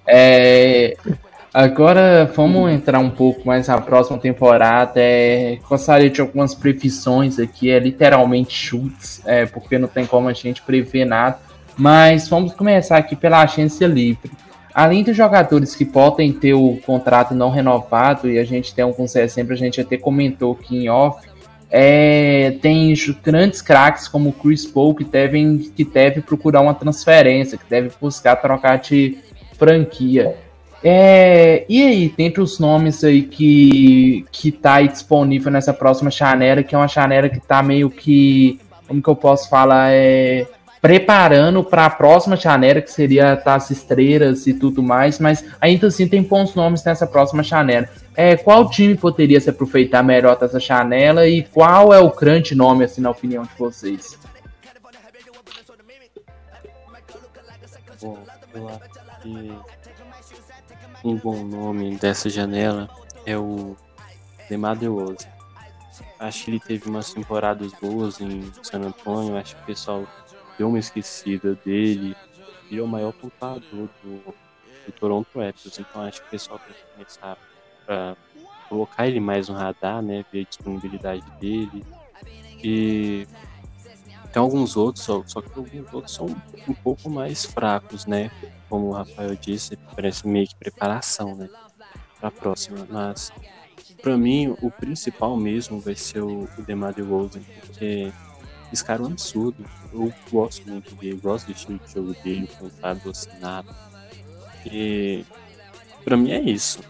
É, 0.07 0.96
agora 1.55 2.30
vamos 2.34 2.70
entrar 2.70 2.98
um 2.98 3.11
pouco 3.11 3.46
mais 3.46 3.68
na 3.68 3.80
próxima 3.80 4.18
temporada. 4.18 4.94
É, 4.96 5.59
gostaria 5.68 6.11
de 6.11 6.20
algumas 6.20 6.55
previsões 6.55 7.38
aqui, 7.38 7.70
é 7.70 7.78
literalmente 7.78 8.55
chutes, 8.55 9.22
é, 9.24 9.46
porque 9.46 9.78
não 9.78 9.88
tem 9.88 10.05
como 10.05 10.28
a 10.28 10.32
gente 10.32 10.61
prever 10.62 11.05
nada. 11.05 11.38
Mas 11.77 12.29
vamos 12.29 12.53
começar 12.53 12.97
aqui 12.97 13.16
pela 13.16 13.43
agência 13.43 13.87
livre. 13.87 14.31
Além 14.75 15.03
dos 15.03 15.16
jogadores 15.16 15.75
que 15.75 15.85
podem 15.85 16.33
ter 16.33 16.55
o 16.55 16.79
contrato 16.85 17.35
não 17.35 17.51
renovado, 17.51 18.31
e 18.31 18.39
a 18.39 18.45
gente 18.45 18.75
tem 18.75 18.83
alguns 18.83 19.14
exemplos, 19.14 19.61
a 19.61 19.64
gente 19.64 19.81
até 19.81 19.97
comentou 19.97 20.53
aqui 20.53 20.77
em 20.77 20.89
off, 20.89 21.27
é, 21.70 22.57
tem 22.61 22.93
grandes 23.23 23.62
craques 23.62 24.07
como 24.07 24.29
o 24.29 24.33
Chris 24.33 24.66
Paul 24.66 24.95
que 24.95 25.05
devem 25.05 25.57
que 25.59 25.85
deve 25.85 26.20
procurar 26.20 26.61
uma 26.61 26.75
transferência, 26.75 27.57
que 27.57 27.64
deve 27.68 27.91
buscar 28.01 28.37
trocar 28.37 28.77
de 28.77 29.16
franquia. 29.59 30.37
É, 30.85 31.64
e 31.68 31.83
aí, 31.83 32.14
dentre 32.14 32.43
os 32.43 32.59
nomes 32.59 33.05
aí 33.05 33.23
que, 33.23 34.27
que 34.33 34.51
tá 34.51 34.83
disponível 34.83 35.51
nessa 35.51 35.73
próxima 35.73 36.11
chanera, 36.11 36.62
que 36.62 36.75
é 36.75 36.79
uma 36.79 36.89
chanera 36.89 37.29
que 37.31 37.41
tá 37.41 37.62
meio 37.62 37.89
que, 37.89 38.59
como 38.87 39.01
que 39.01 39.09
eu 39.09 39.16
posso 39.16 39.49
falar, 39.49 39.93
é, 39.93 40.47
preparando 40.83 41.62
para 41.62 41.87
a 41.87 41.91
próxima 41.91 42.37
chanera, 42.37 42.83
que 42.83 42.91
seria 42.91 43.41
as 43.45 43.70
estrelas 43.70 44.49
e 44.49 44.53
tudo 44.53 44.83
mais, 44.83 45.20
mas 45.20 45.45
ainda 45.61 45.87
assim 45.87 46.09
tem 46.09 46.24
bons 46.24 46.57
nomes 46.57 46.83
nessa 46.83 47.07
próxima 47.07 47.45
chanera. 47.45 47.89
É, 48.16 48.37
qual 48.37 48.68
time 48.68 48.97
poderia 48.97 49.41
se 49.41 49.49
aproveitar 49.49 50.03
melhor 50.03 50.37
dessa 50.37 50.59
chanela 50.59 51.24
e 51.28 51.45
qual 51.45 51.95
é 51.95 52.01
o 52.01 52.11
grande 52.11 52.57
nome, 52.57 52.85
assim, 52.85 53.01
na 53.01 53.11
opinião 53.11 53.45
de 53.45 53.57
vocês? 53.57 54.18
Bom, 58.03 58.18
eu 58.53 58.68
acho 58.68 58.91
que 59.22 59.53
um 61.05 61.14
bom 61.14 61.45
nome 61.45 61.95
dessa 61.95 62.28
janela 62.28 62.91
é 63.24 63.39
o 63.39 63.76
DeMar. 64.49 64.76
Acho 66.18 66.45
que 66.45 66.51
ele 66.51 66.61
teve 66.61 66.89
umas 66.89 67.12
temporadas 67.12 67.70
boas 67.80 68.20
em 68.20 68.51
San 68.62 68.80
Antonio, 68.80 69.37
acho 69.37 69.55
que 69.55 69.62
o 69.62 69.66
pessoal 69.66 70.05
deu 70.59 70.68
uma 70.68 70.78
esquecida 70.78 71.57
dele. 71.64 72.16
Ele 72.70 72.80
é 72.80 72.82
o 72.82 72.88
maior 72.88 73.12
pontuador 73.12 73.90
do, 74.03 74.36
do 74.86 74.92
Toronto 74.94 75.38
Raptors, 75.38 75.78
então 75.78 76.03
acho 76.03 76.20
que 76.20 76.26
o 76.26 76.30
pessoal 76.30 76.61
tem 76.61 76.74
que 76.74 76.82
começar 76.92 77.38
a 77.88 78.16
colocar 78.68 79.07
ele 79.09 79.20
mais 79.20 79.48
no 79.48 79.55
radar, 79.57 80.03
né? 80.03 80.24
Ver 80.32 80.42
a 80.42 80.46
disponibilidade 80.46 81.24
dele. 81.40 81.86
E 82.62 83.28
tem 84.32 84.40
alguns 84.40 84.76
outros, 84.76 85.05
só, 85.05 85.22
só 85.26 85.42
que 85.42 85.48
alguns 85.55 85.92
outros 85.92 86.14
são 86.14 86.42
um 86.66 86.74
pouco 86.74 87.11
mais 87.11 87.44
fracos, 87.44 88.07
né? 88.07 88.30
Como 88.68 88.88
o 88.88 88.92
Rafael 88.92 89.36
disse, 89.36 89.76
parece 89.94 90.26
meio 90.26 90.46
que 90.48 90.57
preparação, 90.59 91.36
né? 91.36 91.48
Para 92.18 92.28
a 92.30 92.32
próxima. 92.32 92.86
Mas, 92.88 93.32
para 94.03 94.18
mim, 94.18 94.55
o 94.61 94.72
principal 94.72 95.36
mesmo 95.36 95.82
vai 95.82 95.96
ser 95.96 96.22
o, 96.22 96.50
o 96.57 96.62
DeMar 96.62 96.94
DeRozan, 96.94 97.44
porque 97.55 98.14
esse 98.73 98.85
cara 98.85 99.03
é 99.03 99.07
um 99.07 99.12
absurdo. 99.12 99.64
Eu 99.93 100.12
gosto 100.31 100.68
muito 100.68 100.95
dele, 100.97 101.20
gosto 101.20 101.47
do 101.47 101.53
estilo 101.53 101.79
de 101.79 101.93
jogo 101.93 102.14
dele, 102.23 102.49
com 102.59 102.66
o 102.66 102.95
docinado. 102.97 103.75
E, 104.64 105.25
para 106.05 106.16
mim, 106.16 106.31
é 106.31 106.41
isso. 106.41 106.81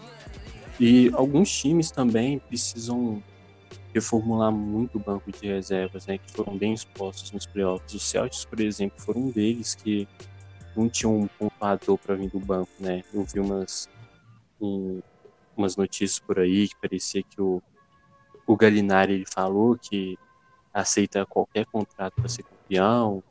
E 0.79 1.11
alguns 1.13 1.51
times 1.51 1.91
também 1.91 2.39
precisam 2.39 3.21
reformular 3.93 4.51
muito 4.51 4.97
o 4.97 4.99
banco 4.99 5.31
de 5.31 5.47
reservas, 5.47 6.07
né, 6.07 6.17
que 6.17 6.31
foram 6.31 6.57
bem 6.57 6.73
expostos 6.73 7.31
nos 7.31 7.45
playoffs. 7.45 7.93
Os 7.93 8.03
Celtics, 8.03 8.45
por 8.45 8.59
exemplo, 8.59 8.99
foram 8.99 9.21
um 9.21 9.29
deles 9.29 9.75
que 9.75 10.07
não 10.75 10.89
tinham 10.89 11.19
um 11.19 11.27
pontuador 11.27 11.97
para 11.99 12.15
vir 12.15 12.29
do 12.31 12.39
banco, 12.39 12.71
né? 12.79 13.03
Eu 13.13 13.23
vi 13.23 13.39
umas 13.39 13.87
um, 14.59 14.99
umas 15.55 15.75
notícias 15.75 16.19
por 16.19 16.39
aí 16.39 16.67
que 16.67 16.75
parecia 16.77 17.21
que 17.21 17.39
o 17.39 17.61
o 18.45 18.57
Galinari 18.57 19.13
ele 19.13 19.25
falou 19.25 19.77
que 19.77 20.17
aceita 20.73 21.25
qualquer 21.25 21.65
contrato 21.65 22.15
para 22.15 22.27
ser 22.27 22.43
campeão. 22.43 23.23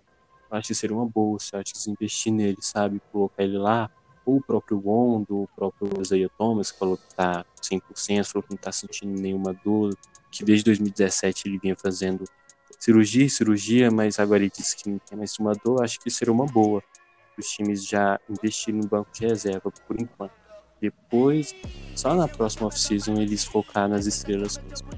Eu 0.51 0.59
acho 0.59 0.69
que 0.69 0.75
seria 0.75 0.97
uma 0.97 1.07
boa 1.07 1.37
o 1.37 1.41
Celtics 1.41 1.87
investir 1.87 2.33
nele, 2.33 2.59
sabe? 2.61 3.01
Colocar 3.11 3.43
ele 3.43 3.59
lá. 3.59 3.91
Ou 4.25 4.37
o 4.37 4.43
próprio 4.43 4.81
Wondo, 4.85 5.43
o 5.43 5.49
próprio 5.57 6.01
Isaiah 6.01 6.31
Thomas, 6.39 6.71
que 6.71 6.79
falou 6.79 6.97
que 6.97 7.15
tá 7.15 7.45
100%, 7.61 8.25
falou 8.25 8.43
que 8.43 8.51
não 8.51 8.59
tá 8.59 8.71
sentindo 8.71 9.21
nenhuma 9.21 9.53
dor 9.65 9.97
que 10.31 10.45
desde 10.45 10.65
2017 10.65 11.47
ele 11.47 11.59
vinha 11.59 11.77
fazendo 11.77 12.25
cirurgia 12.79 13.29
cirurgia, 13.29 13.91
mas 13.91 14.19
agora 14.19 14.43
ele 14.43 14.51
disse 14.51 14.77
que 14.77 14.89
não 14.89 14.99
tem 14.99 15.19
mais 15.19 15.39
uma 15.39 15.53
dor, 15.53 15.85
acho 15.85 16.01
que 16.01 16.11
seria 16.11 16.33
uma 16.33 16.47
boa 16.47 16.83
os 17.39 17.47
times 17.49 17.87
já 17.87 18.19
investirem 18.29 18.81
no 18.81 18.89
banco 18.89 19.11
de 19.13 19.27
reserva 19.27 19.71
por 19.87 20.01
enquanto. 20.01 20.33
Depois, 20.81 21.55
só 21.95 22.15
na 22.15 22.27
próxima 22.27 22.67
off-season, 22.67 23.15
eles 23.15 23.45
focar 23.45 23.89
nas 23.89 24.07
estrelas 24.07 24.59
mesmo. 24.59 24.89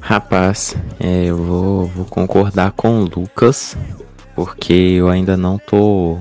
Rapaz, 0.00 0.76
é, 1.00 1.24
eu 1.24 1.36
vou, 1.36 1.86
vou 1.86 2.04
concordar 2.04 2.72
com 2.72 3.00
o 3.00 3.04
Lucas, 3.04 3.76
porque 4.34 4.72
eu 4.72 5.08
ainda 5.08 5.36
não 5.36 5.58
tô. 5.58 6.18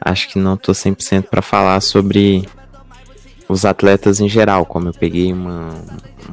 Acho 0.00 0.28
que 0.28 0.38
não 0.38 0.56
tô 0.56 0.72
100% 0.72 1.24
para 1.24 1.42
falar 1.42 1.80
sobre 1.80 2.48
os 3.48 3.64
atletas 3.64 4.20
em 4.20 4.28
geral, 4.28 4.64
como 4.64 4.88
eu 4.88 4.94
peguei 4.94 5.32
uma, 5.32 5.70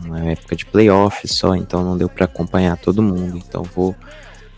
uma 0.05 0.19
época 0.31 0.55
de 0.55 0.65
playoff 0.65 1.27
só, 1.27 1.55
então 1.55 1.83
não 1.83 1.97
deu 1.97 2.09
para 2.09 2.25
acompanhar 2.25 2.77
todo 2.77 3.03
mundo. 3.03 3.37
Então 3.37 3.63
vou 3.63 3.95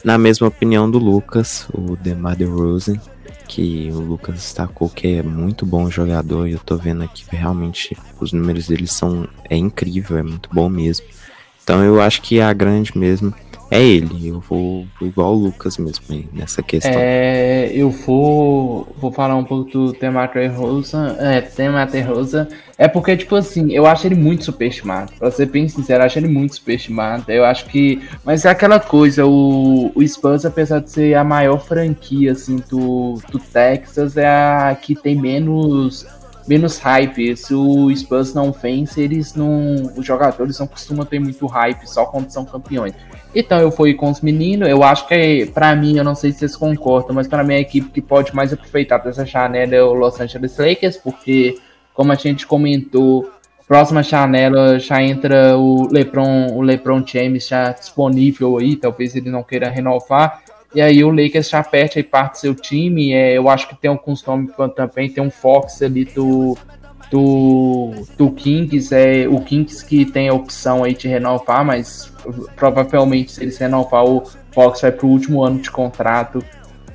na 0.04 0.18
mesma 0.18 0.48
opinião 0.48 0.90
do 0.90 0.98
Lucas, 0.98 1.68
o 1.74 1.96
DeMar 1.96 2.36
DeRozan, 2.36 3.00
que 3.48 3.90
o 3.92 4.00
Lucas 4.00 4.36
destacou 4.36 4.90
que 4.90 5.08
é 5.08 5.24
muito 5.24 5.66
bom 5.66 5.90
jogador 5.90 6.48
e 6.48 6.54
eu 6.54 6.60
tô 6.60 6.78
vendo 6.78 7.04
aqui 7.04 7.26
realmente 7.30 7.98
os 8.20 8.32
números 8.32 8.68
dele 8.68 8.88
são 8.88 9.28
é 9.50 9.58
incrível, 9.58 10.18
é 10.18 10.24
muito 10.24 10.50
bom 10.52 10.70
mesmo. 10.70 11.06
Então 11.72 11.86
eu 11.86 12.02
acho 12.02 12.22
que 12.22 12.42
a 12.42 12.52
grande 12.52 12.98
mesmo 12.98 13.34
é 13.70 13.82
ele. 13.82 14.28
Eu 14.28 14.42
vou, 14.42 14.86
vou 15.00 15.08
igual 15.08 15.34
o 15.34 15.38
Lucas 15.38 15.78
mesmo 15.78 16.04
aí, 16.10 16.28
nessa 16.34 16.62
questão. 16.62 16.92
É, 16.94 17.72
eu 17.74 17.90
vou, 17.90 18.94
vou 18.98 19.10
falar 19.10 19.38
um 19.38 19.46
pouco 19.46 19.72
do 19.72 19.94
Temate 19.94 20.46
Rosa. 20.48 21.16
É, 21.18 21.40
Temate 21.40 22.02
Rosa. 22.02 22.50
É 22.78 22.90
porque, 22.90 23.16
tipo 23.16 23.38
assim, 23.38 23.72
eu 23.72 23.86
acho 23.86 24.06
ele 24.06 24.16
muito 24.16 24.44
superestimado. 24.44 25.14
Pra 25.18 25.32
ser 25.32 25.46
bem 25.46 25.70
sincero, 25.70 26.04
eu 26.04 26.08
acho 26.08 26.20
ele 26.20 26.28
muito 26.28 26.56
superestimado. 26.56 27.32
Eu 27.32 27.46
acho 27.46 27.68
que. 27.68 28.02
Mas 28.26 28.44
é 28.44 28.50
aquela 28.50 28.78
coisa, 28.78 29.26
o, 29.26 29.94
o 29.96 30.06
Spurs, 30.06 30.44
apesar 30.44 30.80
de 30.82 30.92
ser 30.92 31.14
a 31.14 31.24
maior 31.24 31.60
franquia, 31.60 32.34
assim, 32.34 32.58
do, 32.70 33.18
do 33.32 33.40
Texas, 33.40 34.18
é 34.18 34.28
a 34.28 34.76
que 34.76 34.94
tem 34.94 35.16
menos 35.16 36.06
menos 36.48 36.78
hype. 36.80 37.36
Se 37.36 37.54
o 37.54 37.96
Spurs 37.96 38.34
não 38.34 38.52
vence, 38.52 39.02
eles 39.02 39.36
não. 39.36 39.76
Os 39.96 40.06
jogadores 40.06 40.60
não 40.60 40.68
costumam 40.68 41.06
ter 41.06 41.20
muito 41.20 41.46
hype 41.46 41.86
só 41.88 42.06
quando 42.06 42.30
são 42.30 42.46
campeões. 42.46 42.94
Então 43.34 43.60
eu 43.60 43.72
fui 43.72 43.94
com 43.94 44.10
os 44.10 44.20
meninos, 44.20 44.68
eu 44.68 44.84
acho 44.84 45.08
que 45.08 45.46
para 45.54 45.74
mim, 45.76 45.98
eu 45.98 46.04
não 46.04 46.16
sei 46.16 46.32
se 46.32 46.40
vocês 46.40 46.56
concordam, 46.56 47.16
mas 47.16 47.28
para 47.28 47.44
mim 47.44 47.54
a 47.54 47.60
equipe 47.60 47.90
que 47.90 48.02
pode 48.02 48.36
mais 48.36 48.52
aproveitar 48.52 48.98
dessa 48.98 49.26
janela 49.26 49.74
é 49.74 49.82
o 49.82 49.94
Los 49.94 50.20
Angeles 50.20 50.58
Lakers, 50.58 50.98
porque 50.98 51.58
como 51.94 52.12
a 52.12 52.16
gente 52.16 52.46
comentou, 52.46 53.30
próxima 53.72 54.04
janela 54.04 54.78
já 54.78 55.02
entra 55.02 55.58
o 55.58 55.88
LeBron, 55.90 56.48
o 56.52 56.62
LeBron 56.62 57.02
James 57.08 57.48
já 57.48 57.72
disponível 57.72 58.58
aí, 58.58 58.76
talvez 58.76 59.16
ele 59.16 59.30
não 59.30 59.44
queira 59.44 59.70
renovar. 59.70 60.41
E 60.74 60.82
aí 60.82 61.04
o 61.04 61.10
Lakers 61.10 61.50
já 61.50 61.64
perde 61.64 62.00
aí 62.00 62.04
parte 62.04 62.34
do 62.34 62.38
seu 62.38 62.56
time. 62.56 63.14
É, 63.14 63.38
eu 63.38 63.50
acho 63.50 63.68
que 63.68 63.76
tem 63.76 63.90
alguns 63.90 64.26
nomes 64.26 64.52
também, 64.76 65.10
tem 65.10 65.24
um 65.24 65.32
Fox 65.32 65.82
ali 65.82 66.06
do 66.06 66.58
do, 67.12 67.92
do 68.18 68.32
Kings, 68.32 68.96
é 68.96 69.28
o 69.28 69.42
Kings 69.42 69.86
que 69.86 70.06
tem 70.06 70.30
a 70.30 70.34
opção 70.34 70.82
aí 70.82 70.94
de 70.94 71.10
renovar, 71.10 71.66
mas 71.66 72.10
provavelmente 72.56 73.34
se 73.34 73.44
eles 73.44 73.58
renovar 73.58 74.06
o 74.06 74.24
Fox 74.54 74.80
vai 74.80 74.94
para 74.94 75.06
o 75.06 75.10
último 75.10 75.44
ano 75.44 75.60
de 75.60 75.70
contrato 75.70 76.42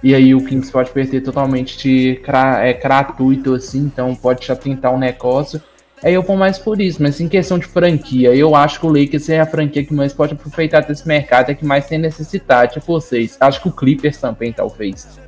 e 0.03 0.15
aí 0.15 0.35
o 0.35 0.45
Kings 0.45 0.71
pode 0.73 0.91
perder 0.91 1.21
totalmente 1.21 1.77
de 1.79 2.21
é, 2.63 2.73
gratuito 2.73 3.55
assim, 3.55 3.81
então 3.81 4.15
pode 4.15 4.47
já 4.47 4.57
tentar 4.57 4.91
um 4.91 4.99
negócio. 4.99 5.61
Aí 6.03 6.13
eu 6.13 6.23
vou 6.23 6.37
mais 6.37 6.59
por 6.59 6.81
isso, 6.81 7.03
mas 7.03 7.21
em 7.21 7.29
questão 7.29 7.59
de 7.59 7.67
franquia, 7.67 8.35
eu 8.35 8.55
acho 8.55 8.79
que 8.79 8.87
o 8.87 8.89
Lakers 8.91 9.31
é 9.31 9.41
a 9.41 9.47
franquia 9.47 9.85
que 9.85 9.95
mais 9.95 10.13
pode 10.13 10.35
aproveitar 10.35 10.81
desse 10.81 11.09
mercado, 11.09 11.51
é 11.51 11.55
que 11.55 11.65
mais 11.65 11.87
tem 11.87 11.99
necessidade, 11.99 12.77
é 12.77 12.81
vocês. 12.81 13.37
Acho 13.41 13.63
que 13.63 13.69
o 13.69 13.73
Clippers 13.73 14.19
também, 14.19 14.53
talvez. 14.53 15.19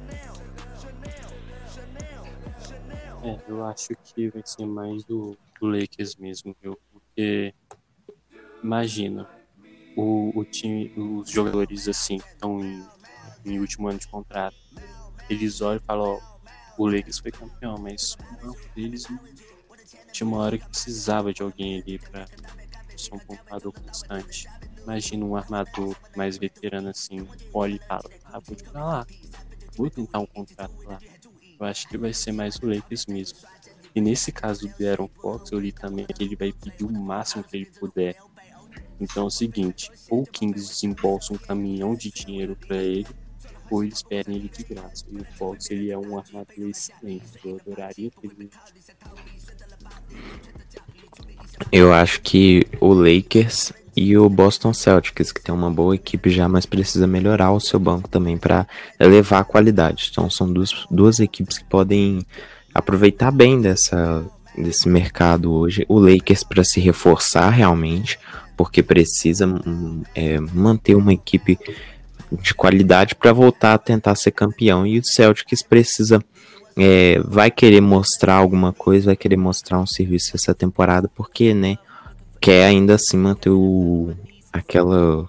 É, 3.25 3.39
eu 3.49 3.65
acho 3.65 3.89
que 4.05 4.29
vai 4.29 4.43
ser 4.45 4.67
mais 4.67 5.05
do, 5.05 5.37
do 5.59 5.67
Lakers 5.67 6.17
mesmo, 6.17 6.55
viu? 6.63 6.79
Porque 6.93 7.55
imagina, 8.63 9.27
o, 9.97 10.39
o 10.39 10.45
time, 10.45 10.93
os 10.97 11.31
jogadores 11.31 11.89
assim 11.89 12.19
que 12.19 12.29
estão 12.29 12.61
em, 12.61 12.85
em, 13.45 13.59
último 13.59 13.89
ano 13.89 13.99
de 13.99 14.07
contrato, 14.07 14.57
eles 15.31 15.63
olham 15.63 15.81
e 15.83 15.85
falam, 15.85 16.11
ó, 16.11 16.21
o 16.77 16.87
Lakers 16.87 17.19
foi 17.19 17.33
campeão, 17.33 17.77
mas 17.79 18.15
o 18.15 18.47
banco 18.47 18.61
deles 18.77 19.07
tinha 20.19 20.27
uma 20.27 20.39
hora 20.39 20.59
que 20.59 20.69
precisava 20.69 21.33
de 21.33 21.43
alguém 21.43 21.81
ali 21.81 21.97
para 21.97 22.27
ser 22.97 23.15
um 23.15 23.19
pontuador 23.21 23.73
constante. 23.73 24.49
Imagina 24.83 25.25
um 25.25 25.37
armador 25.37 25.95
mais 26.17 26.37
veterano 26.37 26.89
assim, 26.89 27.25
olha 27.55 27.77
e 27.77 27.79
fala, 27.79 28.11
ah, 28.25 28.41
vou 28.41 28.59
jogar 28.59 28.85
lá, 28.85 29.07
vou 29.77 29.89
tentar 29.89 30.19
um 30.19 30.27
contrato 30.27 30.75
lá. 30.85 30.99
Eu 31.61 31.67
acho 31.67 31.89
que 31.89 31.97
vai 31.97 32.13
ser 32.13 32.33
mais 32.33 32.57
o 32.57 32.67
Lakers 32.67 33.07
mesmo. 33.07 33.39
E 33.95 34.01
nesse 34.01 34.33
caso 34.33 34.67
do 34.67 34.89
Aaron 34.89 35.09
Fox, 35.21 35.53
eu 35.53 35.61
li 35.61 35.71
também 35.71 36.05
que 36.07 36.25
ele 36.25 36.35
vai 36.35 36.53
pedir 36.53 36.85
o 36.85 36.93
máximo 36.93 37.45
que 37.45 37.57
ele 37.57 37.67
puder. 37.67 38.17
Então 39.01 39.23
é 39.23 39.27
o 39.27 39.31
seguinte, 39.31 39.89
ou 40.11 40.23
o 40.23 40.27
Kings 40.27 40.69
desembolsa 40.69 41.33
um 41.33 41.39
caminhão 41.39 41.95
de 41.95 42.11
dinheiro 42.11 42.57
para 42.57 42.77
ele, 42.77 43.07
ou 43.71 43.85
eles 43.85 44.03
pedem 44.03 44.37
ele 44.37 44.49
de 44.49 44.65
graça. 44.65 45.05
E 45.09 45.17
o 45.17 45.25
Fox, 45.25 45.71
ele 45.71 45.91
é 45.91 45.99
um 45.99 46.19
armador 46.19 46.69
excelente. 46.69 47.39
Eu 47.45 47.57
adoraria 47.61 48.11
ter 48.11 48.33
ele. 48.33 48.51
Eu 51.71 51.93
acho 51.93 52.21
que 52.23 52.67
o 52.81 52.93
Lakers 52.93 53.73
e 53.97 54.17
o 54.17 54.29
Boston 54.29 54.73
Celtics, 54.73 55.33
que 55.33 55.43
tem 55.43 55.53
uma 55.53 55.71
boa 55.71 55.95
equipe 55.95 56.31
já, 56.31 56.49
mas 56.49 56.65
precisa 56.65 57.07
melhorar 57.07 57.51
o 57.51 57.61
seu 57.61 57.81
banco 57.81 58.09
também 58.09 58.39
para 58.39 58.67
elevar 58.99 59.41
a 59.41 59.45
qualidade. 59.45 60.09
Então 60.11 60.31
são 60.31 60.51
duas, 60.53 60.87
duas 60.89 61.19
equipes 61.19 61.59
que 61.59 61.65
podem 61.65 62.25
aproveitar 62.73 63.33
bem 63.33 63.61
dessa, 63.61 64.25
desse 64.57 64.89
mercado 64.89 65.53
hoje. 65.53 65.85
O 65.89 65.99
Lakers 65.99 66.45
para 66.45 66.63
se 66.63 66.79
reforçar 66.79 67.51
realmente, 67.51 68.19
porque 68.57 68.85
precisa 68.85 69.47
hum, 69.47 70.03
é, 70.15 70.39
manter 70.39 70.95
uma 70.95 71.13
equipe 71.13 71.59
de 72.31 72.55
qualidade 72.55 73.15
para 73.17 73.33
voltar 73.33 73.75
a 73.75 73.79
tentar 73.79 74.15
ser 74.15 74.31
campeão. 74.31 74.87
E 74.87 75.01
o 75.01 75.05
Celtics 75.05 75.61
precisa 75.63 76.23
é, 76.79 77.21
vai 77.25 77.51
querer 77.51 77.81
mostrar 77.81 78.35
alguma 78.35 78.73
coisa, 78.73 79.07
vai 79.07 79.17
querer 79.17 79.37
mostrar 79.37 79.79
um 79.79 79.87
serviço 79.87 80.33
essa 80.35 80.55
temporada, 80.55 81.11
porque, 81.15 81.53
né, 81.53 81.77
quer 82.41 82.67
ainda 82.67 82.95
assim 82.95 83.17
manter 83.17 83.51
o, 83.51 84.13
aquela 84.53 85.29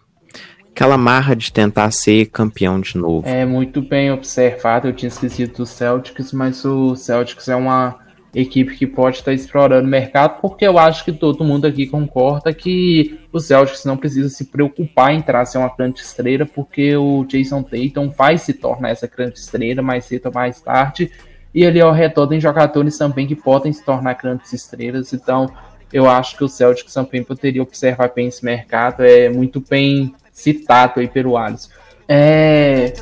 aquela 0.72 0.97
marra 0.97 1.36
de 1.36 1.52
tentar 1.52 1.91
ser 1.91 2.28
campeão 2.28 2.80
de 2.80 2.97
novo. 2.97 3.28
É 3.28 3.45
muito 3.45 3.82
bem 3.82 4.12
observado, 4.12 4.88
eu 4.88 4.93
tinha 4.93 5.10
esquecido 5.10 5.58
do 5.58 5.66
Celtics, 5.66 6.32
mas 6.32 6.64
o 6.64 6.95
Celtics 6.95 7.50
é 7.50 7.56
uma 7.56 8.00
equipe 8.34 8.78
que 8.78 8.88
pode 8.88 9.18
estar 9.18 9.34
explorando 9.34 9.88
o 9.88 9.91
mercado, 9.91 10.39
porque 10.39 10.66
eu 10.66 10.78
acho 10.78 11.04
que 11.04 11.12
todo 11.12 11.43
mundo 11.43 11.66
aqui 11.66 11.88
concorda 11.88 12.54
que 12.54 13.20
o 13.34 13.39
Celtics 13.39 13.84
não 13.84 13.97
precisa 13.97 14.30
se 14.30 14.45
preocupar 14.45 15.14
em 15.14 15.22
trazer 15.22 15.58
uma 15.58 15.76
grande 15.76 16.00
estrela, 16.00 16.45
porque 16.45 16.95
o 16.95 17.26
Jason 17.26 17.64
Tatum 17.64 18.10
vai 18.10 18.38
se 18.38 18.54
tornar 18.54 18.91
essa 18.91 19.08
grande 19.08 19.38
estrela 19.38 19.82
mais 19.82 20.06
cedo 20.06 20.28
ou 20.28 20.34
mais 20.34 20.62
tarde, 20.62 21.12
e 21.54 21.66
ali 21.66 21.82
ao 21.82 21.91
redor 21.91 22.28
tem 22.28 22.39
jogadores 22.39 22.97
também 22.97 23.28
que 23.28 23.36
podem 23.36 23.74
se 23.74 23.84
tornar 23.84 24.14
grandes 24.14 24.54
estrelas, 24.54 25.14
então 25.14 25.52
eu 25.91 26.10
acho 26.10 26.38
que 26.38 26.43
o 26.43 26.50
Celtics 26.50 26.93
também 26.93 27.24
poderia 27.24 27.64
observar 27.64 28.12
bem 28.16 28.28
esse 28.28 28.45
mercado, 28.45 29.04
é 29.04 29.30
muito 29.30 29.64
bem 29.68 30.14
citado 30.32 31.00
aí 31.00 31.08
pelo 31.08 31.38
Alisson. 31.38 31.70
É... 32.08 32.93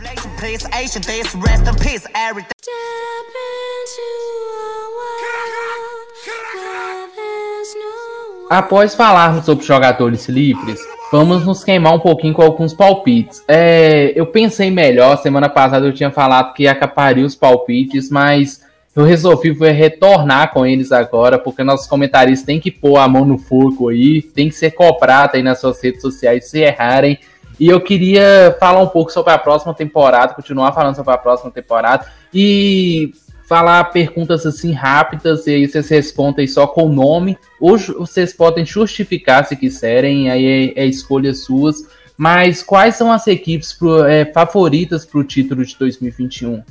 Após 8.50 8.96
falarmos 8.96 9.46
sobre 9.46 9.66
jogadores 9.66 10.28
livres, 10.28 10.80
vamos 11.12 11.46
nos 11.46 11.64
queimar 11.64 11.94
um 11.94 12.00
pouquinho 12.00 12.34
com 12.34 12.42
alguns 12.42 12.74
palpites. 12.74 13.44
É, 13.48 14.12
eu 14.16 14.26
pensei 14.26 14.70
melhor, 14.70 15.18
semana 15.18 15.50
passada 15.50 15.86
eu 15.86 15.94
tinha 15.94 16.12
falado 16.12 16.54
que 16.54 16.68
acaparia 16.68 17.26
os 17.26 17.36
palpites, 17.36 18.10
mas 18.10 18.66
eu 18.96 19.04
resolvi 19.04 19.52
retornar 19.72 20.52
com 20.52 20.66
eles 20.66 20.92
agora, 20.92 21.38
porque 21.38 21.64
nossos 21.64 21.88
comentaristas 21.88 22.46
têm 22.46 22.60
que 22.60 22.72
pôr 22.72 22.98
a 22.98 23.08
mão 23.08 23.26
no 23.26 23.38
fogo 23.38 23.90
aí, 23.90 24.22
tem 24.22 24.50
que 24.50 24.56
ser 24.56 24.72
cobrado 24.72 25.36
aí 25.36 25.44
nas 25.44 25.60
suas 25.60 25.82
redes 25.82 26.02
sociais 26.02 26.50
se 26.50 26.60
errarem. 26.60 27.20
E 27.60 27.68
eu 27.68 27.80
queria 27.80 28.56
falar 28.60 28.82
um 28.82 28.88
pouco 28.88 29.12
sobre 29.12 29.32
a 29.32 29.38
próxima 29.38 29.74
temporada, 29.74 30.34
continuar 30.34 30.72
falando 30.74 30.96
sobre 30.96 31.14
a 31.14 31.18
próxima 31.18 31.52
temporada 31.52 32.06
e 32.34 33.12
falar 33.48 33.86
perguntas 33.86 34.46
assim 34.46 34.74
rápidas 34.74 35.48
e 35.48 35.52
aí 35.52 35.68
vocês 35.68 35.88
respondem 35.88 36.46
só 36.46 36.68
com 36.68 36.84
o 36.84 36.94
nome. 36.94 37.38
Ou 37.62 37.78
vocês 37.78 38.34
podem 38.34 38.66
justificar 38.66 39.46
se 39.46 39.56
quiserem, 39.56 40.30
aí 40.30 40.74
é, 40.76 40.84
é 40.84 40.86
escolha 40.86 41.34
suas. 41.34 41.88
Mas 42.18 42.62
quais 42.62 42.96
são 42.96 43.12
as 43.12 43.26
equipes 43.26 43.72
pro, 43.72 44.04
é, 44.04 44.26
favoritas 44.26 45.06
para 45.06 45.20
o 45.20 45.24
título 45.24 45.64
de 45.64 45.78
2021? 45.78 46.62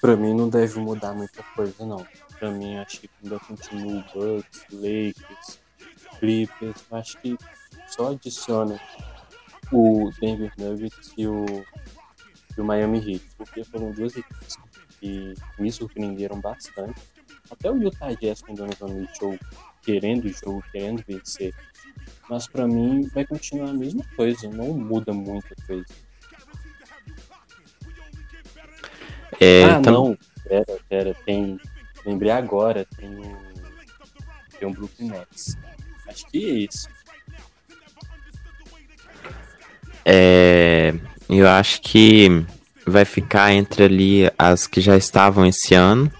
Pra 0.00 0.16
mim 0.16 0.34
não 0.34 0.48
deve 0.48 0.78
mudar 0.78 1.12
muita 1.12 1.42
coisa, 1.56 1.84
não. 1.84 2.06
Pra 2.38 2.50
mim, 2.50 2.76
acho 2.76 3.00
que 3.00 3.10
ainda 3.22 3.38
continua 3.40 4.04
o 4.14 4.36
Bucks, 4.36 4.64
Lakers, 4.72 5.60
Clippers. 6.18 6.84
Acho 6.90 7.18
que 7.18 7.36
só 7.88 8.12
adiciona 8.12 8.80
o 9.72 10.10
Denver 10.20 10.52
Nuggets 10.58 11.12
e 11.16 11.26
o, 11.26 11.64
e 12.56 12.60
o 12.60 12.64
Miami 12.64 12.98
Heat, 12.98 13.24
porque 13.36 13.64
foram 13.64 13.92
duas 13.92 14.16
equipes 14.16 14.56
que 15.00 15.34
me 15.58 15.70
surpreenderam 15.70 16.40
bastante. 16.40 17.00
Até 17.50 17.70
o 17.70 17.76
Utah 17.76 18.12
Jazz 18.14 18.42
com 18.42 18.52
o 18.52 18.56
Donovan 18.56 18.94
Mitchell 18.94 19.38
querendo 19.82 20.26
o 20.26 20.32
jogo, 20.32 20.64
querendo 20.72 21.04
vencer. 21.06 21.54
Mas 22.28 22.46
para 22.46 22.66
mim 22.66 23.02
vai 23.08 23.26
continuar 23.26 23.70
a 23.70 23.74
mesma 23.74 24.04
coisa, 24.16 24.48
não 24.48 24.72
muda 24.72 25.12
muita 25.12 25.54
coisa. 25.66 25.86
É, 29.40 29.64
ah, 29.64 29.78
então... 29.80 29.92
não. 29.92 30.18
Pera, 30.44 30.78
pera. 30.88 31.14
Tem. 31.26 31.58
Lembrei 32.04 32.30
agora. 32.30 32.86
Tem 32.96 33.08
o. 33.18 33.52
Tem 34.58 34.68
o 34.68 34.72
Brooklyn 34.72 35.08
Nets. 35.08 35.56
Acho 36.06 36.26
que 36.26 36.44
é 36.44 36.54
isso. 36.54 36.88
É. 40.04 40.94
Eu 41.28 41.48
acho 41.48 41.80
que 41.80 42.44
vai 42.86 43.04
ficar 43.04 43.52
entre 43.52 43.84
ali 43.84 44.30
as 44.38 44.66
que 44.66 44.80
já 44.80 44.96
estavam 44.96 45.46
esse 45.46 45.74
ano, 45.74 46.10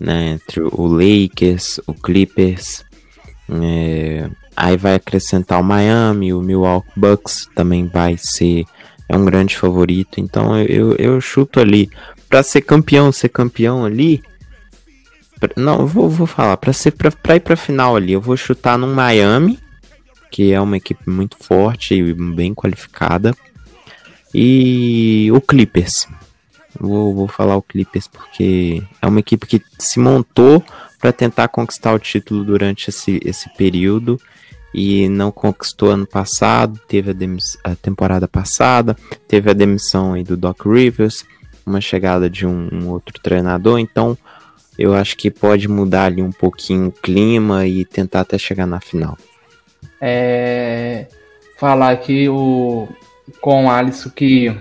né? 0.00 0.30
Entre 0.30 0.60
o 0.60 0.86
Lakers, 0.86 1.80
o 1.86 1.94
Clippers. 1.94 2.84
É, 3.48 4.28
aí 4.56 4.76
vai 4.76 4.94
acrescentar 4.94 5.60
o 5.60 5.64
Miami, 5.64 6.32
o 6.32 6.40
Milwaukee 6.40 6.90
Bucks 6.96 7.48
também 7.54 7.86
vai 7.86 8.16
ser 8.16 8.64
é 9.08 9.16
um 9.16 9.24
grande 9.24 9.56
favorito. 9.56 10.20
Então 10.20 10.58
eu, 10.58 10.94
eu 10.96 11.20
chuto 11.20 11.60
ali 11.60 11.90
para 12.28 12.42
ser 12.42 12.62
campeão, 12.62 13.12
ser 13.12 13.28
campeão 13.28 13.84
ali. 13.84 14.22
Pra, 15.38 15.50
não, 15.56 15.80
eu 15.80 15.86
vou, 15.86 16.08
vou 16.08 16.26
falar. 16.26 16.56
Para 16.56 16.72
ser 16.72 16.92
para 16.92 17.36
ir 17.36 17.40
para 17.40 17.56
final 17.56 17.94
ali, 17.94 18.12
eu 18.12 18.20
vou 18.20 18.36
chutar 18.36 18.78
no 18.78 18.86
Miami, 18.86 19.58
que 20.32 20.50
é 20.50 20.60
uma 20.60 20.78
equipe 20.78 21.08
muito 21.08 21.36
forte 21.36 21.94
e 21.94 22.14
bem 22.14 22.54
qualificada. 22.54 23.36
E 24.34 25.30
o 25.30 25.40
Clippers. 25.42 26.08
Vou, 26.80 27.14
vou 27.14 27.28
falar 27.28 27.54
o 27.54 27.62
Clippers 27.62 28.08
porque 28.08 28.82
é 29.00 29.06
uma 29.06 29.20
equipe 29.20 29.46
que 29.46 29.62
se 29.78 30.00
montou 30.00 30.64
para 30.98 31.12
tentar 31.12 31.48
conquistar 31.48 31.92
o 31.92 31.98
título 31.98 32.42
durante 32.42 32.88
esse, 32.88 33.20
esse 33.22 33.54
período 33.56 34.18
e 34.72 35.06
não 35.10 35.30
conquistou 35.30 35.90
ano 35.90 36.06
passado, 36.06 36.80
teve 36.88 37.10
a, 37.10 37.70
a 37.70 37.76
temporada 37.76 38.26
passada, 38.26 38.96
teve 39.28 39.50
a 39.50 39.52
demissão 39.52 40.14
aí 40.14 40.24
do 40.24 40.34
Doc 40.34 40.64
Rivers, 40.64 41.26
uma 41.66 41.82
chegada 41.82 42.30
de 42.30 42.46
um, 42.46 42.70
um, 42.72 42.88
outro 42.88 43.20
treinador, 43.20 43.78
então 43.78 44.16
eu 44.78 44.94
acho 44.94 45.14
que 45.18 45.30
pode 45.30 45.68
mudar 45.68 46.06
ali 46.06 46.22
um 46.22 46.32
pouquinho 46.32 46.88
o 46.88 46.92
clima 46.92 47.66
e 47.66 47.84
tentar 47.84 48.20
até 48.20 48.38
chegar 48.38 48.66
na 48.66 48.80
final. 48.80 49.18
É, 50.00 51.06
falar 51.58 51.90
aqui 51.90 52.28
o, 52.28 52.88
com 53.40 53.66
o 53.66 53.70
Alisson 53.70 54.10
que 54.10 54.54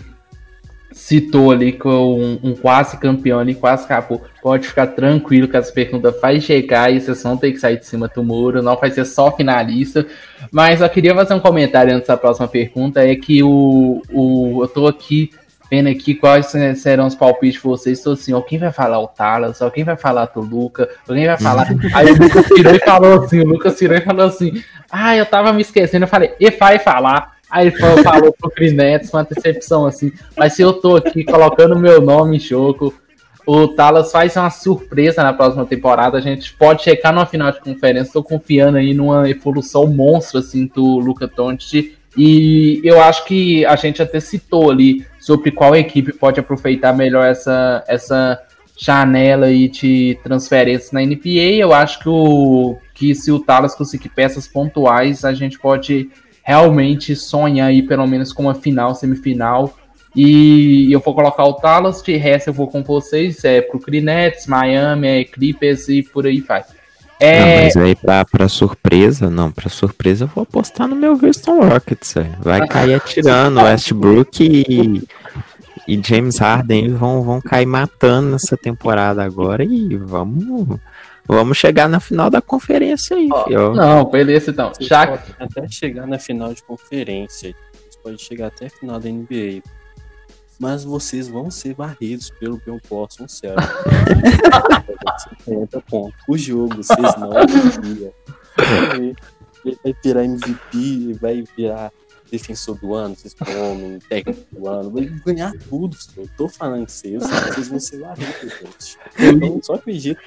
citou 0.91 1.51
ali 1.51 1.74
com 1.74 1.89
um, 1.89 2.39
um, 2.43 2.55
quase 2.55 2.97
campeão 2.97 3.39
ali, 3.39 3.55
quase 3.55 3.86
acabou. 3.86 4.22
Pode 4.41 4.67
ficar 4.67 4.88
tranquilo 4.88 5.47
que 5.47 5.57
essa 5.57 5.72
pergunta 5.72 6.11
vai 6.11 6.39
chegar 6.39 6.93
e 6.93 6.99
vocês 6.99 7.24
vão 7.24 7.38
ter 7.38 7.51
que 7.51 7.59
sair 7.59 7.78
de 7.80 7.86
cima 7.86 8.07
do 8.07 8.24
muro, 8.24 8.61
não 8.61 8.76
vai 8.78 8.91
ser 8.91 9.05
só 9.05 9.32
finalista. 9.32 10.05
Mas 10.51 10.82
eu 10.82 10.89
queria 10.89 11.15
fazer 11.15 11.34
um 11.34 11.39
comentário 11.39 11.95
antes 11.95 12.07
da 12.07 12.17
próxima 12.17 12.47
pergunta, 12.47 13.03
é 13.03 13.15
que 13.15 13.41
o, 13.41 14.01
o 14.11 14.63
eu 14.63 14.67
tô 14.67 14.88
aqui 14.88 15.32
vendo 15.72 15.88
aqui 15.88 16.13
quais 16.13 16.47
serão 16.76 17.07
os 17.07 17.15
palpites 17.15 17.53
de 17.53 17.65
vocês. 17.65 17.97
Estou 17.97 18.11
assim, 18.11 18.34
ó, 18.34 18.41
quem 18.41 18.59
vai 18.59 18.74
falar 18.74 18.99
o 18.99 19.07
Talas, 19.07 19.61
ó, 19.61 19.69
quem 19.69 19.86
vai 19.86 19.95
falar 19.95 20.30
o 20.36 20.41
Luca, 20.41 20.89
quem 21.07 21.26
vai 21.26 21.38
falar. 21.39 21.69
Aí 21.95 22.11
o 22.11 22.17
Lucas 22.22 22.45
tirou 22.47 22.76
e 22.76 22.80
falou 22.80 23.24
assim, 23.24 23.39
o 23.39 23.47
Lucas 23.47 23.78
tirou 23.78 23.97
e 23.97 24.01
falou 24.01 24.26
assim, 24.26 24.61
ah, 24.91 25.15
eu 25.15 25.26
tava 25.26 25.53
me 25.53 25.61
esquecendo, 25.61 26.03
eu 26.03 26.09
falei, 26.09 26.36
e 26.38 26.51
vai 26.51 26.78
falar. 26.78 27.38
Aí 27.49 27.67
ele 27.67 27.78
falou, 27.78 28.03
falou 28.03 28.36
pro 28.38 28.51
Crinetes, 28.51 29.13
uma 29.13 29.24
decepção 29.24 29.86
assim. 29.86 30.11
Mas 30.38 30.53
se 30.53 30.61
eu 30.61 30.74
tô 30.74 30.97
aqui 30.97 31.24
colocando 31.24 31.80
meu 31.80 32.01
nome 32.01 32.36
em 32.36 32.39
jogo, 32.39 32.93
o 33.45 33.69
Talas 33.69 34.11
faz 34.11 34.36
uma 34.36 34.49
surpresa 34.49 35.24
na 35.24 35.34
próxima 35.34 35.65
temporada. 35.65 36.17
A 36.17 36.22
gente 36.22 36.53
pode 36.53 36.84
checar 36.84 37.13
numa 37.13 37.26
final 37.26 37.51
de 37.51 37.59
conferência. 37.59 38.13
Tô 38.13 38.24
confiando 38.24 38.78
aí 38.78 38.93
numa 38.93 39.30
evolução 39.30 39.86
monstro 39.88 40.39
assim 40.39 40.65
do 40.74 40.99
Luca 40.99 41.28
Doncic 41.28 41.97
e 42.18 42.82
eu 42.84 43.01
acho 43.01 43.26
que 43.26 43.66
a 43.66 43.76
gente 43.76 44.01
até 44.01 44.20
citou 44.20 44.70
ali 44.70 45.05
sobre 45.20 45.51
qual 45.51 45.76
equipe 45.76 46.12
pode 46.14 46.39
aproveitar 46.39 46.93
melhor 46.93 47.26
essa, 47.26 47.84
essa 47.88 48.41
janela 48.78 49.45
aí 49.45 49.70
de 49.70 50.18
transferências 50.24 50.91
na 50.91 51.01
NBA. 51.01 51.57
Eu 51.59 51.74
acho 51.74 51.99
que, 51.99 52.09
o, 52.09 52.78
que 52.93 53.16
se 53.16 53.32
o 53.32 53.39
Talas 53.39 53.76
conseguir 53.76 54.09
peças 54.09 54.47
pontuais, 54.47 55.24
a 55.24 55.34
gente 55.34 55.57
pode 55.57 56.09
realmente 56.43 57.16
sonhar 57.16 57.70
aí 57.70 57.82
pelo 57.84 58.07
menos 58.07 58.34
com 58.34 58.43
uma 58.43 58.55
final, 58.55 58.93
semifinal. 58.95 59.78
E 60.14 60.91
eu 60.91 60.99
vou 60.99 61.16
colocar 61.16 61.45
o 61.45 61.53
Talas, 61.53 62.01
de 62.01 62.18
resto 62.18 62.49
eu 62.49 62.53
vou 62.53 62.68
com 62.68 62.84
vocês, 62.84 63.45
é 63.45 63.62
pro 63.62 63.80
Crinets, 63.80 64.45
Miami, 64.47 65.07
é 65.07 65.24
Clippers 65.24 65.88
e 65.88 66.03
por 66.03 66.26
aí 66.26 66.41
vai. 66.41 66.66
É... 67.22 67.39
Não, 67.39 67.63
mas 67.63 67.78
aí 67.78 67.95
pra, 67.95 68.26
pra 68.26 68.49
surpresa, 68.49 69.30
não, 69.30 69.51
pra 69.51 69.69
surpresa 69.69 70.24
eu 70.24 70.28
vou 70.28 70.41
apostar 70.41 70.88
no 70.88 70.95
meu 70.95 71.11
Houston 71.11 71.61
Rockets, 71.61 72.15
véio. 72.15 72.36
vai 72.39 72.67
cair 72.67 72.95
atirando, 72.95 73.61
Westbrook 73.61 74.43
e, 74.43 75.07
e 75.88 76.01
James 76.03 76.39
Harden 76.39 76.95
vão, 76.95 77.22
vão 77.22 77.39
cair 77.39 77.67
matando 77.67 78.32
nessa 78.32 78.57
temporada 78.57 79.24
agora 79.24 79.63
e 79.63 79.95
vamos, 79.97 80.80
Vamos 81.28 81.57
chegar 81.57 81.88
na 81.88 81.99
final 81.99 82.30
da 82.30 82.41
conferência 82.41 83.15
aí, 83.15 83.30
Ó, 83.32 83.45
fio. 83.45 83.74
Não, 83.74 84.03
beleza 84.05 84.49
então. 84.49 84.72
Podem 84.72 85.36
até 85.39 85.67
chegar 85.69 86.07
na 86.07 86.17
final 86.17 86.53
de 86.53 86.63
conferência. 86.63 87.55
Podem 88.01 88.17
chegar 88.17 88.47
até 88.47 88.65
a 88.65 88.69
final 88.69 88.99
da 88.99 89.07
NBA. 89.07 89.61
Mas 90.62 90.84
vocês 90.84 91.28
vão 91.28 91.49
ser 91.49 91.74
varridos 91.74 92.30
pelo 92.30 92.57
Bill 92.57 92.80
Boston 92.88 93.28
Celtics. 93.28 93.68
50 95.39 95.82
pontos. 95.82 96.22
O 96.28 96.38
jogo, 96.38 96.76
vocês 96.76 96.99
não 97.18 97.32
confiam. 97.32 98.14
Ele 99.66 99.78
vai 99.84 99.95
virar 100.03 100.24
MVP, 100.24 101.14
vai 101.20 101.43
virar 101.57 101.91
defensor 102.32 102.78
do 102.78 102.93
ano, 102.93 103.16
vocês 103.16 103.34
comem, 103.34 103.97
técnico 104.07 104.45
do 104.51 104.68
ano, 104.70 104.91
vai 104.91 105.05
ganhar 105.26 105.51
tudo, 105.68 105.95
senhor. 105.95 106.28
Eu 106.28 106.30
tô 106.38 106.47
falando 106.47 106.86
que 106.86 106.91
vocês, 106.91 107.24
vocês 107.24 107.68
vão 107.68 107.80
ser 107.80 107.99
varridos, 107.99 108.59
gente. 108.59 108.97
Então, 109.18 109.59
só 109.64 109.74
acredito. 109.74 110.22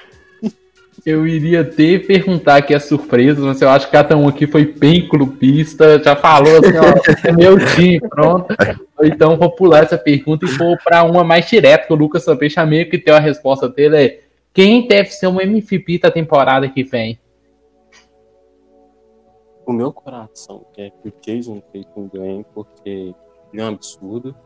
Eu 1.05 1.27
iria 1.27 1.61
até 1.61 1.99
perguntar 1.99 2.57
aqui 2.57 2.75
as 2.75 2.85
surpresas, 2.85 3.45
mas 3.45 3.61
eu 3.61 3.69
acho 3.69 3.87
que 3.87 3.93
cada 3.93 4.17
um 4.17 4.27
aqui 4.27 4.47
foi 4.47 4.65
bem 4.65 5.07
clubista, 5.07 6.03
já 6.03 6.17
falou 6.17 6.59
assim, 6.59 6.79
ó, 6.79 7.29
é 7.29 7.33
meu 7.33 7.59
time, 7.75 8.01
pronto. 8.01 8.55
Então 9.03 9.37
vou 9.37 9.51
pular 9.51 9.83
essa 9.83 9.99
pergunta 9.99 10.47
e 10.47 10.49
vou 10.49 10.77
para 10.83 11.03
uma 11.03 11.23
mais 11.23 11.47
direta, 11.47 11.87
que 11.87 11.93
o 11.93 11.97
Lucas 11.97 12.25
também 12.25 12.49
chamei, 12.49 12.87
que 12.87 12.99
tem 12.99 13.13
a 13.13 13.19
resposta 13.19 13.69
dele 13.69 13.97
é 13.97 14.21
quem 14.55 14.87
deve 14.87 15.11
ser 15.11 15.27
um 15.27 15.41
MVP 15.41 15.99
da 15.99 16.13
temporada 16.13 16.69
que 16.69 16.85
vem? 16.85 17.19
O 19.67 19.73
meu 19.73 19.93
coração 19.93 20.65
quer 20.73 20.91
que 20.91 21.09
o 21.09 21.13
Jason 21.21 21.61
Tatum 21.61 22.09
ganhe, 22.13 22.47
porque 22.55 23.15
ele 23.53 23.63
é 23.63 23.65
um 23.65 23.69
absurdo, 23.69 24.37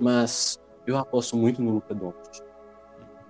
mas 0.00 0.58
eu 0.86 0.96
aposto 0.96 1.36
muito 1.36 1.60
no 1.60 1.72
Luca 1.72 1.94
Doncic. 1.94 2.51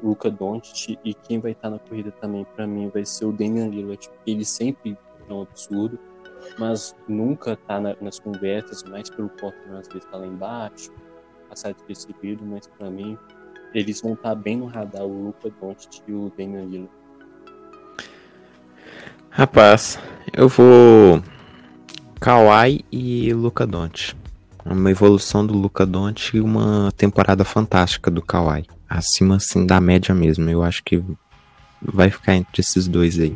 Luca 0.02 0.30
Doncic 0.30 0.98
e 1.04 1.14
quem 1.14 1.38
vai 1.38 1.52
estar 1.52 1.70
na 1.70 1.78
corrida 1.78 2.10
também 2.12 2.44
para 2.56 2.66
mim 2.66 2.90
vai 2.92 3.04
ser 3.04 3.24
o 3.26 3.32
Damian 3.32 3.68
Lillard, 3.68 4.10
ele 4.26 4.44
sempre 4.44 4.96
é 5.28 5.32
um 5.32 5.42
absurdo, 5.42 5.98
mas 6.58 6.94
nunca 7.06 7.56
tá 7.56 7.80
na- 7.80 7.96
nas 8.00 8.18
conversas, 8.18 8.82
mais 8.82 9.08
pelo 9.08 9.28
Portland 9.28 9.80
às 9.80 9.88
vezes 9.88 10.04
tá 10.10 10.16
lá 10.16 10.26
embaixo, 10.26 10.90
passar 11.48 11.72
despercebido, 11.72 12.44
mas 12.44 12.66
para 12.66 12.90
mim 12.90 13.16
eles 13.74 14.00
vão 14.02 14.14
estar 14.14 14.34
bem 14.34 14.56
no 14.58 14.66
radar, 14.66 15.04
o 15.04 15.26
Luca 15.26 15.50
Doncic 15.60 16.02
e 16.06 16.12
o 16.12 16.32
Damian 16.36 16.64
Lillard. 16.64 16.90
Rapaz, 19.30 19.98
eu 20.32 20.48
vou 20.48 21.22
Kawhi 22.20 22.84
e 22.92 23.32
Luca 23.32 23.66
Doncic. 23.66 24.14
Uma 24.64 24.90
evolução 24.90 25.44
do 25.46 25.54
Luca 25.54 25.86
Doncic 25.86 26.34
e 26.34 26.40
uma 26.40 26.92
temporada 26.96 27.44
fantástica 27.44 28.10
do 28.10 28.20
Kawhi. 28.22 28.66
Acima 28.94 29.36
assim 29.36 29.64
da 29.64 29.80
média 29.80 30.14
mesmo. 30.14 30.48
Eu 30.50 30.62
acho 30.62 30.82
que 30.84 31.02
vai 31.80 32.10
ficar 32.10 32.34
entre 32.36 32.60
esses 32.60 32.86
dois 32.86 33.18
aí. 33.18 33.34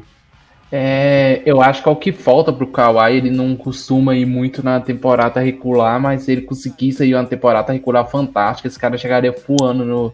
É, 0.71 1.43
eu 1.47 1.63
acho 1.63 1.83
que 1.83 1.89
é 1.89 1.93
o 1.93 1.97
que 1.97 2.13
falta 2.13 2.53
pro 2.53 2.67
Kawhi, 2.67 3.17
ele 3.17 3.31
não 3.31 3.55
costuma 3.57 4.17
ir 4.17 4.27
muito 4.27 4.65
na 4.65 4.81
temporada 4.81 5.41
regular, 5.41 5.99
mas 6.01 6.29
ele 6.29 6.43
conseguisse 6.43 7.05
ir 7.05 7.15
uma 7.15 7.25
temporada 7.25 7.73
regular 7.73 8.05
fantástica, 8.05 8.67
esse 8.67 8.79
cara 8.79 8.99
chegaria 8.99 9.35
voando 9.47 9.85
no, 9.85 10.13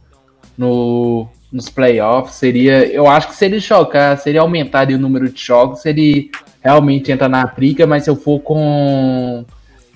no, 0.57 1.26
nos 1.51 1.70
playoffs, 1.70 2.34
seria, 2.34 2.86
eu 2.86 3.09
acho 3.09 3.28
que 3.28 3.34
se 3.34 3.47
ele 3.47 3.59
jogar, 3.61 4.18
se 4.18 4.28
ele 4.28 4.36
aumentar 4.38 4.86
o 4.88 4.99
número 4.99 5.30
de 5.30 5.43
jogos, 5.43 5.86
ele 5.86 6.30
realmente 6.61 7.11
entra 7.11 7.30
na 7.30 7.47
briga, 7.47 7.86
mas 7.86 8.05
se 8.05 8.11
eu 8.11 8.16
for 8.16 8.38
com 8.40 9.47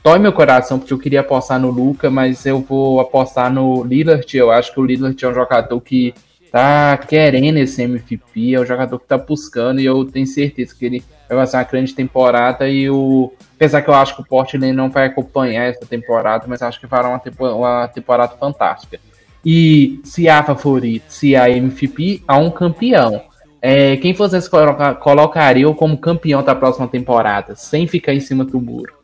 dói 0.06 0.20
meu 0.20 0.32
coração, 0.32 0.78
porque 0.78 0.92
eu 0.92 1.00
queria 1.00 1.18
apostar 1.18 1.58
no 1.58 1.68
Luca, 1.68 2.08
mas 2.08 2.46
eu 2.46 2.60
vou 2.60 3.00
apostar 3.00 3.52
no 3.52 3.82
Lillard, 3.82 4.36
eu 4.36 4.52
acho 4.52 4.72
que 4.72 4.78
o 4.78 4.86
Lillard 4.86 5.24
é 5.24 5.28
um 5.28 5.34
jogador 5.34 5.80
que 5.80 6.14
tá 6.52 6.96
querendo 6.96 7.56
esse 7.56 7.82
MVP, 7.82 8.54
é 8.54 8.60
o 8.60 8.64
jogador 8.64 9.00
que 9.00 9.06
tá 9.08 9.18
buscando 9.18 9.80
e 9.80 9.84
eu 9.84 10.04
tenho 10.04 10.24
certeza 10.24 10.76
que 10.78 10.86
ele 10.86 11.04
vai 11.28 11.38
fazer 11.38 11.56
uma 11.56 11.64
grande 11.64 11.92
temporada 11.92 12.68
e 12.68 12.88
o 12.88 13.32
apesar 13.56 13.82
que 13.82 13.90
eu 13.90 13.94
acho 13.94 14.14
que 14.14 14.22
o 14.22 14.24
Portland 14.24 14.72
não 14.72 14.88
vai 14.88 15.06
acompanhar 15.06 15.64
essa 15.64 15.84
temporada, 15.84 16.44
mas 16.46 16.62
acho 16.62 16.78
que 16.78 16.86
fará 16.86 17.08
uma, 17.08 17.18
tempo- 17.18 17.48
uma 17.48 17.88
temporada 17.88 18.36
fantástica. 18.36 19.00
E 19.44 20.00
se 20.04 20.28
há 20.28 20.40
favorito, 20.44 21.06
se 21.08 21.34
há 21.34 21.50
MVP, 21.50 22.22
há 22.28 22.38
um 22.38 22.52
campeão. 22.52 23.22
É, 23.60 23.96
quem 23.96 24.12
vocês 24.12 24.46
coloca, 24.46 24.94
colocariam 24.94 25.74
como 25.74 25.98
campeão 25.98 26.44
da 26.44 26.54
próxima 26.54 26.86
temporada, 26.86 27.56
sem 27.56 27.88
ficar 27.88 28.14
em 28.14 28.20
cima 28.20 28.44
do 28.44 28.60
muro? 28.60 28.95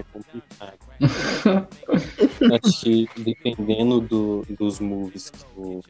É 0.00 0.02
complicado. 0.02 0.78
Que 2.82 3.08
dependendo 3.16 4.00
do, 4.00 4.46
dos 4.58 4.80
moves 4.80 5.30
que 5.30 5.44
o, 5.56 5.82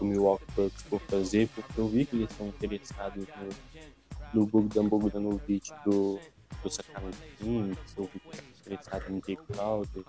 o 0.00 0.04
Milwaukee 0.04 0.44
Bucks 0.56 0.82
for 0.82 1.00
fazer, 1.02 1.48
porque 1.54 1.80
eu 1.80 1.88
vi 1.88 2.06
que 2.06 2.16
eles 2.16 2.30
estão 2.30 2.48
interessados 2.48 3.26
no, 3.36 4.40
no 4.40 4.46
Bogdan 4.46 4.88
Bogdanovic 4.88 5.70
do, 5.84 6.18
do 6.62 6.70
Sacramento 6.70 7.18
Kings, 7.38 7.68
eles 7.68 7.78
estão 7.86 8.10
interessados 8.60 9.08
no 9.08 9.20
Jake 9.20 9.42
Crowder. 9.52 10.04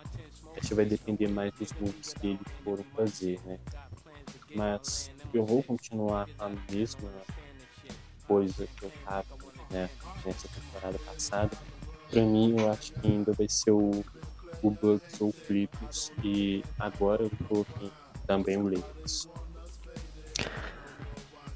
Acho 0.57 0.67
que 0.67 0.73
vai 0.73 0.85
depender 0.85 1.27
mais 1.27 1.53
dos 1.53 1.71
moves 1.73 2.13
que 2.13 2.27
eles 2.27 2.47
foram 2.63 2.83
fazer, 2.95 3.39
né? 3.45 3.59
Mas 4.53 5.11
eu 5.33 5.45
vou 5.45 5.63
continuar 5.63 6.27
a 6.37 6.49
mesma 6.71 7.09
coisa 8.27 8.67
que 8.67 8.83
eu 8.83 8.91
tava 9.05 9.25
né, 9.69 9.89
nessa 10.25 10.47
temporada 10.47 10.99
passada. 10.99 11.57
Pra 12.11 12.21
mim, 12.21 12.55
eu 12.57 12.69
acho 12.69 12.93
que 12.93 13.07
ainda 13.07 13.31
vai 13.31 13.47
ser 13.49 13.71
o, 13.71 14.03
o 14.61 14.69
Bucks 14.69 15.19
ou 15.21 15.29
o 15.29 15.33
Clippers. 15.33 16.11
E 16.23 16.63
agora 16.77 17.23
eu 17.23 17.31
coloquei 17.47 17.89
também 18.27 18.57
o 18.57 18.63
Lakers. 18.65 19.27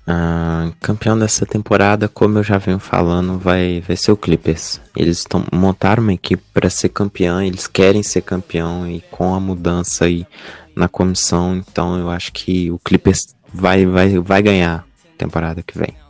Ah, 0.07 0.71
campeão 0.79 1.17
dessa 1.17 1.45
temporada, 1.47 2.07
como 2.07 2.37
eu 2.37 2.43
já 2.43 2.59
venho 2.59 2.77
falando, 2.77 3.39
vai, 3.39 3.81
vai 3.81 3.97
ser 3.97 4.11
o 4.11 4.17
Clippers. 4.17 4.79
Eles 4.95 5.23
tão, 5.23 5.43
montaram 5.51 6.03
uma 6.03 6.13
equipe 6.13 6.43
para 6.53 6.69
ser 6.69 6.89
campeão, 6.89 7.41
eles 7.41 7.65
querem 7.65 8.03
ser 8.03 8.21
campeão 8.21 8.87
e 8.87 9.01
com 9.09 9.33
a 9.33 9.39
mudança 9.39 10.05
aí 10.05 10.27
na 10.75 10.87
comissão, 10.87 11.55
então 11.55 11.97
eu 11.97 12.09
acho 12.09 12.31
que 12.33 12.69
o 12.69 12.77
Clippers 12.77 13.35
vai, 13.51 13.85
vai, 13.85 14.19
vai 14.19 14.43
ganhar 14.43 14.85
temporada 15.17 15.63
que 15.63 15.77
vem. 15.77 16.04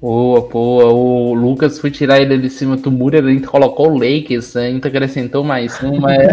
Boa, 0.00 0.40
boa. 0.40 0.84
O 0.86 1.34
Lucas 1.34 1.78
foi 1.78 1.90
tirar 1.90 2.22
ele 2.22 2.38
de 2.38 2.48
cima 2.48 2.74
do 2.74 2.90
muro, 2.90 3.18
ele 3.18 3.38
colocou 3.40 3.90
o 3.90 3.98
Lakers, 3.98 4.56
ainda 4.56 4.88
acrescentou 4.88 5.44
mais 5.44 5.78
um, 5.82 6.00
mas, 6.00 6.26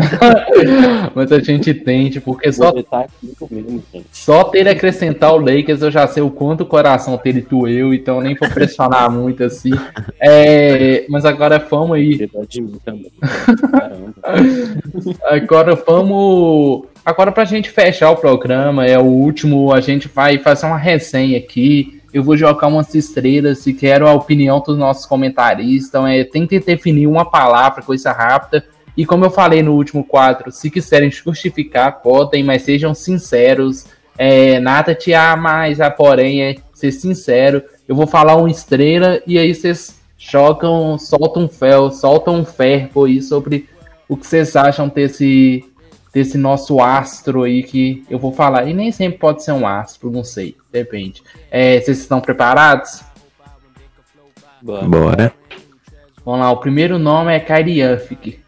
mas 1.14 1.30
a 1.34 1.40
gente 1.40 1.74
tente, 1.74 2.22
porque 2.22 2.50
só, 2.54 2.70
aqui 2.70 3.36
comigo, 3.38 3.84
gente. 3.94 4.08
só 4.14 4.46
ter 4.46 4.70
acrescentar 4.70 5.34
o 5.34 5.38
Lakers 5.38 5.82
eu 5.82 5.92
já 5.92 6.08
sei 6.08 6.24
o 6.24 6.32
quanto 6.32 6.62
o 6.62 6.66
coração 6.66 7.20
dele 7.22 7.42
doeu, 7.42 7.94
então 7.94 8.22
nem 8.22 8.36
vou 8.36 8.50
pressionar 8.50 9.12
muito 9.12 9.44
assim. 9.44 9.72
É, 10.18 11.06
mas 11.10 11.26
agora 11.26 11.60
vamos 11.60 11.98
aí. 11.98 12.18
Agora 15.24 15.76
vamos. 15.76 16.86
Agora 17.06 17.32
pra 17.32 17.46
gente 17.46 17.70
fechar 17.70 18.12
o 18.12 18.18
programa, 18.18 18.86
é 18.86 18.98
o 18.98 19.04
último, 19.04 19.74
a 19.74 19.82
gente 19.82 20.08
vai 20.08 20.38
fazer 20.38 20.66
uma 20.66 20.78
resenha 20.78 21.38
aqui. 21.38 21.98
Eu 22.18 22.24
vou 22.24 22.36
jogar 22.36 22.66
umas 22.66 22.96
estrelas 22.96 23.68
e 23.68 23.74
quero 23.74 24.08
a 24.08 24.14
opinião 24.14 24.60
dos 24.60 24.76
nossos 24.76 25.06
comentaristas. 25.06 25.90
Então, 25.90 26.08
é, 26.08 26.24
tem 26.24 26.48
que 26.48 26.60
definir 26.60 27.06
uma 27.06 27.24
palavra, 27.24 27.84
coisa 27.84 28.12
rápida. 28.12 28.66
E 28.98 29.06
como 29.06 29.24
eu 29.24 29.30
falei 29.30 29.62
no 29.62 29.76
último 29.76 30.04
quadro, 30.04 30.52
se 30.52 30.72
quiserem 30.72 31.12
justificar, 31.12 32.02
podem, 32.02 32.44
mas 32.44 32.64
sejam 32.64 32.96
sinceros. 32.96 33.86
É, 34.18 34.60
nada 34.60 34.96
te 34.96 35.14
há 35.14 35.36
mais, 35.36 35.80
a 35.80 35.92
porém 35.92 36.42
é 36.42 36.56
ser 36.74 36.92
sincero. 36.92 37.62
Eu 37.88 37.96
vou 37.96 38.08
falar 38.08 38.36
uma 38.36 38.50
estrela 38.50 39.22
e 39.28 39.38
aí 39.38 39.54
vocês 39.54 40.00
jogam, 40.18 40.98
soltam 40.98 41.44
um 41.44 41.48
fel, 41.48 41.92
soltam 41.92 42.38
um 42.38 42.46
ferro 42.46 43.06
aí 43.06 43.22
sobre 43.22 43.70
o 44.10 44.18
que 44.18 44.26
vocês 44.26 44.56
acham 44.56 44.88
desse, 44.88 45.64
desse 46.18 46.36
nosso 46.36 46.82
astro 46.82 47.44
aí 47.44 47.62
que 47.62 48.04
eu 48.10 48.18
vou 48.18 48.34
falar. 48.34 48.68
E 48.68 48.74
nem 48.74 48.92
sempre 48.92 49.20
pode 49.20 49.44
ser 49.44 49.52
um 49.52 49.68
astro, 49.68 50.10
não 50.10 50.24
sei, 50.24 50.58
depende. 50.72 51.22
É, 51.52 51.80
vocês 51.80 52.00
estão 52.00 52.20
preparados? 52.20 53.04
Bora. 54.60 54.88
Bora. 54.88 55.34
Vamos 56.26 56.40
lá, 56.40 56.50
o 56.50 56.58
primeiro 56.58 56.98
nome 56.98 57.36
é 57.36 57.40
Kyrie 57.40 57.82
Irving. 57.82 58.40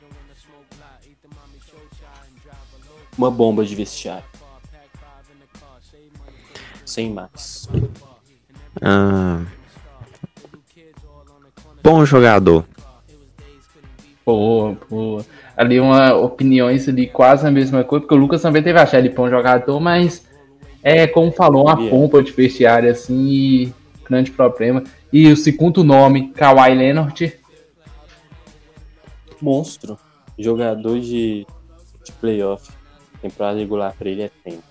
Uma 3.15 3.29
bomba 3.29 3.63
de 3.63 3.75
vestiário. 3.75 4.25
Sem 6.83 7.13
mais. 7.13 7.69
Ah, 8.81 9.43
bom 11.83 12.03
jogador. 12.03 12.65
Boa, 14.25 14.75
boa. 14.89 15.25
Ali 15.59 15.77
uma 15.77 16.13
opiniões 16.13 16.87
ali 16.87 17.05
quase 17.05 17.45
a 17.45 17.51
mesma 17.51 17.83
coisa, 17.83 18.03
porque 18.03 18.15
o 18.15 18.17
Lucas 18.17 18.41
também 18.41 18.63
teve 18.63 18.79
achado 18.79 19.05
ele 19.05 19.13
bom 19.13 19.29
jogador, 19.29 19.77
mas 19.81 20.25
é 20.81 21.05
como 21.05 21.33
falou, 21.33 21.65
uma 21.65 21.73
Yeah. 21.73 21.89
pompa 21.89 22.23
de 22.23 22.31
vestiário 22.31 22.89
assim, 22.89 23.27
e 23.27 23.73
grande 24.07 24.31
problema. 24.31 24.85
E 25.11 25.27
o 25.27 25.35
segundo 25.35 25.83
nome, 25.83 26.29
Kawhi 26.29 26.73
Leonard. 26.73 27.33
Monstro. 29.41 29.99
Jogador 30.37 30.97
de, 31.01 31.45
de 32.05 32.11
playoff. 32.13 32.71
Temporada 33.21 33.59
regular 33.59 33.93
pra 33.99 34.07
ele 34.07 34.21
é 34.21 34.31
tempo. 34.41 34.63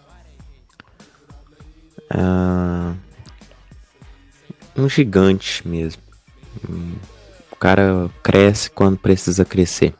Uh, 2.14 2.96
um 4.74 4.88
gigante 4.88 5.68
mesmo. 5.68 6.02
O 7.52 7.56
cara 7.56 8.08
cresce 8.22 8.70
quando 8.70 8.96
precisa 8.96 9.44
crescer. 9.44 9.92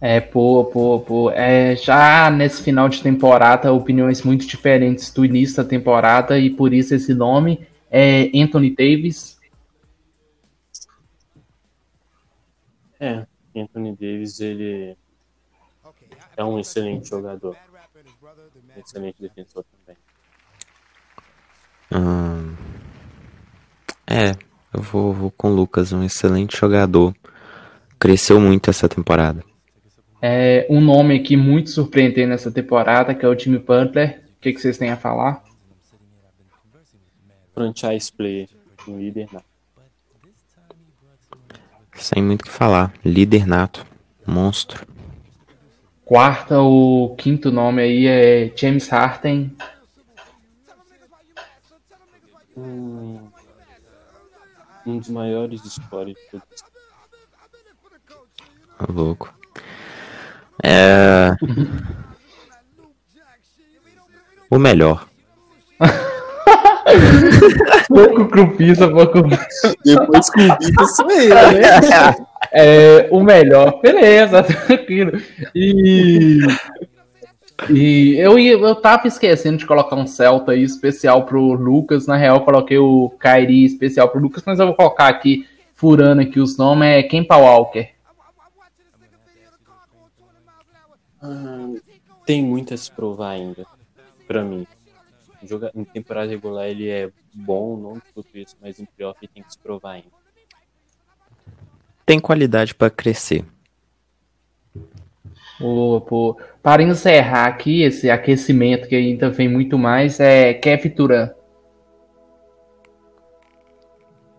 É, 0.00 0.18
pô, 0.18 0.64
pô, 0.64 1.00
pô. 1.00 1.30
É, 1.30 1.76
já 1.76 2.30
nesse 2.30 2.62
final 2.62 2.88
de 2.88 3.02
temporada, 3.02 3.72
opiniões 3.72 4.22
muito 4.22 4.46
diferentes 4.46 5.12
do 5.12 5.24
início 5.24 5.56
da 5.56 5.64
temporada, 5.64 6.38
e 6.38 6.48
por 6.48 6.72
isso 6.72 6.94
esse 6.94 7.12
nome 7.12 7.66
é 7.90 8.30
Anthony 8.34 8.70
Davis. 8.70 9.38
É, 12.98 13.26
Anthony 13.54 13.92
Davis, 13.92 14.40
ele 14.40 14.96
é 16.36 16.44
um 16.44 16.58
excelente 16.58 17.08
jogador. 17.08 17.54
excelente 18.76 19.20
defensor 19.20 19.64
também. 19.64 19.96
Hum, 21.92 22.54
é, 24.06 24.30
eu 24.72 24.80
vou, 24.80 25.12
vou 25.12 25.30
com 25.30 25.50
o 25.50 25.54
Lucas, 25.54 25.92
um 25.92 26.02
excelente 26.02 26.56
jogador. 26.56 27.14
Cresceu 27.98 28.40
muito 28.40 28.70
essa 28.70 28.88
temporada. 28.88 29.49
É, 30.22 30.66
um 30.68 30.80
nome 30.80 31.16
aqui 31.16 31.36
muito 31.36 31.70
surpreendente 31.70 32.26
nessa 32.26 32.50
temporada, 32.50 33.14
que 33.14 33.24
é 33.24 33.28
o 33.28 33.34
time 33.34 33.58
Panther. 33.58 34.22
O 34.36 34.40
que, 34.40 34.52
que 34.52 34.60
vocês 34.60 34.76
têm 34.76 34.90
a 34.90 34.96
falar? 34.96 35.42
Franchise 37.54 38.12
player, 38.12 38.48
um 38.86 38.98
líder 38.98 39.28
nato. 39.32 39.44
Sem 41.94 42.22
muito 42.22 42.42
o 42.42 42.44
que 42.44 42.50
falar. 42.50 42.92
Líder 43.04 43.46
nato. 43.46 43.86
Monstro. 44.26 44.86
Quarta, 46.04 46.60
o 46.60 47.14
quinto 47.16 47.50
nome 47.50 47.82
aí 47.82 48.06
é 48.06 48.52
James 48.56 48.88
Harden. 48.88 49.56
Hum, 52.56 53.28
um 54.86 54.98
dos 54.98 55.08
maiores 55.08 55.62
todos. 56.30 56.64
Louco. 58.88 59.39
É... 60.62 61.34
o 64.50 64.58
melhor. 64.58 65.06
pouco 67.88 68.28
crupista, 68.28 68.88
pouco. 68.88 69.22
Depois 69.84 70.30
crupista 70.30 70.84
sou 70.86 71.10
eu, 71.10 71.34
né? 71.34 72.16
É, 72.52 73.08
o 73.10 73.22
melhor, 73.22 73.80
beleza, 73.80 74.42
tranquilo. 74.42 75.20
E. 75.54 76.40
E 77.68 78.16
eu, 78.18 78.38
ia, 78.38 78.52
eu 78.52 78.74
tava 78.74 79.06
esquecendo 79.06 79.58
de 79.58 79.66
colocar 79.66 79.94
um 79.94 80.06
Celta 80.06 80.52
aí 80.52 80.62
especial 80.62 81.26
pro 81.26 81.52
Lucas. 81.52 82.06
Na 82.06 82.16
real, 82.16 82.38
eu 82.38 82.42
coloquei 82.42 82.78
o 82.78 83.10
Kairi 83.18 83.66
especial 83.66 84.08
pro 84.08 84.20
Lucas, 84.20 84.42
mas 84.46 84.58
eu 84.58 84.66
vou 84.66 84.74
colocar 84.74 85.08
aqui, 85.08 85.46
furando 85.74 86.22
aqui 86.22 86.40
os 86.40 86.56
nomes, 86.56 86.88
é 86.88 87.02
Kempa 87.02 87.36
Walker. 87.36 87.86
Ah, 91.22 91.74
tem 92.24 92.42
muito 92.42 92.72
a 92.72 92.76
se 92.76 92.90
provar 92.90 93.30
ainda, 93.30 93.66
para 94.26 94.42
mim. 94.42 94.66
Joga, 95.42 95.70
em 95.74 95.84
temporada 95.84 96.30
regular 96.30 96.68
ele 96.68 96.88
é 96.88 97.10
bom, 97.32 97.76
não 97.76 97.94
discuto 97.94 98.36
isso, 98.36 98.56
mas 98.60 98.78
em 98.78 98.84
playoff 98.84 99.18
ele 99.22 99.30
tem 99.32 99.42
que 99.42 99.52
se 99.52 99.58
provar 99.58 99.92
ainda. 99.92 100.08
Tem 102.04 102.18
qualidade 102.18 102.74
para 102.74 102.90
crescer. 102.90 103.44
Pô, 105.58 106.00
pô. 106.00 106.40
Para 106.62 106.82
encerrar 106.82 107.46
aqui 107.46 107.82
esse 107.82 108.10
aquecimento 108.10 108.88
que 108.88 108.94
ainda 108.94 109.30
vem 109.30 109.48
muito 109.48 109.78
mais, 109.78 110.18
é 110.18 110.54
Kevin 110.54 110.88
Durant. 110.88 111.32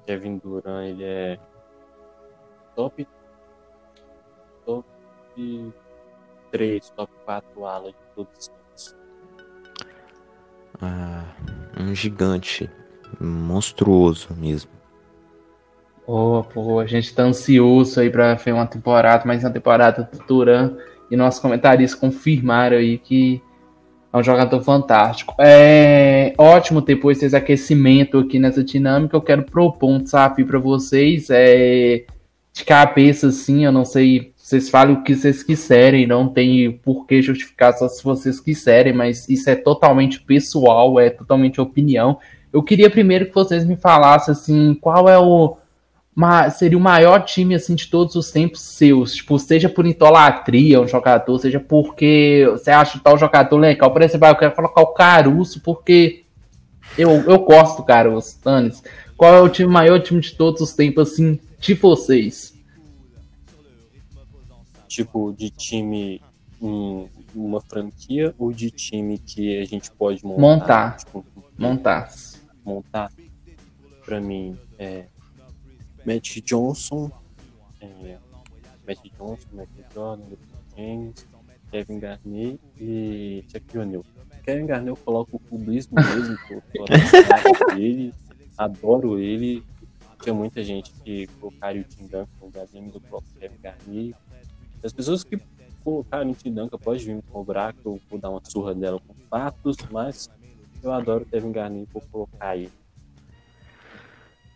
Kevin 0.05 0.37
Durant, 0.37 0.89
ele 0.89 1.03
é 1.03 1.39
top 2.75 3.07
top 4.65 4.85
3, 6.51 6.89
top 6.91 7.11
4 7.25 7.65
alas 7.65 7.91
de 7.91 8.15
todos 8.15 8.31
os 8.37 8.47
tempos. 8.47 8.95
Ah, 10.81 11.25
um 11.79 11.95
gigante. 11.95 12.69
Monstruoso 13.19 14.29
mesmo. 14.35 14.71
Pô, 16.05 16.43
pô, 16.53 16.79
a 16.79 16.85
gente 16.85 17.13
tá 17.13 17.23
ansioso 17.23 17.99
aí 17.99 18.09
pra 18.09 18.33
ver 18.35 18.53
uma 18.53 18.65
temporada, 18.65 19.25
mais 19.25 19.43
uma 19.43 19.51
temporada 19.51 20.09
do 20.11 20.19
Turan. 20.19 20.75
E 21.09 21.15
nossos 21.15 21.41
comentaristas 21.41 21.99
confirmaram 21.99 22.77
aí 22.77 22.97
que 22.97 23.41
é 24.11 24.17
um 24.17 24.23
jogador 24.23 24.61
fantástico. 24.61 25.35
É 25.39 26.33
ótimo 26.37 26.81
depois 26.81 27.21
esse 27.21 27.35
aquecimento 27.35 28.17
aqui 28.19 28.39
nessa 28.39 28.63
dinâmica. 28.63 29.15
Eu 29.15 29.21
quero 29.21 29.43
propor 29.43 29.89
um 29.89 30.03
desafio 30.03 30.45
para 30.45 30.59
vocês. 30.59 31.29
É, 31.29 32.05
de 32.53 32.65
cabeça, 32.65 33.27
assim, 33.27 33.65
eu 33.65 33.71
não 33.71 33.85
sei 33.85 34.33
vocês 34.51 34.69
falem 34.69 34.95
o 34.97 35.01
que 35.01 35.15
vocês 35.15 35.41
quiserem, 35.41 36.05
não 36.05 36.27
tem 36.27 36.73
por 36.73 37.07
que 37.07 37.21
justificar 37.21 37.71
só 37.73 37.87
se 37.87 38.03
vocês 38.03 38.37
quiserem, 38.37 38.91
mas 38.91 39.29
isso 39.29 39.49
é 39.49 39.55
totalmente 39.55 40.19
pessoal, 40.19 40.99
é 40.99 41.09
totalmente 41.09 41.61
opinião. 41.61 42.19
Eu 42.51 42.61
queria 42.61 42.89
primeiro 42.89 43.27
que 43.27 43.33
vocês 43.33 43.63
me 43.63 43.77
falassem 43.77 44.33
assim, 44.33 44.73
qual 44.73 45.07
é 45.07 45.17
o 45.17 45.57
seria 46.51 46.77
o 46.77 46.81
maior 46.81 47.23
time 47.23 47.55
assim 47.55 47.73
de 47.73 47.87
todos 47.87 48.15
os 48.15 48.29
tempos 48.29 48.59
seus, 48.59 49.15
tipo, 49.15 49.39
seja 49.39 49.69
por 49.69 49.87
idolatria 49.87 50.81
um 50.81 50.87
jogador, 50.87 51.39
seja 51.39 51.57
porque 51.57 52.45
você 52.51 52.69
acha 52.69 52.99
tal 53.01 53.17
jogador 53.17 53.55
legal, 53.55 53.89
por 53.89 54.01
exemplo, 54.01 54.27
eu 54.27 54.35
quero 54.35 54.53
colocar 54.53 54.81
o 54.81 54.87
Caruso 54.87 55.61
porque 55.61 56.25
eu, 56.97 57.09
eu 57.21 57.39
gosto 57.39 57.77
do 57.77 57.83
Caruso, 57.83 58.37
Tanis. 58.43 58.83
Qual 59.15 59.33
é 59.33 59.39
o 59.39 59.47
time 59.47 59.71
maior 59.71 60.01
time 60.01 60.19
de 60.19 60.35
todos 60.35 60.59
os 60.59 60.73
tempos 60.73 61.13
assim 61.13 61.39
de 61.57 61.73
vocês? 61.73 62.53
Tipo 64.91 65.33
de 65.33 65.49
time 65.49 66.21
em 66.61 67.09
uma 67.33 67.61
franquia 67.61 68.35
ou 68.37 68.51
de 68.51 68.69
time 68.69 69.17
que 69.17 69.57
a 69.57 69.65
gente 69.65 69.89
pode 69.91 70.23
montar? 70.23 70.41
Montar. 70.41 70.97
Tipo, 70.97 71.25
montar. 71.57 72.11
Montar. 72.63 73.11
Pra 74.05 74.19
mim, 74.19 74.57
é 74.77 75.05
Matt 76.05 76.41
Johnson, 76.41 77.09
é, 77.79 78.17
Matt 78.85 78.99
Johnson, 79.17 79.47
Matt 79.53 79.69
Jordan, 79.93 80.23
James, 80.75 81.27
Kevin 81.71 81.99
Garnett 81.99 82.59
e 82.79 83.45
Shaquille 83.47 83.83
O'Neal. 83.83 84.05
Kevin 84.43 84.65
Garnett 84.65 84.89
eu 84.89 84.97
coloco 84.97 85.37
o 85.37 85.39
cubismo 85.39 85.95
mesmo, 86.15 86.37
dele, 87.75 88.13
adoro 88.57 89.19
ele. 89.19 89.63
Tinha 90.21 90.35
muita 90.35 90.61
gente 90.63 90.91
que 91.03 91.25
colocaria 91.39 91.81
o 91.81 91.85
Tim 91.85 92.03
Duncan 92.03 92.27
no 92.39 92.45
lugar 92.45 92.67
dele, 92.67 92.91
eu 92.93 93.01
coloco 93.01 93.27
o 93.35 93.39
Kevin 93.39 93.57
Garnett 93.61 94.15
as 94.83 94.93
pessoas 94.93 95.23
que 95.23 95.39
colocaram 95.83 96.29
em 96.29 96.33
Tidanka 96.33 96.77
podem 96.77 97.03
vir 97.03 97.15
me 97.15 97.21
cobrar 97.21 97.73
que 97.73 97.85
eu 97.85 97.99
vou 98.09 98.19
dar 98.19 98.29
uma 98.29 98.41
surra 98.43 98.73
dela 98.73 98.99
com 98.99 99.13
fatos, 99.29 99.77
mas 99.91 100.29
eu 100.83 100.91
adoro 100.91 101.25
Kevin 101.25 101.51
Garnett 101.51 101.91
por 101.91 102.03
colocar 102.11 102.49
aí. 102.49 102.69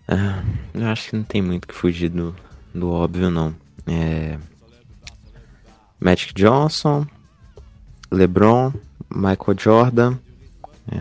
Ah, 0.08 0.44
eu 0.74 0.86
acho 0.88 1.10
que 1.10 1.16
não 1.16 1.24
tem 1.24 1.42
muito 1.42 1.68
que 1.68 1.74
fugir 1.74 2.10
do, 2.10 2.36
do 2.74 2.92
óbvio, 2.92 3.30
não. 3.30 3.56
É... 3.88 4.38
Magic 6.00 6.34
Johnson, 6.34 7.08
LeBron, 8.12 8.72
Michael 9.10 9.60
Jordan, 9.60 10.18
é... 10.92 11.00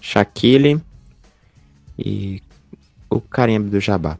Shaquille 0.00 0.82
e 1.98 2.42
o 3.08 3.20
Karim 3.20 3.62
do 3.62 3.80
Jabá. 3.80 4.18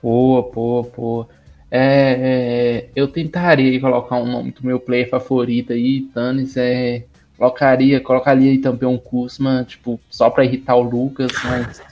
Pô, 0.00 0.42
pô, 0.52 0.84
pô. 0.84 1.28
É, 1.70 1.80
é, 1.80 2.88
eu 2.96 3.08
tentaria 3.08 3.78
colocar 3.80 4.16
um 4.16 4.30
nome 4.30 4.52
do 4.52 4.66
meu 4.66 4.80
player 4.80 5.08
favorito 5.08 5.72
aí, 5.72 6.02
Tanis, 6.14 6.56
é, 6.56 7.04
colocaria, 7.36 8.00
colocaria 8.00 8.50
aí 8.50 8.58
também 8.58 8.88
um 8.88 8.96
Kuzma, 8.96 9.64
tipo, 9.68 10.00
só 10.08 10.30
pra 10.30 10.44
irritar 10.44 10.76
o 10.76 10.82
Lucas, 10.82 11.30
mas 11.44 11.82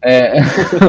é, 0.00 0.40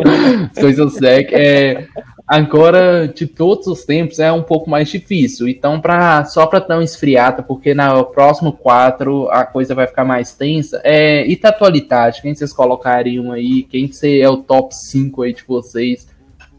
coisas 0.58 1.02
é, 1.02 1.88
agora 2.26 3.08
de 3.08 3.28
todos 3.28 3.68
os 3.68 3.84
tempos 3.84 4.20
é 4.20 4.32
um 4.32 4.44
pouco 4.44 4.70
mais 4.70 4.88
difícil, 4.88 5.50
então 5.50 5.82
pra, 5.82 6.24
só 6.24 6.48
pra 6.48 6.60
dar 6.60 6.78
uma 6.78 6.84
esfriada, 6.84 7.44
porque 7.44 7.74
na 7.74 8.02
próximo 8.06 8.54
4 8.54 9.30
a 9.32 9.44
coisa 9.46 9.76
vai 9.76 9.86
ficar 9.86 10.06
mais 10.06 10.34
tensa, 10.34 10.80
é, 10.86 11.28
e 11.28 11.36
da 11.38 11.50
atualidade, 11.50 12.22
quem 12.22 12.34
vocês 12.34 12.54
colocariam 12.54 13.34
aí, 13.34 13.64
quem 13.64 13.88
que 13.88 14.22
é 14.22 14.30
o 14.30 14.38
top 14.38 14.74
5 14.74 15.24
aí 15.24 15.34
de 15.34 15.44
vocês, 15.46 16.08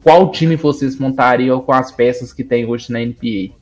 qual 0.03 0.31
time 0.31 0.57
vocês 0.57 0.99
montariam 0.99 1.61
com 1.61 1.73
as 1.73 1.93
peças 1.93 2.33
que 2.33 2.43
tem 2.43 2.65
hoje 2.65 2.93
na 2.93 3.01
NBA? 3.01 3.55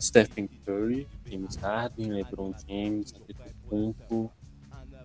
Stephen 0.00 0.48
Curry, 0.64 1.06
James 1.26 1.56
Harden, 1.56 2.12
LeBron 2.12 2.52
James, 2.68 3.14
Antetokounmpo. 3.14 4.32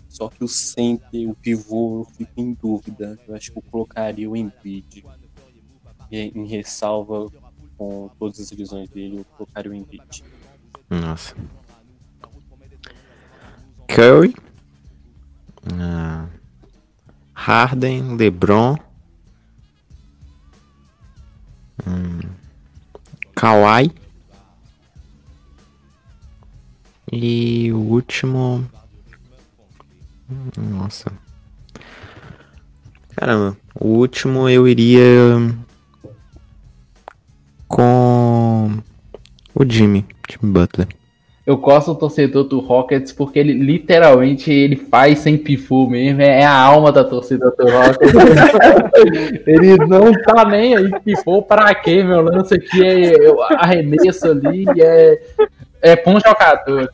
Só 0.10 0.30
que 0.30 0.44
o 0.44 0.48
center, 0.48 1.30
o 1.30 1.36
pivô, 1.36 2.02
eu 2.02 2.06
fico 2.06 2.32
em 2.38 2.54
dúvida. 2.54 3.20
Eu 3.28 3.36
acho 3.36 3.52
que 3.52 3.58
eu 3.58 3.64
colocaria 3.64 4.30
o 4.30 4.36
Embiid. 4.36 5.06
E 6.10 6.18
em 6.18 6.48
ressalva 6.48 7.30
com 7.78 8.10
todas 8.18 8.40
as 8.40 8.52
lesões 8.52 8.90
dele, 8.90 9.20
eu 9.20 9.26
colocaria 9.26 9.72
o 9.72 9.76
Embiid. 9.76 10.24
Nossa. 10.90 11.36
Curry, 13.88 14.36
Harden, 17.48 18.18
LeBron, 18.18 18.76
um, 21.88 22.20
Kawhi 23.34 23.90
e 27.10 27.72
o 27.72 27.78
último. 27.78 28.70
Nossa. 30.58 31.10
Caramba, 33.16 33.56
o 33.80 33.88
último 33.94 34.50
eu 34.50 34.68
iria 34.68 35.06
com 37.66 38.84
o 39.56 39.64
Jimmy, 39.66 40.06
Jimmy 40.30 40.52
Butler. 40.52 40.90
Eu 41.48 41.56
gosto 41.56 41.94
do 41.94 42.00
torcedor 42.00 42.44
do 42.44 42.60
Rockets 42.60 43.14
porque 43.14 43.40
ele 43.40 43.54
literalmente 43.54 44.52
ele 44.52 44.76
faz 44.76 45.20
sem 45.20 45.38
pifu 45.38 45.90
mesmo, 45.90 46.22
é 46.22 46.44
a 46.44 46.52
alma 46.52 46.92
da 46.92 47.06
torcida 47.06 47.50
do 47.58 47.64
Rockets. 47.64 48.14
ele 49.48 49.78
não 49.78 50.12
tá 50.12 50.44
nem 50.44 50.76
aí 50.76 50.92
pifou 51.06 51.42
para 51.42 51.74
quê, 51.74 52.04
meu 52.04 52.22
lance 52.22 52.54
aqui 52.54 52.86
é 52.86 53.14
arremesso 53.56 54.28
ali, 54.30 54.66
é 54.78 55.22
é 55.82 55.96
bom 55.96 56.20
jogador. 56.20 56.90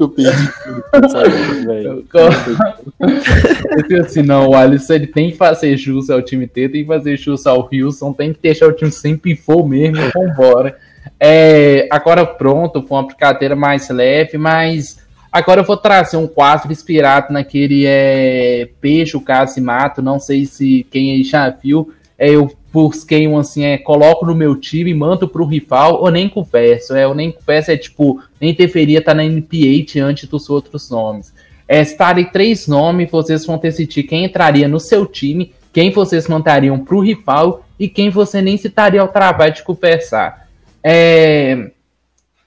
Eu 3.90 4.02
assim, 4.02 4.22
não, 4.22 4.50
o 4.50 4.56
Alisson 4.56 4.94
ele 4.94 5.08
tem 5.08 5.32
que 5.32 5.38
fazer 5.38 5.76
jus 5.78 6.12
ao 6.12 6.22
time 6.22 6.46
dele, 6.46 6.70
tem 6.70 6.82
que 6.84 6.88
fazer 6.88 7.18
jus 7.18 7.48
ao 7.48 7.68
Wilson, 7.72 8.14
tem 8.14 8.32
que 8.32 8.40
deixar 8.40 8.68
o 8.68 8.74
time 8.74 8.92
sem 8.92 9.18
pifou 9.18 9.68
mesmo, 9.68 9.98
vambora. 10.14 10.78
É, 11.20 11.88
agora 11.90 12.26
pronto, 12.26 12.82
foi 12.82 12.98
uma 12.98 13.08
brincadeira 13.08 13.56
mais 13.56 13.90
leve, 13.90 14.38
mas 14.38 14.98
agora 15.32 15.62
eu 15.62 15.66
vou 15.66 15.78
trazer 15.78 16.18
um 16.18 16.28
quadro 16.28 16.72
inspirado 16.72 17.32
naquele 17.32 17.86
é, 17.86 18.70
Peixe, 18.82 19.16
o 19.16 19.22
Caso 19.22 19.62
Mato, 19.62 20.02
não 20.02 20.20
sei 20.20 20.46
se 20.46 20.86
quem 20.92 21.12
aí 21.12 21.24
já 21.24 21.50
viu, 21.50 21.94
é, 22.18 22.30
eu 22.30 22.52
busquei 22.72 23.28
um 23.28 23.38
assim, 23.38 23.64
é, 23.64 23.78
coloco 23.78 24.26
no 24.26 24.34
meu 24.34 24.56
time, 24.56 24.94
mando 24.94 25.28
pro 25.28 25.46
rival, 25.46 26.02
ou 26.02 26.10
nem 26.10 26.28
converso, 26.28 26.96
é, 26.96 27.08
ou 27.08 27.14
nem 27.14 27.32
converso 27.32 27.72
é 27.72 27.78
tipo, 27.78 28.22
nem 28.42 28.54
deveria 28.54 29.00
estar 29.00 29.12
tá 29.12 29.16
na 29.16 29.24
NBA 29.24 29.86
antes 30.04 30.28
dos 30.28 30.50
outros 30.50 30.90
nomes. 30.90 31.34
É, 31.68 31.82
estarem 31.82 32.26
três 32.26 32.68
nomes, 32.68 33.10
vocês 33.10 33.46
vão 33.46 33.58
decidir 33.58 34.04
quem 34.04 34.26
entraria 34.26 34.68
no 34.68 34.80
seu 34.80 35.06
time, 35.06 35.54
quem 35.72 35.92
vocês 35.92 36.28
mandariam 36.28 36.80
pro 36.80 37.00
rival 37.00 37.66
e 37.80 37.88
quem 37.88 38.10
você 38.10 38.42
nem 38.42 38.58
citaria 38.58 39.02
ao 39.02 39.08
trabalho 39.08 39.54
de 39.54 39.64
conversar. 39.64 40.43
É, 40.86 41.72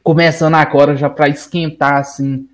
começando 0.02 0.56
agora 0.56 0.94
já 0.94 1.08
para 1.08 1.26
esquentar 1.26 1.94
assim, 1.94 2.46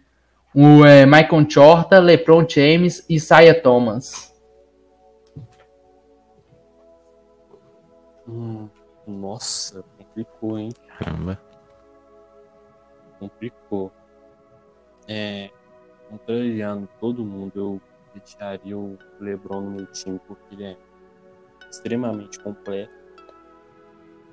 o 0.55 0.85
é, 0.85 1.05
Michael 1.05 1.51
Jordan, 1.51 1.99
LeBron 1.99 2.47
James 2.49 3.05
e 3.09 3.19
Saya 3.19 3.61
Thomas. 3.61 4.33
Hum, 8.29 8.69
nossa, 9.07 9.83
complicou, 9.99 10.57
hein? 10.57 10.71
Caramba. 10.99 11.41
Complicou. 13.19 13.93
É, 15.09 15.51
contrariando 16.09 16.89
todo 17.01 17.25
mundo, 17.25 17.53
eu 17.57 17.81
deixaria 18.15 18.79
o 18.79 18.97
LeBron 19.19 19.63
no 19.63 19.71
meu 19.73 19.87
time 19.87 20.21
porque 20.29 20.55
ele 20.55 20.65
é 20.65 20.77
extremamente 21.69 22.39
completo 22.39 23.02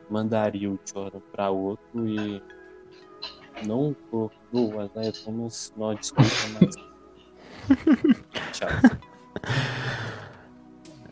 mandaria 0.10 0.70
o 0.70 0.80
Jordan 0.86 1.20
para 1.32 1.50
outro 1.50 2.08
e 2.08 2.42
não 3.66 3.96
por 4.10 4.32
o 4.52 4.82
Isaiah 4.84 5.14
Thomas, 5.24 5.74
não, 5.78 5.94
desculpa, 5.94 6.32
mas. 6.60 6.76
Tchau. 8.52 8.70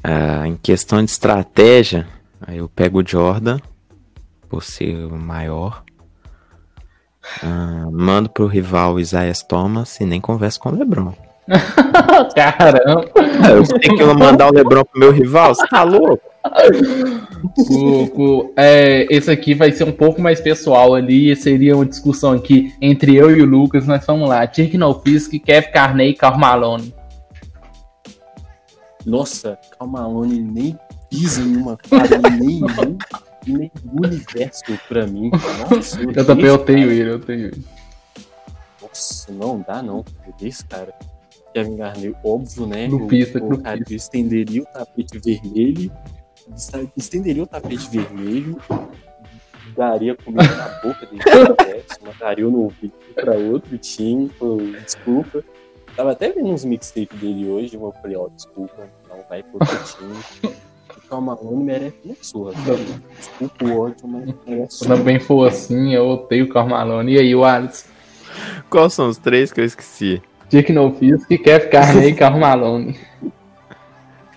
Ah, 0.04 0.48
em 0.48 0.56
questão 0.56 1.04
de 1.04 1.12
estratégia, 1.12 2.08
aí 2.42 2.58
eu 2.58 2.70
pego 2.70 3.02
o 3.02 3.08
Jordan, 3.08 3.60
por 4.50 4.64
ser 4.64 5.06
o 5.06 5.18
maior. 5.18 5.84
Ah, 7.44 7.88
mando 7.92 8.30
pro 8.30 8.48
rival 8.48 9.00
Isaiah 9.00 9.34
Thomas 9.48 10.00
e 10.00 10.06
nem 10.06 10.22
converso 10.22 10.60
com 10.60 10.70
o 10.70 10.76
LeBron. 10.76 11.14
Caramba! 12.36 13.27
Eu 13.50 13.64
tenho 13.80 13.98
que 13.98 14.04
mandar 14.04 14.50
o 14.50 14.54
LeBron 14.54 14.84
pro 14.84 15.00
meu 15.00 15.12
rival? 15.12 15.54
Você 15.54 15.68
tá 15.68 15.84
louco? 15.84 16.22
o, 17.70 18.54
é, 18.56 19.06
esse 19.10 19.30
aqui 19.30 19.54
vai 19.54 19.72
ser 19.72 19.84
um 19.84 19.92
pouco 19.92 20.22
mais 20.22 20.40
pessoal 20.40 20.96
ali. 20.96 21.36
Seria 21.36 21.76
uma 21.76 21.86
discussão 21.86 22.34
aqui 22.34 22.74
entre 22.82 23.16
eu 23.16 23.36
e 23.36 23.42
o 23.42 23.46
Lucas. 23.46 23.86
Nós 23.86 24.06
vamos 24.06 24.30
lá. 24.30 24.46
Dirk 24.46 24.78
Nowitzki, 24.78 25.40
Kev 25.40 25.72
Carney 25.72 26.12
e 26.12 26.14
Karl 26.14 26.38
Malone. 26.38 26.94
Nossa, 29.06 29.58
Karl 29.78 29.90
Malone 29.90 30.42
nem 30.42 30.78
pisa 31.10 31.42
em 31.42 31.56
uma 31.58 31.78
quadra 31.78 32.18
nenhum, 32.30 32.68
nenhum 33.46 33.70
universo 34.04 34.64
pra 34.88 35.08
mim. 35.08 35.32
Nossa, 35.70 36.02
eu, 36.02 36.12
eu 36.12 36.26
também 36.26 36.46
eu 36.46 36.58
tenho 36.58 36.92
ele, 36.92 37.12
eu 37.12 37.20
tenho 37.20 37.48
ele. 37.48 37.64
Nossa, 38.82 39.32
não 39.32 39.64
dá 39.66 39.82
não. 39.82 40.04
Esse 40.42 40.66
cara. 40.66 40.94
Kevin 41.58 41.76
Garnett, 41.76 42.16
óbvio, 42.24 42.68
né? 42.68 42.88
No 42.88 43.08
pista, 43.08 43.44
o, 43.44 43.58
cara 43.58 43.82
estenderia 43.90 44.62
o 44.62 44.66
tapete 44.66 45.18
vermelho 45.18 45.92
estenderia 46.96 47.44
o 47.44 47.48
tapete 47.48 47.90
vermelho, 47.90 48.58
daria 49.76 50.16
comida 50.16 50.44
na 50.56 50.68
boca 50.82 51.06
dele, 51.08 51.22
mandaria 52.06 52.46
no 52.46 52.62
ouvido 52.64 52.94
para 53.16 53.34
outro 53.34 53.78
time, 53.78 54.32
desculpa. 54.84 55.44
Tava 55.96 56.12
até 56.12 56.32
vendo 56.32 56.50
uns 56.50 56.64
mixtapes 56.64 57.20
dele 57.20 57.50
hoje, 57.50 57.76
eu 57.76 57.94
falei, 58.02 58.16
ó, 58.16 58.26
oh, 58.26 58.30
desculpa, 58.30 58.88
não 59.10 59.18
vai 59.28 59.42
pro 59.42 59.54
outro 59.60 59.84
time. 59.84 60.54
O 60.96 61.10
Calmalone 61.10 61.64
merece 61.64 61.98
uma 62.06 62.16
surra, 62.22 62.54
Desculpa 63.18 63.66
o 63.66 63.80
ódio, 63.80 64.08
mas 64.08 64.36
merece 64.46 64.86
Quando 64.86 65.04
bem 65.04 65.20
for 65.20 65.48
assim, 65.48 65.96
eu 65.96 66.08
odeio 66.08 66.46
o 66.46 66.50
Calmalone. 66.50 67.14
E 67.14 67.20
aí, 67.20 67.36
o 67.36 67.44
Alisson? 67.44 67.88
Quais 68.70 68.94
são 68.94 69.10
os 69.10 69.18
três 69.18 69.52
que 69.52 69.60
eu 69.60 69.66
esqueci? 69.66 70.22
Dick 70.50 70.72
Nowitzki, 70.72 71.38
Kev 71.38 71.70
Carney 71.70 72.10
e 72.10 72.14
Carl 72.14 72.38
Malone. 72.38 72.98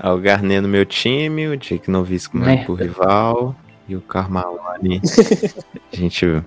Ah, 0.02 0.14
o 0.14 0.18
Garnet 0.18 0.62
no 0.62 0.68
meu 0.68 0.86
time, 0.86 1.46
o 1.46 1.56
Jake 1.56 1.90
Novisco 1.90 2.38
no 2.38 2.64
pro 2.64 2.74
rival 2.74 3.54
e 3.86 3.94
o 3.94 4.00
Carmalone. 4.00 5.02
a 5.92 5.96
gente 5.96 6.42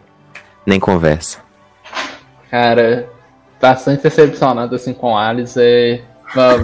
nem 0.65 0.79
conversa. 0.79 1.39
Cara, 2.49 3.07
bastante 3.61 4.01
decepcionado 4.01 4.75
assim 4.75 4.91
com 4.91 5.13
o 5.13 5.17
Alice. 5.17 5.59
É, 5.59 6.01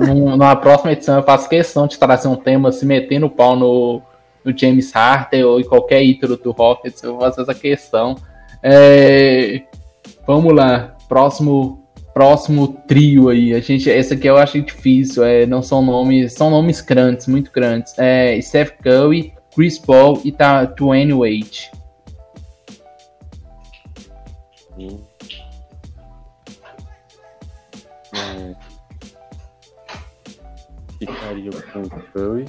numa 0.08 0.56
próxima 0.56 0.94
edição 0.94 1.18
eu 1.18 1.24
faço 1.24 1.48
questão 1.48 1.86
de 1.86 2.00
trazer 2.00 2.28
um 2.28 2.36
tema 2.36 2.72
se 2.72 2.88
metendo 2.88 3.28
o 3.28 3.30
pau 3.30 3.56
no, 3.56 4.02
no 4.44 4.58
James 4.58 4.92
Harden 4.92 5.44
ou 5.44 5.60
em 5.60 5.64
qualquer 5.64 6.04
ídolo 6.04 6.38
do 6.38 6.52
Rockets. 6.52 7.04
Eu 7.04 7.20
fazer 7.20 7.44
essa 7.44 7.54
questão. 7.54 8.16
É, 8.64 9.62
vamos 10.26 10.56
lá. 10.56 10.96
Próximo 11.08 11.88
próximo 12.14 12.68
trio 12.88 13.30
aí. 13.30 13.54
A 13.54 13.60
gente, 13.60 13.90
esse 13.90 14.14
aqui 14.14 14.28
eu 14.28 14.38
achei 14.38 14.62
difícil. 14.62 15.24
É, 15.24 15.46
não 15.46 15.62
são 15.62 15.82
nomes, 15.82 16.34
são 16.34 16.50
nomes 16.50 16.82
grandes, 16.82 17.28
muito 17.28 17.52
grandes. 17.52 17.98
É, 17.98 18.40
Steph 18.42 18.72
Curry, 18.82 19.34
Chris 19.54 19.80
Paul 19.80 20.22
e 20.24 20.32
tá 20.32 20.66
Dwayne 20.66 21.14
Wade. 21.14 21.72
É, 28.14 28.56
ficaria 31.00 31.52
com 31.74 31.82
o 31.82 31.90
Curry, 31.90 32.46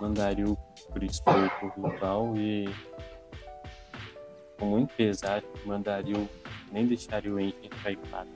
mandaria 0.00 0.46
o 0.46 0.56
Chris 0.94 1.20
Paul 1.20 1.50
pro 1.60 1.90
rival 1.90 2.36
e 2.36 2.68
com 4.58 4.66
muito 4.66 4.94
pesado 4.94 5.46
mandaria 5.64 6.16
o 6.16 6.28
nem 6.72 6.86
deixaria 6.86 7.32
o 7.32 7.38
Henry 7.38 7.54
entrar 7.62 7.92
em 7.92 7.98
quadra. 8.10 8.28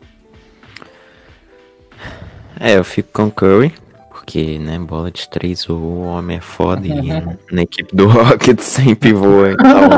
É, 2.60 2.76
eu 2.76 2.84
fico 2.84 3.10
com 3.12 3.26
o 3.26 3.30
Curry, 3.30 3.74
porque, 4.10 4.58
né, 4.58 4.78
bola 4.78 5.10
de 5.10 5.28
três, 5.28 5.68
o 5.68 6.00
homem 6.02 6.36
é 6.36 6.40
foda 6.40 6.86
e 6.86 6.92
na 7.52 7.62
equipe 7.62 7.94
do 7.94 8.06
Rocket 8.06 8.60
sempre 8.60 9.12
voa, 9.12 9.52
então... 9.52 9.88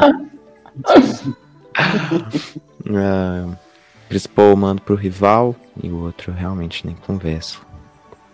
uh, 2.87 3.57
Chris 4.09 4.27
Paul 4.27 4.57
manda 4.57 4.81
pro 4.81 4.95
rival 4.95 5.57
e 5.83 5.89
o 5.89 6.03
outro 6.03 6.33
realmente 6.33 6.87
nem 6.87 6.95
conversa. 6.95 7.59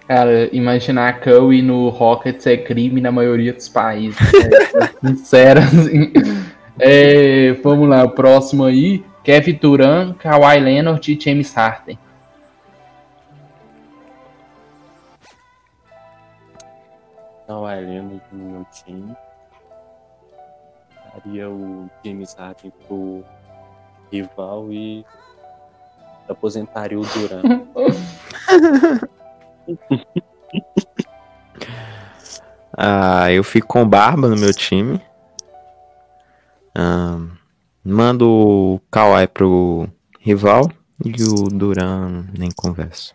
Cara, 0.07 0.49
imaginar 0.53 1.21
Curry 1.21 1.63
no 1.63 1.89
Rockets 1.89 2.45
é 2.47 2.57
crime 2.57 3.01
na 3.01 3.13
maioria 3.13 3.53
dos 3.53 3.69
países. 3.69 4.19
Né? 4.21 4.91
Sincero, 5.05 5.61
assim. 5.61 6.13
É, 6.81 7.53
vamos 7.63 7.89
lá, 7.89 8.03
o 8.03 8.11
próximo 8.11 8.65
aí. 8.65 9.05
Kevin 9.23 9.59
Durant, 9.59 10.15
Kawhi 10.15 10.59
Leonard 10.61 11.13
e 11.13 11.21
James 11.21 11.53
Harden. 11.53 11.99
Kawhi 17.47 17.81
Leonard 17.85 18.23
no 18.33 18.51
meu 18.51 18.67
time. 18.73 19.15
Daria 21.13 21.51
o 21.51 21.91
James 22.05 22.35
Harden 22.35 22.73
pro 22.87 23.23
rival 24.11 24.73
e 24.73 25.05
aposentaria 26.29 26.99
o 26.99 27.03
Durant. 27.03 27.45
ah, 32.77 33.31
eu 33.31 33.45
fico 33.45 33.69
com 33.69 33.87
Barba 33.87 34.29
no 34.29 34.37
meu 34.37 34.55
time. 34.55 35.01
Ah, 36.75 37.19
mando 37.85 38.29
o 38.29 38.81
Kawhi 38.91 39.27
pro 39.27 39.89
rival 40.21 40.71
e 41.05 41.23
o 41.23 41.49
Duran 41.49 42.25
nem 42.37 42.51
converso. 42.51 43.15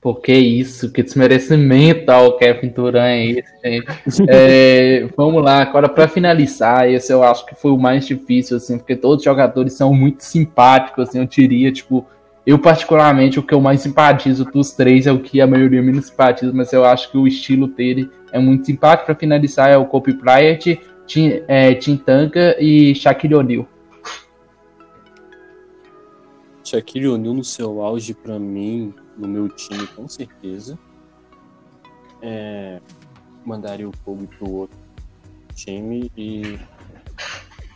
Pô, 0.00 0.14
que 0.14 0.32
isso, 0.32 0.90
que 0.90 1.02
desmerecimento 1.02 2.10
ao 2.10 2.38
Kevin 2.38 2.68
Durant 2.68 3.04
é 3.04 3.26
esse, 3.26 3.52
gente. 3.62 3.86
É, 4.28 5.06
vamos 5.14 5.44
lá, 5.44 5.60
agora 5.60 5.90
para 5.90 6.08
finalizar, 6.08 6.88
esse 6.88 7.12
eu 7.12 7.22
acho 7.22 7.44
que 7.44 7.54
foi 7.54 7.70
o 7.70 7.76
mais 7.76 8.06
difícil, 8.06 8.56
assim, 8.56 8.78
porque 8.78 8.96
todos 8.96 9.18
os 9.18 9.24
jogadores 9.24 9.74
são 9.74 9.92
muito 9.92 10.24
simpáticos, 10.24 11.10
assim, 11.10 11.18
eu 11.18 11.26
diria, 11.26 11.70
tipo, 11.70 12.06
eu 12.46 12.58
particularmente, 12.58 13.38
o 13.38 13.42
que 13.42 13.52
eu 13.52 13.60
mais 13.60 13.82
simpatizo 13.82 14.46
dos 14.46 14.72
três 14.72 15.06
é 15.06 15.12
o 15.12 15.18
que 15.18 15.38
a 15.38 15.46
maioria 15.46 15.82
menos 15.82 16.06
simpatiza, 16.06 16.50
mas 16.54 16.72
eu 16.72 16.82
acho 16.82 17.10
que 17.10 17.18
o 17.18 17.26
estilo 17.26 17.66
dele 17.66 18.10
é 18.32 18.38
muito 18.38 18.64
simpático. 18.64 19.06
Para 19.06 19.14
finalizar, 19.14 19.70
é 19.70 19.76
o 19.76 19.84
Kobe 19.84 20.14
Bryant, 20.14 20.78
Tim, 21.10 21.42
é, 21.48 21.74
Tim 21.74 21.96
Tanka 21.96 22.56
e 22.60 22.94
Shaquille 22.94 23.34
O'Neal. 23.34 23.66
Shaquille 26.62 27.08
O'Neal 27.08 27.34
no 27.34 27.42
seu 27.42 27.82
auge, 27.82 28.14
para 28.14 28.38
mim, 28.38 28.94
no 29.18 29.26
meu 29.26 29.48
time, 29.48 29.88
com 29.88 30.06
certeza. 30.06 30.78
É, 32.22 32.80
mandaria 33.44 33.88
o 33.88 33.92
Kobe 34.04 34.28
pro 34.28 34.48
outro 34.52 34.78
time 35.56 36.12
e 36.16 36.60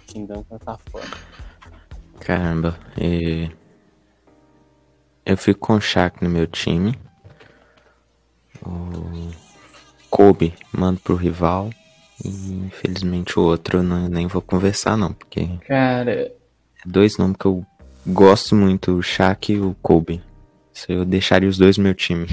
Tim 0.07 0.27
Duncan 0.27 0.59
tá 0.59 0.79
fora. 0.89 1.05
Caramba, 2.21 2.79
e... 2.97 3.51
eu 5.27 5.37
fico 5.37 5.59
com 5.59 5.75
o 5.75 5.81
Shaq 5.81 6.23
no 6.23 6.31
meu 6.31 6.47
time. 6.47 6.97
O 8.65 9.33
Kobe 10.09 10.55
mando 10.73 11.01
pro 11.01 11.17
rival. 11.17 11.71
E 12.25 12.67
infelizmente 12.67 13.39
o 13.39 13.43
outro 13.43 13.79
eu 13.79 13.83
não, 13.83 14.09
nem 14.09 14.27
vou 14.27 14.41
conversar 14.41 14.97
não, 14.97 15.13
porque. 15.13 15.49
Cara. 15.67 16.33
Dois 16.87 17.17
nomes 17.19 17.37
que 17.39 17.47
eu 17.47 17.65
gosto 18.07 18.55
muito, 18.55 18.93
o 18.93 19.03
Shaq 19.03 19.53
e 19.53 19.61
o 19.61 19.77
Kobe. 19.83 20.23
Eu 20.89 21.05
deixaria 21.05 21.49
os 21.49 21.59
dois 21.59 21.77
no 21.77 21.85
meu 21.85 21.95
time. 21.95 22.27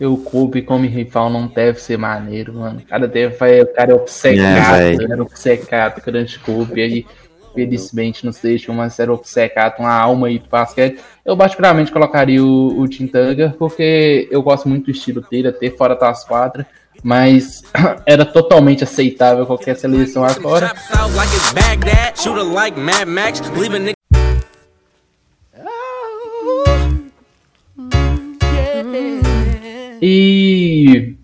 O 0.00 0.16
Kobe 0.16 0.62
como 0.62 0.86
rival 0.86 1.30
não 1.30 1.46
deve 1.46 1.80
ser 1.80 1.96
maneiro, 1.96 2.54
mano. 2.54 2.80
O 2.80 2.86
cara 2.86 3.06
deve. 3.06 3.34
O 3.62 3.66
cara 3.74 3.92
é 3.92 3.94
obcecado, 3.94 4.76
é, 4.76 4.94
era 4.94 5.22
obcecado, 5.22 6.02
grande 6.04 6.38
Kobe 6.38 6.82
aí. 6.82 7.06
Felizmente 7.54 8.26
nos 8.26 8.38
deixa 8.40 8.72
uma 8.72 8.90
ser 8.90 9.08
obcecado, 9.08 9.78
uma 9.78 9.92
alma 9.92 10.26
aí 10.26 10.40
do 10.40 10.48
basquete. 10.48 11.00
Eu 11.24 11.36
particularmente 11.36 11.92
colocaria 11.92 12.42
o, 12.42 12.80
o 12.80 12.88
Tintanga, 12.88 13.54
porque 13.56 14.26
eu 14.28 14.42
gosto 14.42 14.68
muito 14.68 14.86
do 14.86 14.90
estilo 14.90 15.24
dele, 15.30 15.46
até 15.46 15.70
fora 15.70 15.94
das 15.94 16.24
quadras 16.24 16.66
mas 17.04 17.62
era 18.06 18.24
totalmente 18.24 18.82
aceitável 18.82 19.44
qualquer 19.44 19.76
seleção 19.76 20.24
agora. 20.24 20.72
E 30.00 31.14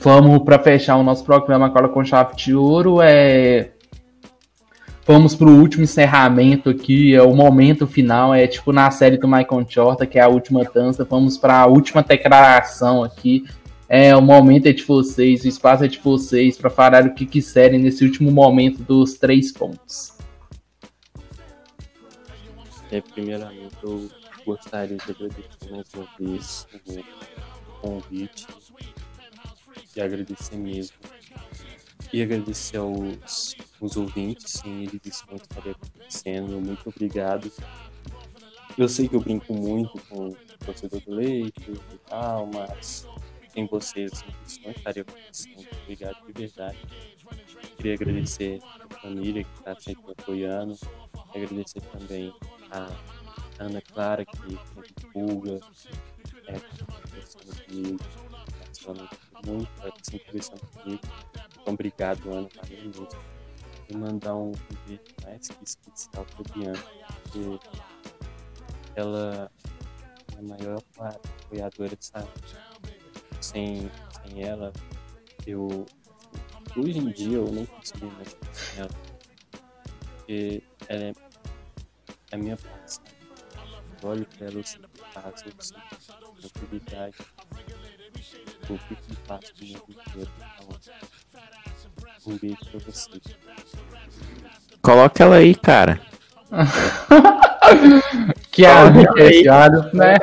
vamos 0.00 0.42
para 0.42 0.58
fechar 0.58 0.96
o 0.96 1.02
nosso 1.04 1.24
programa 1.24 1.66
agora 1.66 1.88
com 1.88 2.04
chave 2.04 2.34
de 2.34 2.54
ouro. 2.54 3.00
É... 3.00 3.70
Vamos 5.06 5.40
o 5.40 5.48
último 5.48 5.84
encerramento 5.84 6.68
aqui, 6.68 7.14
é 7.14 7.22
o 7.22 7.32
momento 7.32 7.86
final, 7.86 8.34
é 8.34 8.44
tipo 8.48 8.72
na 8.72 8.90
série 8.90 9.16
do 9.16 9.28
Michael 9.28 9.64
Jordan, 9.68 10.04
que 10.04 10.18
é 10.18 10.22
a 10.22 10.28
última 10.28 10.64
dança. 10.64 11.06
Vamos 11.08 11.38
para 11.38 11.60
a 11.60 11.66
última 11.66 12.02
declaração 12.02 13.04
aqui. 13.04 13.44
É, 13.88 14.16
o 14.16 14.20
momento 14.20 14.66
é 14.66 14.72
de 14.72 14.82
vocês, 14.82 15.44
o 15.44 15.48
espaço 15.48 15.84
é 15.84 15.88
de 15.88 15.98
vocês 15.98 16.56
para 16.56 16.68
falar 16.68 17.04
o 17.04 17.14
que 17.14 17.24
quiserem 17.24 17.78
nesse 17.78 18.04
último 18.04 18.32
momento 18.32 18.82
dos 18.82 19.14
três 19.14 19.52
pontos. 19.52 20.16
É, 22.90 23.00
primeiramente, 23.00 23.76
eu 23.82 24.10
gostaria 24.44 24.96
de 24.96 25.10
agradecer 25.10 25.70
mais 25.70 25.86
uma 25.94 26.08
vez 26.18 26.66
o 26.84 27.80
convite 27.80 28.46
e 29.94 30.00
agradecer 30.00 30.56
mesmo. 30.56 30.96
E 32.12 32.22
agradecer 32.22 32.78
aos, 32.78 33.56
aos 33.80 33.96
ouvintes, 33.96 34.60
sem 34.60 34.84
eles 34.84 35.00
estaria 35.04 35.72
acontecendo. 35.72 36.60
Muito 36.60 36.88
obrigado. 36.88 37.50
Eu 38.76 38.88
sei 38.88 39.08
que 39.08 39.14
eu 39.14 39.20
brinco 39.20 39.54
muito 39.54 40.00
com 40.08 40.28
o 40.28 40.36
torcedor 40.64 41.00
do 41.00 41.14
leite 41.14 41.70
e 41.70 41.98
tal, 42.08 42.46
mas 42.46 43.06
sem 43.56 43.66
vocês 43.66 44.12
isso 44.46 44.60
não 44.62 44.70
estaria 44.70 45.00
acontecendo. 45.00 45.66
Obrigado 45.82 46.26
de 46.26 46.32
verdade. 46.32 46.78
Queria 47.78 47.94
agradecer 47.94 48.60
a 48.62 49.00
família 49.00 49.44
que 49.44 49.58
está 49.58 49.74
sempre 49.80 50.12
apoiando. 50.12 50.78
Agradecer 51.34 51.80
também 51.80 52.34
a 52.70 52.90
Ana 53.58 53.80
Clara, 53.80 54.26
que 54.26 54.58
divulga, 55.00 55.58
é, 56.48 56.60
conversando 57.02 57.64
comigo, 57.64 58.04
participando 58.58 59.08
muito, 59.46 59.70
sempre 60.02 60.26
conversando 60.26 60.60
comigo. 60.60 61.02
Então, 61.62 61.74
obrigado, 61.74 62.30
Ana, 62.30 62.48
valeu 62.54 62.84
mesmo. 62.84 63.08
E 63.88 63.96
mandar 63.96 64.34
um 64.34 64.52
beijo 64.86 65.00
mais 65.24 65.48
que 65.48 65.64
especial 65.64 66.26
para 66.26 66.40
a 66.40 66.58
Bianca, 66.58 66.92
porque 67.32 67.58
ela 68.96 69.50
é 70.34 70.38
a 70.38 70.42
maior 70.42 70.82
apoiadora 70.98 71.96
de 71.96 72.04
saúde 72.04 72.66
sem, 73.40 73.90
sem 74.22 74.42
ela, 74.42 74.72
eu. 75.46 75.86
Hoje 76.76 76.98
em 76.98 77.10
dia 77.10 77.38
eu 77.38 77.50
não 77.50 77.64
consigo 77.64 78.06
mais 78.12 78.36
sem 78.52 78.80
ela. 78.80 78.90
Porque 80.16 80.62
ela 80.88 81.04
é 81.04 81.14
a 82.32 82.36
minha 82.36 82.56
paz. 82.56 83.00
Eu 84.02 84.08
olho 84.10 84.26
pra 84.26 84.46
ela, 84.46 84.56
eu 84.56 84.64
sinto 84.64 84.88
paz, 85.14 85.42
eu 85.44 85.52
sinto 85.58 86.50
tranquilidade. 86.50 87.16
Eu 88.68 88.78
fico 88.78 89.16
paz 89.26 89.50
com 89.52 89.64
o 89.64 89.68
meu. 89.68 89.86
Então, 89.88 90.78
um 92.26 92.36
beijo 92.36 92.58
pra 92.70 92.80
você. 92.80 93.20
Coloca 94.82 95.24
ela 95.24 95.36
aí, 95.36 95.54
cara. 95.54 96.00
que 98.52 98.64
árbitro 98.64 99.18
é 99.18 99.30
esse 99.30 99.44
né? 99.92 100.14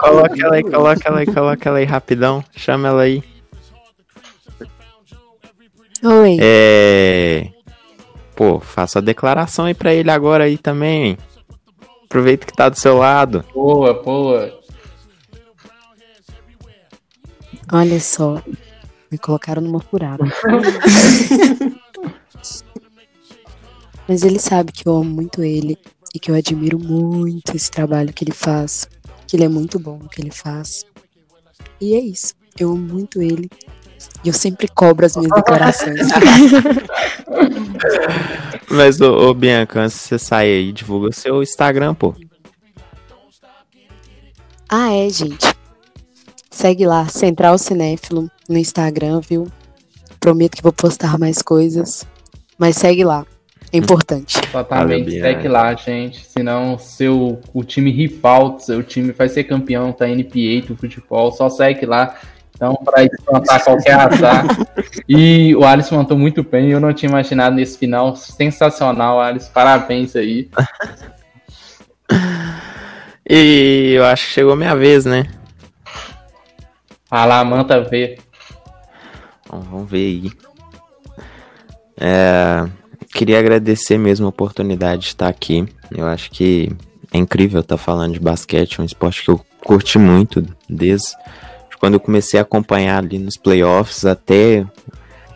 Coloca 0.00 0.34
ela 0.38 0.56
aí, 0.56 0.62
coloca 0.62 1.08
ela 1.08 1.20
aí, 1.20 1.26
coloca 1.26 1.68
ela 1.68 1.78
aí 1.78 1.84
rapidão. 1.84 2.44
Chama 2.54 2.88
ela 2.88 3.02
aí. 3.02 3.22
Oi. 6.04 6.36
É. 6.40 7.48
Pô, 8.34 8.60
faça 8.60 8.98
a 8.98 9.02
declaração 9.02 9.64
aí 9.64 9.74
pra 9.74 9.94
ele 9.94 10.10
agora 10.10 10.44
aí 10.44 10.58
também. 10.58 11.16
Aproveita 12.04 12.46
que 12.46 12.52
tá 12.52 12.68
do 12.68 12.78
seu 12.78 12.98
lado. 12.98 13.44
Boa, 13.52 14.02
boa. 14.02 14.60
Olha 17.72 17.98
só. 17.98 18.40
Me 19.10 19.18
colocaram 19.18 19.62
numa 19.62 19.80
furada. 19.80 20.24
Mas 24.08 24.22
ele 24.22 24.38
sabe 24.38 24.72
que 24.72 24.86
eu 24.86 24.96
amo 24.96 25.10
muito 25.10 25.42
ele 25.42 25.76
e 26.14 26.18
que 26.18 26.30
eu 26.30 26.34
admiro 26.34 26.78
muito 26.78 27.54
esse 27.54 27.70
trabalho 27.70 28.12
que 28.12 28.24
ele 28.24 28.32
faz, 28.32 28.88
que 29.26 29.36
ele 29.36 29.44
é 29.44 29.48
muito 29.48 29.78
bom 29.78 29.98
no 29.98 30.08
que 30.08 30.20
ele 30.20 30.30
faz. 30.30 30.84
E 31.80 31.94
é 31.94 31.98
isso. 31.98 32.34
Eu 32.58 32.72
amo 32.72 32.94
muito 32.94 33.20
ele. 33.20 33.50
E 34.24 34.28
eu 34.28 34.34
sempre 34.34 34.68
cobro 34.68 35.06
as 35.06 35.16
minhas 35.16 35.32
declarações. 35.32 36.00
Mas, 38.70 39.00
ô, 39.00 39.28
ô, 39.28 39.34
Bianca, 39.34 39.80
antes 39.80 39.96
você 39.96 40.18
sair 40.18 40.58
aí, 40.58 40.72
divulga 40.72 41.12
seu 41.12 41.42
Instagram, 41.42 41.94
pô. 41.94 42.14
Ah, 44.68 44.92
é, 44.92 45.08
gente. 45.08 45.54
Segue 46.50 46.86
lá, 46.86 47.06
Central 47.08 47.58
Cinéfilo, 47.58 48.30
no 48.48 48.58
Instagram, 48.58 49.20
viu? 49.20 49.46
Prometo 50.18 50.56
que 50.56 50.62
vou 50.62 50.72
postar 50.72 51.18
mais 51.18 51.42
coisas. 51.42 52.06
Mas 52.58 52.76
segue 52.76 53.04
lá. 53.04 53.26
É 53.76 53.78
importante. 53.78 54.40
Exatamente, 54.48 55.20
segue 55.20 55.48
lá, 55.48 55.74
gente. 55.74 56.24
Senão 56.26 56.78
seu, 56.78 57.40
o 57.52 57.62
time 57.62 57.90
rival, 57.90 58.58
seu 58.58 58.82
time 58.82 59.12
vai 59.12 59.28
ser 59.28 59.44
campeão 59.44 59.94
da 59.98 60.06
NBA 60.06 60.66
do 60.66 60.74
futebol. 60.74 61.30
Só 61.32 61.50
segue 61.50 61.84
lá. 61.84 62.16
Então, 62.54 62.74
para 62.74 63.04
espantar 63.04 63.62
qualquer 63.62 63.94
azar. 63.94 64.46
e 65.06 65.54
o 65.54 65.64
Alisson 65.64 65.96
mandou 65.96 66.16
muito 66.16 66.42
bem. 66.42 66.70
Eu 66.70 66.80
não 66.80 66.92
tinha 66.94 67.10
imaginado 67.10 67.54
nesse 67.54 67.76
final. 67.76 68.16
Sensacional, 68.16 69.20
Alisson. 69.20 69.52
Parabéns 69.52 70.16
aí. 70.16 70.48
e 73.28 73.92
eu 73.94 74.06
acho 74.06 74.26
que 74.26 74.32
chegou 74.32 74.54
a 74.54 74.56
minha 74.56 74.74
vez, 74.74 75.04
né? 75.04 75.26
Vai 77.10 77.28
lá, 77.28 77.44
manda 77.44 77.82
ver. 77.82 78.18
Bom, 79.50 79.60
vamos 79.60 79.90
ver 79.90 79.98
aí. 79.98 80.32
É, 81.98 82.66
queria 83.16 83.38
agradecer 83.38 83.96
mesmo 83.96 84.26
a 84.26 84.28
oportunidade 84.28 85.02
de 85.02 85.08
estar 85.08 85.28
aqui. 85.28 85.66
Eu 85.90 86.06
acho 86.06 86.30
que 86.30 86.70
é 87.10 87.16
incrível 87.16 87.60
estar 87.60 87.78
falando 87.78 88.12
de 88.12 88.20
basquete, 88.20 88.80
um 88.80 88.84
esporte 88.84 89.24
que 89.24 89.30
eu 89.30 89.40
curti 89.64 89.98
muito 89.98 90.46
desde 90.68 91.16
quando 91.80 91.94
eu 91.94 92.00
comecei 92.00 92.38
a 92.38 92.42
acompanhar 92.42 92.98
ali 92.98 93.18
nos 93.18 93.36
playoffs 93.36 94.04
até 94.04 94.66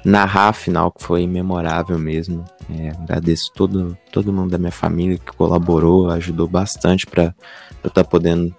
narrar 0.04 0.48
a 0.48 0.52
final, 0.52 0.92
que 0.92 1.02
foi 1.02 1.26
memorável 1.26 1.98
mesmo. 1.98 2.44
É, 2.70 2.90
agradeço 2.90 3.50
todo, 3.54 3.96
todo 4.12 4.32
mundo 4.32 4.50
da 4.50 4.58
minha 4.58 4.70
família 4.70 5.18
que 5.18 5.32
colaborou, 5.32 6.10
ajudou 6.10 6.46
bastante 6.46 7.06
para 7.06 7.34
eu 7.82 7.88
estar 7.88 8.04
podendo 8.04 8.54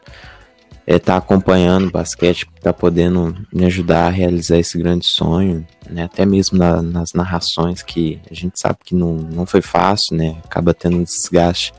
é, 0.92 1.00
tá 1.00 1.16
acompanhando 1.16 1.88
o 1.88 1.92
basquete, 1.92 2.46
tá 2.62 2.74
podendo 2.74 3.34
me 3.54 3.64
ajudar 3.64 4.08
a 4.08 4.10
realizar 4.10 4.58
esse 4.58 4.78
grande 4.78 5.06
sonho, 5.08 5.66
né? 5.90 6.04
Até 6.04 6.26
mesmo 6.26 6.58
na, 6.58 6.82
nas 6.82 7.14
narrações 7.14 7.82
que 7.82 8.20
a 8.30 8.34
gente 8.34 8.60
sabe 8.60 8.80
que 8.84 8.94
não, 8.94 9.16
não 9.16 9.46
foi 9.46 9.62
fácil, 9.62 10.18
né? 10.18 10.36
Acaba 10.44 10.74
tendo 10.74 10.98
um 10.98 11.04
desgaste 11.04 11.74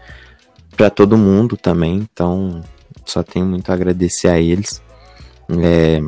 para 0.79 0.89
todo 0.89 1.19
mundo 1.19 1.59
também, 1.59 1.97
então 1.97 2.63
só 3.05 3.23
tenho 3.23 3.45
muito 3.45 3.69
a 3.69 3.75
agradecer 3.75 4.29
a 4.29 4.41
eles. 4.41 4.83
É, 5.63 6.01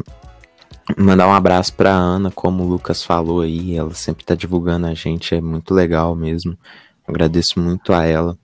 mandar 0.96 1.28
um 1.28 1.34
abraço 1.34 1.74
para 1.74 1.90
Ana, 1.90 2.30
como 2.30 2.62
o 2.62 2.66
Lucas 2.66 3.02
falou 3.02 3.42
aí, 3.42 3.76
ela 3.76 3.92
sempre 3.92 4.24
tá 4.24 4.34
divulgando 4.34 4.86
a 4.86 4.94
gente, 4.94 5.34
é 5.34 5.42
muito 5.42 5.74
legal 5.74 6.16
mesmo. 6.16 6.56
Agradeço 7.06 7.60
muito 7.60 7.92
a 7.92 8.06
ela. 8.06 8.34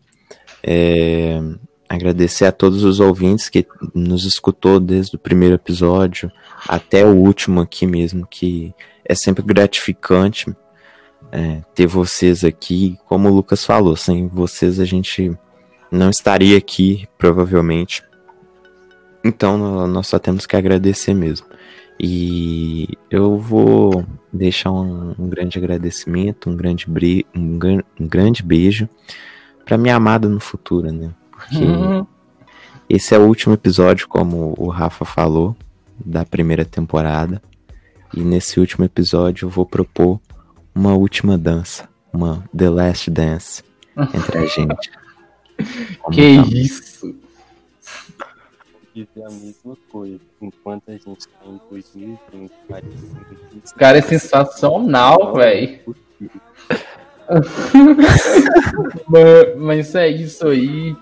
É, 0.62 1.40
agradecer 1.90 2.44
a 2.44 2.52
todos 2.52 2.84
os 2.84 3.00
ouvintes 3.00 3.48
que 3.48 3.66
nos 3.92 4.24
escutou 4.24 4.78
desde 4.78 5.16
o 5.16 5.18
primeiro 5.18 5.56
episódio 5.56 6.30
até 6.68 7.04
o 7.04 7.16
último 7.16 7.60
aqui 7.60 7.84
mesmo, 7.84 8.24
que 8.24 8.72
é 9.04 9.12
sempre 9.12 9.42
gratificante 9.42 10.54
é, 11.32 11.62
ter 11.74 11.88
vocês 11.88 12.44
aqui. 12.44 12.96
Como 13.06 13.28
o 13.28 13.34
Lucas 13.34 13.64
falou, 13.64 13.96
sem 13.96 14.28
vocês 14.28 14.78
a 14.78 14.84
gente 14.84 15.36
não 15.90 16.10
estaria 16.10 16.56
aqui, 16.56 17.08
provavelmente. 17.18 18.04
Então 19.24 19.88
nós 19.88 20.06
só 20.06 20.20
temos 20.20 20.46
que 20.46 20.54
agradecer 20.54 21.12
mesmo. 21.12 21.48
E 21.98 22.88
eu 23.10 23.36
vou 23.36 24.06
deixar 24.32 24.70
um, 24.70 25.12
um 25.18 25.28
grande 25.28 25.58
agradecimento, 25.58 26.48
um 26.48 26.56
grande, 26.56 26.86
um, 27.34 27.58
um 27.98 28.06
grande 28.06 28.44
beijo 28.44 28.88
para 29.64 29.76
minha 29.76 29.96
amada 29.96 30.28
no 30.28 30.38
futuro, 30.38 30.92
né? 30.92 31.10
Porque 31.40 31.64
uhum. 31.64 32.06
esse 32.88 33.14
é 33.14 33.18
o 33.18 33.26
último 33.26 33.54
episódio, 33.54 34.08
como 34.08 34.54
o 34.58 34.68
Rafa 34.68 35.04
falou, 35.04 35.56
da 36.04 36.24
primeira 36.24 36.64
temporada. 36.64 37.42
E 38.14 38.20
nesse 38.20 38.60
último 38.60 38.84
episódio 38.84 39.46
eu 39.46 39.50
vou 39.50 39.64
propor 39.64 40.20
uma 40.74 40.94
última 40.94 41.38
dança, 41.38 41.88
uma 42.12 42.44
The 42.56 42.68
Last 42.68 43.10
Dance 43.10 43.62
entre 44.14 44.38
a 44.38 44.46
gente. 44.46 44.90
que 46.12 46.36
tá? 46.36 46.46
isso! 46.48 47.20
dizer 48.94 49.24
a 49.24 49.30
mesma 49.30 49.76
coisa. 49.90 50.20
Enquanto 50.40 50.88
a 50.88 50.92
gente 50.92 51.28
tá 51.28 51.46
em 51.46 51.60
2020, 51.70 52.20
parece. 52.68 53.74
Cara, 53.76 53.98
é 53.98 54.02
sensacional, 54.02 55.34
velho. 55.34 55.96
mas, 59.56 59.94
é 59.94 60.08
isso 60.08 60.46
aí. 60.46 60.96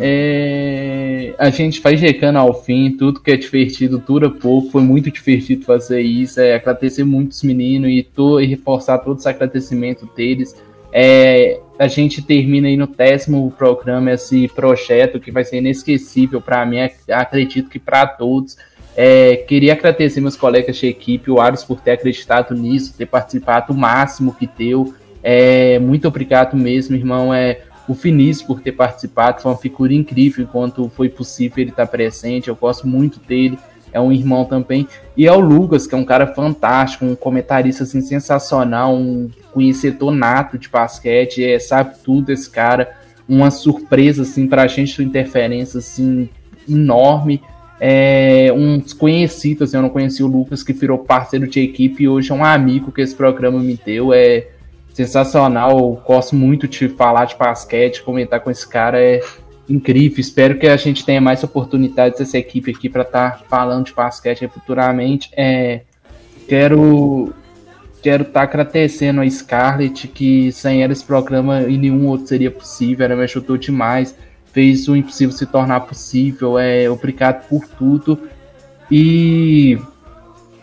É, 0.00 1.34
a 1.38 1.50
gente 1.50 1.80
vai 1.80 1.96
chegando 1.96 2.36
ao 2.36 2.54
fim, 2.62 2.92
tudo 2.96 3.20
que 3.20 3.32
é 3.32 3.36
divertido 3.36 3.98
dura 3.98 4.30
pouco, 4.30 4.70
foi 4.70 4.82
muito 4.82 5.10
divertido 5.10 5.64
fazer 5.64 6.00
isso, 6.00 6.40
é 6.40 6.54
agradecer 6.54 7.04
muito 7.04 7.32
os 7.32 7.42
meninos 7.42 7.90
e, 7.90 8.06
e 8.40 8.46
reforçar 8.46 8.98
todos 8.98 9.22
os 9.22 9.26
agradecimentos 9.26 10.08
deles. 10.14 10.54
É, 10.92 11.58
a 11.78 11.88
gente 11.88 12.22
termina 12.22 12.68
aí 12.68 12.76
no 12.76 12.86
décimo 12.86 13.50
programa 13.56 14.12
esse 14.12 14.46
projeto 14.48 15.18
que 15.18 15.30
vai 15.30 15.42
ser 15.42 15.56
inesquecível 15.56 16.40
para 16.40 16.64
mim, 16.64 16.78
acredito 17.10 17.68
que 17.68 17.78
para 17.78 18.06
todos. 18.06 18.56
É, 18.94 19.36
queria 19.36 19.72
agradecer 19.72 20.20
meus 20.20 20.36
colegas 20.36 20.76
de 20.76 20.86
equipe, 20.86 21.30
o 21.30 21.40
Aros, 21.40 21.64
por 21.64 21.80
ter 21.80 21.92
acreditado 21.92 22.54
nisso, 22.54 22.94
ter 22.96 23.06
participado 23.06 23.72
o 23.72 23.76
máximo 23.76 24.34
que 24.34 24.46
deu. 24.46 24.94
É, 25.22 25.78
muito 25.78 26.06
obrigado 26.06 26.56
mesmo, 26.56 26.94
irmão. 26.94 27.32
É, 27.32 27.60
o 27.88 27.94
Finício 27.94 28.46
por 28.46 28.60
ter 28.60 28.72
participado, 28.72 29.42
foi 29.42 29.50
uma 29.50 29.58
figura 29.58 29.92
incrível 29.92 30.44
enquanto 30.44 30.90
foi 30.90 31.08
possível 31.08 31.58
ele 31.58 31.70
estar 31.70 31.86
presente. 31.86 32.48
Eu 32.48 32.56
gosto 32.56 32.86
muito 32.86 33.18
dele 33.20 33.58
é 33.92 34.00
um 34.00 34.10
irmão 34.10 34.44
também. 34.44 34.88
E 35.16 35.26
é 35.26 35.32
o 35.32 35.38
Lucas, 35.38 35.86
que 35.86 35.94
é 35.94 35.98
um 35.98 36.04
cara 36.04 36.26
fantástico, 36.26 37.04
um 37.04 37.14
comentarista 37.14 37.84
assim, 37.84 38.00
sensacional, 38.00 38.94
um 38.94 39.30
conhecedor 39.52 40.12
nato 40.12 40.56
de 40.56 40.68
basquete, 40.68 41.44
é, 41.44 41.58
sabe 41.58 41.96
tudo 42.02 42.32
esse 42.32 42.48
cara. 42.48 42.96
Uma 43.28 43.50
surpresa 43.50 44.22
assim, 44.22 44.48
a 44.50 44.66
gente, 44.66 45.00
uma 45.00 45.08
interferência 45.08 45.78
assim, 45.78 46.28
enorme. 46.68 47.42
É, 47.78 48.52
um 48.54 48.78
desconhecido, 48.78 49.64
assim, 49.64 49.76
eu 49.76 49.82
não 49.82 49.90
conheci 49.90 50.22
o 50.22 50.26
Lucas, 50.26 50.62
que 50.62 50.72
virou 50.72 50.98
parceiro 50.98 51.46
de 51.46 51.60
equipe 51.60 52.04
e 52.04 52.08
hoje 52.08 52.30
é 52.30 52.34
um 52.34 52.44
amigo 52.44 52.92
que 52.92 53.00
esse 53.00 53.14
programa 53.14 53.58
me 53.60 53.78
deu. 53.84 54.12
É 54.12 54.48
sensacional, 54.94 55.78
eu 55.78 56.02
gosto 56.06 56.34
muito 56.34 56.68
de 56.68 56.88
falar 56.88 57.24
de 57.24 57.36
basquete, 57.36 58.02
comentar 58.02 58.40
com 58.40 58.50
esse 58.50 58.66
cara. 58.68 59.00
É, 59.00 59.20
incrível. 59.68 60.20
Espero 60.20 60.58
que 60.58 60.66
a 60.66 60.76
gente 60.76 61.04
tenha 61.04 61.20
mais 61.20 61.42
oportunidades 61.42 62.20
essa 62.20 62.38
equipe 62.38 62.70
aqui 62.70 62.88
para 62.88 63.02
estar 63.02 63.30
tá 63.30 63.44
falando 63.48 63.86
de 63.86 63.94
basquete 63.94 64.48
futuramente. 64.48 65.30
É, 65.36 65.82
quero 66.48 67.32
quero 68.02 68.22
estar 68.24 68.40
tá 68.40 68.42
agradecendo 68.42 69.20
a 69.20 69.30
Scarlett 69.30 70.08
que 70.08 70.50
sem 70.50 70.82
ela 70.82 70.92
esse 70.92 71.04
programa 71.04 71.62
e 71.62 71.78
nenhum 71.78 72.08
outro 72.08 72.26
seria 72.26 72.50
possível. 72.50 73.04
Ela 73.04 73.16
me 73.16 73.22
ajudou 73.24 73.56
demais, 73.56 74.16
fez 74.52 74.88
o 74.88 74.96
impossível 74.96 75.34
se 75.34 75.46
tornar 75.46 75.80
possível. 75.80 76.58
É 76.58 76.90
obrigado 76.90 77.46
por 77.48 77.66
tudo 77.66 78.18
e 78.90 79.78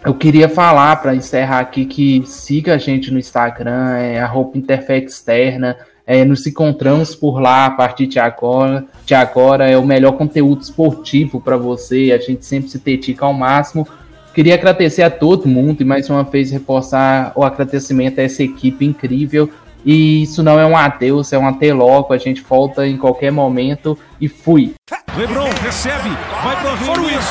eu 0.03 0.13
queria 0.13 0.47
falar 0.47 0.95
para 0.97 1.15
encerrar 1.15 1.59
aqui 1.59 1.85
que 1.85 2.23
siga 2.25 2.75
a 2.75 2.77
gente 2.77 3.11
no 3.11 3.19
Instagram, 3.19 3.97
é 3.97 4.19
arroba 4.19 4.57
Interfé 4.57 4.97
Externa. 4.97 5.77
É, 6.05 6.25
nos 6.25 6.47
encontramos 6.47 7.13
por 7.13 7.39
lá 7.39 7.67
a 7.67 7.71
partir 7.71 8.07
de 8.07 8.17
agora. 8.17 8.85
De 9.05 9.13
agora 9.13 9.69
é 9.69 9.77
o 9.77 9.85
melhor 9.85 10.13
conteúdo 10.13 10.61
esportivo 10.61 11.39
para 11.39 11.55
você. 11.55 12.11
A 12.11 12.17
gente 12.17 12.45
sempre 12.45 12.69
se 12.69 12.79
dedica 12.79 13.25
ao 13.25 13.33
máximo. 13.33 13.87
Queria 14.33 14.55
agradecer 14.55 15.03
a 15.03 15.09
todo 15.09 15.47
mundo 15.47 15.81
e 15.81 15.85
mais 15.85 16.09
uma 16.09 16.23
vez 16.23 16.49
reforçar 16.49 17.31
o 17.35 17.43
agradecimento 17.43 18.19
a 18.19 18.23
essa 18.23 18.41
equipe 18.41 18.85
incrível. 18.85 19.49
E 19.85 20.23
isso 20.23 20.41
não 20.41 20.59
é 20.59 20.65
um 20.65 20.75
adeus, 20.75 21.31
é 21.31 21.37
um 21.37 21.47
até 21.47 21.73
logo. 21.73 22.11
A 22.11 22.17
gente 22.17 22.41
volta 22.41 22.87
em 22.87 22.97
qualquer 22.97 23.31
momento 23.31 23.97
e 24.19 24.27
fui. 24.27 24.73
Lebron 25.15 25.49
recebe, 25.61 26.09
vai 26.43 26.55
pro 26.55 27.01
Ruiz. 27.01 27.25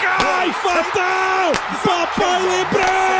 Cai 0.00 0.52
fatal! 0.52 1.27
Papai 1.54 2.42
Lebron! 2.42 3.17